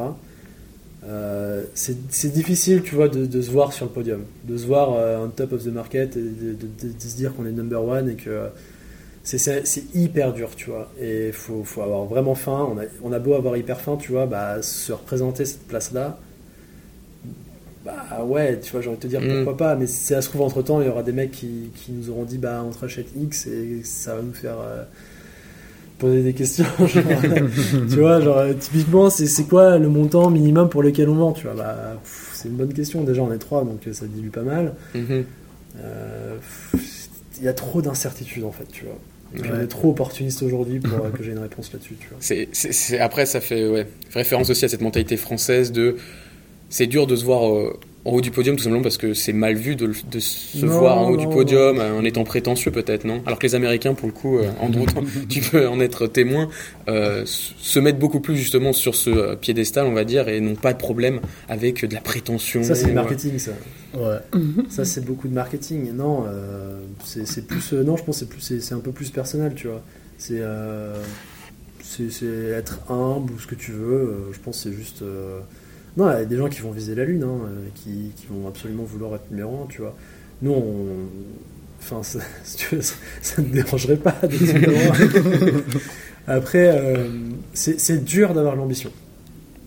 Euh, 1.07 1.63
c'est 1.73 2.31
difficile, 2.33 2.81
tu 2.81 2.95
vois, 2.95 3.09
de, 3.09 3.41
se 3.41 3.51
voir 3.51 3.73
sur 3.73 3.85
le 3.85 3.91
podium, 3.91 4.23
de 4.45 4.57
se 4.57 4.65
voir 4.65 4.93
euh, 4.93 5.25
on 5.25 5.29
top 5.29 5.53
of 5.53 5.63
the 5.63 5.67
market 5.67 6.17
et 6.17 6.21
de, 6.21 6.99
se 6.99 7.15
dire 7.15 7.33
qu'on 7.35 7.45
est 7.45 7.51
number 7.51 7.83
one 7.83 8.09
et 8.09 8.15
que 8.15 8.49
c'est 9.23 9.95
hyper 9.95 10.33
dur, 10.33 10.49
tu 10.55 10.69
vois. 10.69 10.91
Et 10.99 11.27
il 11.27 11.33
faut, 11.33 11.63
avoir 11.81 12.05
vraiment 12.05 12.35
faim. 12.35 12.69
On 12.71 12.79
a, 12.79 12.83
on 13.03 13.11
a 13.11 13.19
beau 13.19 13.33
avoir 13.33 13.57
hyper 13.57 13.81
faim, 13.81 13.97
tu 13.99 14.11
vois, 14.11 14.25
bah, 14.25 14.61
se 14.61 14.93
représenter 14.93 15.45
cette 15.45 15.67
place-là, 15.67 16.17
bah 17.85 18.23
ouais, 18.23 18.59
tu 18.59 18.71
vois, 18.71 18.81
j'ai 18.81 18.89
envie 18.89 18.97
de 18.97 19.03
te 19.03 19.07
dire 19.07 19.21
mm. 19.21 19.35
pourquoi 19.35 19.57
pas, 19.57 19.75
mais 19.75 19.85
si 19.85 20.05
ça 20.05 20.21
se 20.21 20.29
trouve 20.29 20.41
entre 20.41 20.63
temps, 20.63 20.81
il 20.81 20.87
y 20.87 20.89
aura 20.89 21.03
des 21.03 21.11
mecs 21.11 21.31
qui, 21.31 21.69
qui, 21.75 21.91
nous 21.91 22.09
auront 22.09 22.23
dit 22.23 22.39
bah 22.39 22.63
on 22.65 22.71
te 22.71 22.79
rachète 22.79 23.07
X 23.15 23.45
et 23.45 23.81
ça 23.83 24.15
va 24.15 24.23
nous 24.23 24.33
faire 24.33 24.55
euh, 24.59 24.83
poser 25.99 26.23
des 26.23 26.33
questions. 26.33 26.65
tu 27.89 27.99
vois, 27.99 28.21
genre 28.21 28.43
typiquement, 28.59 29.11
c'est 29.11 29.43
quoi 29.47 29.77
le 29.77 29.87
montant 29.87 30.31
minimum 30.31 30.67
pour 30.67 30.81
lequel 30.81 31.09
on 31.09 31.15
vend 31.15 31.33
Tu 31.33 31.43
vois, 31.43 31.53
bah 31.53 32.01
c'est 32.33 32.47
une 32.47 32.55
bonne 32.55 32.73
question. 32.73 33.03
Déjà, 33.03 33.21
on 33.21 33.31
est 33.31 33.37
trois, 33.37 33.63
donc 33.63 33.81
ça 33.91 34.07
dilue 34.07 34.29
pas 34.29 34.41
mal. 34.41 34.73
Mm-hmm. 34.95 35.23
Euh, 35.83 36.35
il 37.37 37.43
y 37.43 37.47
a 37.47 37.53
trop 37.53 37.83
d'incertitudes 37.83 38.45
en 38.45 38.51
fait, 38.51 38.65
tu 38.71 38.85
vois. 38.85 38.97
on 39.55 39.59
est 39.61 39.67
trop 39.67 39.91
opportuniste 39.91 40.41
aujourd'hui 40.41 40.79
pour 40.79 41.11
que 41.11 41.21
j'ai 41.21 41.33
une 41.33 41.39
réponse 41.39 41.71
là-dessus. 41.71 41.95
C'est, 42.19 42.99
après, 42.99 43.27
ça 43.27 43.41
fait 43.41 43.67
ouais, 43.67 43.87
référence 44.11 44.49
aussi 44.49 44.65
à 44.65 44.69
cette 44.69 44.81
mentalité 44.81 45.17
française 45.17 45.71
de 45.71 45.97
c'est 46.75 46.87
dur 46.87 47.07
de 47.07 47.15
se 47.15 47.23
voir 47.23 47.49
euh, 47.49 47.79
en 48.03 48.11
haut 48.11 48.19
du 48.19 48.31
podium 48.31 48.57
tout 48.57 48.63
simplement 48.63 48.83
parce 48.83 48.97
que 48.97 49.13
c'est 49.13 49.31
mal 49.31 49.55
vu 49.55 49.77
de, 49.77 49.93
se 50.19 50.65
voir 50.65 50.97
en 50.97 51.09
haut 51.09 51.15
du 51.15 51.25
podium 51.25 51.79
euh, 51.79 51.97
en 51.97 52.03
étant 52.03 52.25
prétentieux 52.25 52.69
peut-être, 52.69 53.05
non? 53.05 53.23
Alors 53.25 53.39
que 53.39 53.47
les 53.47 53.55
Américains, 53.55 53.93
pour 53.93 54.07
le 54.07 54.13
coup, 54.13 54.39
euh, 54.39 54.49
en 54.59 54.67
droit, 54.71 54.85
tu 55.29 55.39
peux 55.39 55.69
en 55.69 55.79
être 55.79 56.05
témoin, 56.07 56.49
se 56.85 57.79
mettent 57.79 57.97
beaucoup 57.97 58.19
plus 58.19 58.35
justement 58.35 58.73
sur 58.73 58.93
ce 58.93 59.35
piédestal, 59.35 59.85
on 59.85 59.93
va 59.93 60.03
dire, 60.03 60.27
et 60.27 60.41
n'ont 60.41 60.55
pas 60.55 60.73
de 60.73 60.77
problème 60.77 61.21
avec 61.47 61.85
de 61.85 61.93
la 61.93 62.01
prétention. 62.01 62.61
Ça, 62.61 62.75
c'est 62.75 62.87
le 62.87 62.93
marketing, 62.93 63.39
ça. 63.39 63.51
Ouais. 63.97 64.39
ça, 64.69 64.83
c'est 64.83 65.05
beaucoup 65.05 65.29
de 65.29 65.33
marketing. 65.33 65.93
Non, 65.93 66.25
c'est 67.05 67.47
plus. 67.47 67.71
non, 67.71 67.95
je 67.95 68.03
pense 68.03 68.21
que 68.21 68.25
c'est 68.41 68.73
un 68.73 68.79
peu 68.79 68.91
plus 68.91 69.11
personnel, 69.11 69.53
tu 69.55 69.67
vois. 69.67 69.81
C'est 70.17 70.41
c'est 71.79 72.25
être 72.53 72.81
humble 72.91 73.31
ou 73.31 73.39
ce 73.39 73.47
que 73.47 73.55
tu 73.55 73.71
veux. 73.71 74.27
je 74.33 74.39
pense 74.39 74.57
que 74.57 74.69
c'est 74.69 74.75
juste 74.75 75.01
non, 75.97 76.11
il 76.11 76.19
y 76.19 76.21
a 76.21 76.25
des 76.25 76.37
gens 76.37 76.49
qui 76.49 76.61
vont 76.61 76.71
viser 76.71 76.95
la 76.95 77.05
lune, 77.05 77.23
hein, 77.23 77.47
euh, 77.47 77.67
qui, 77.75 78.11
vont 78.29 78.47
absolument 78.47 78.83
vouloir 78.83 79.15
être 79.15 79.29
numéro 79.31 79.63
un, 79.63 79.67
tu 79.67 79.81
vois. 79.81 79.95
Nous, 80.41 80.51
on... 80.51 80.85
enfin, 81.79 82.03
ça, 82.03 82.19
ça 83.21 83.41
ne 83.41 83.47
me 83.47 83.53
dérangerait 83.53 83.97
pas. 83.97 84.15
Après, 86.27 86.75
euh, 86.75 87.07
c'est 87.53 88.03
dur 88.03 88.33
d'avoir 88.33 88.55
l'ambition. 88.55 88.91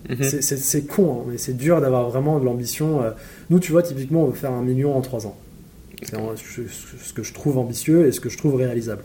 Mhm. 0.09 0.41
C'est 0.41 0.87
con, 0.87 1.21
hein, 1.21 1.29
mais 1.31 1.37
c'est 1.37 1.55
dur 1.55 1.81
d'avoir 1.81 2.09
vraiment 2.09 2.39
de 2.39 2.45
l'ambition. 2.45 3.01
Euh. 3.01 3.11
Nous, 3.49 3.59
tu 3.59 3.71
vois, 3.71 3.83
typiquement, 3.83 4.23
on 4.23 4.27
veut 4.27 4.35
faire 4.35 4.51
un 4.51 4.63
million 4.63 4.95
en 4.95 5.01
trois 5.01 5.27
ans. 5.27 5.37
C'est 6.01 6.15
ce 6.15 7.13
que 7.13 7.23
je 7.23 7.33
trouve 7.33 7.57
ambitieux 7.57 8.07
et 8.07 8.11
ce 8.11 8.19
que 8.19 8.29
je 8.29 8.37
trouve 8.37 8.55
réalisable. 8.55 9.03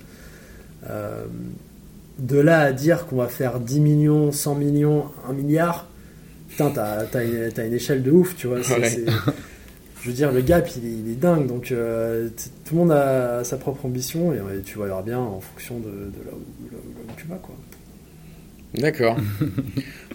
Euh, 0.88 1.24
de 2.18 2.38
là 2.38 2.60
à 2.60 2.72
dire 2.72 3.06
qu'on 3.06 3.16
va 3.16 3.26
faire 3.26 3.58
10 3.58 3.80
millions, 3.80 4.30
100 4.30 4.54
millions, 4.54 5.06
1 5.28 5.32
milliard, 5.32 5.88
putain, 6.56 6.70
t'as 7.10 7.24
une, 7.24 7.50
une, 7.56 7.74
échelle 7.74 8.02
de 8.02 8.10
ouf, 8.10 8.36
tu 8.36 8.46
vois. 8.46 8.60
je 8.62 10.06
veux 10.06 10.12
dire, 10.12 10.32
le 10.32 10.40
gap, 10.40 10.68
il 10.76 11.10
est, 11.10 11.14
dingue. 11.14 11.46
Donc, 11.46 11.66
tout 11.66 12.74
le 12.74 12.76
monde 12.76 12.92
a 12.92 13.42
sa 13.44 13.56
propre 13.56 13.86
ambition 13.86 14.32
et, 14.32 14.60
tu 14.62 14.78
verras 14.78 15.02
bien 15.02 15.18
en 15.18 15.40
fonction 15.40 15.78
de, 15.78 16.12
là, 16.24 16.32
où, 16.32 17.12
tu 17.16 17.26
vas, 17.26 17.36
quoi. 17.36 17.54
D'accord. 18.74 19.16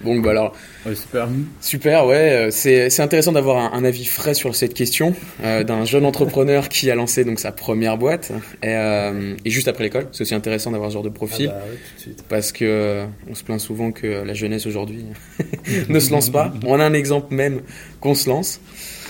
bon, 0.04 0.20
bah 0.20 0.32
alors. 0.32 0.56
super. 0.94 1.30
Super, 1.62 2.06
ouais. 2.06 2.48
Euh, 2.48 2.52
c'est 2.52 3.00
intéressant 3.00 3.32
d'avoir 3.32 3.74
un, 3.74 3.84
avis 3.84 4.06
frais 4.06 4.34
sur 4.34 4.54
cette 4.56 4.74
question 4.74 5.16
euh, 5.44 5.64
d'un 5.64 5.86
jeune 5.86 6.06
entrepreneur 6.06 6.68
qui 6.68 6.92
a 6.92 6.96
lancé 6.96 7.24
donc 7.24 7.40
sa 7.40 7.52
première 7.52 7.98
boîte 7.98 8.32
et, 8.62 8.68
euh, 8.68 9.36
et 9.46 9.50
juste 9.50 9.68
après 9.68 9.86
l'école. 9.86 10.08
C'est 10.12 10.24
aussi 10.24 10.36
intéressant 10.36 10.72
d'avoir 10.72 10.90
ce 10.90 10.96
genre 10.96 11.04
de 11.04 11.10
profil. 11.10 11.52
Ah 11.54 11.60
bah 11.60 11.66
tout 11.68 11.96
de 11.96 12.02
suite. 12.02 12.26
Parce 12.28 12.52
que 12.52 13.06
on 13.30 13.36
se 13.36 13.44
plaint 13.44 13.60
souvent 13.60 13.92
que 13.92 14.08
la 14.08 14.34
jeunesse 14.34 14.66
aujourd'hui 14.66 15.06
ne 15.90 16.00
se 16.00 16.12
lance 16.12 16.30
pas. 16.30 16.54
On 16.66 16.80
a 16.80 16.84
un 16.84 16.94
exemple 16.94 17.34
même 17.34 17.62
qu'on 18.02 18.16
se 18.16 18.30
lance. 18.30 18.60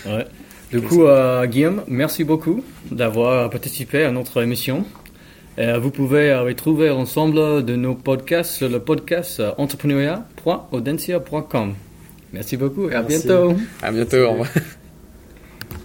Ouais. 0.05 0.25
Du 0.71 0.81
coup, 0.81 1.05
Guillaume, 1.47 1.83
merci 1.88 2.23
beaucoup 2.23 2.63
d'avoir 2.91 3.49
participé 3.49 4.03
à 4.03 4.12
notre 4.12 4.43
émission. 4.43 4.85
Euh, 5.59 5.77
vous 5.77 5.91
pouvez 5.91 6.33
retrouver 6.33 6.89
ensemble 6.89 7.65
de 7.65 7.75
nos 7.75 7.95
podcasts 7.95 8.53
sur 8.53 8.69
le 8.69 8.79
podcast 8.79 9.43
entrepreneuriat.audencia.com. 9.57 11.73
Merci 12.31 12.57
beaucoup 12.57 12.89
et 12.89 12.95
à 12.95 13.01
bientôt. 13.01 13.55
À 13.81 13.91
bientôt. 13.91 14.17
Au 14.17 14.31
revoir. 14.31 14.49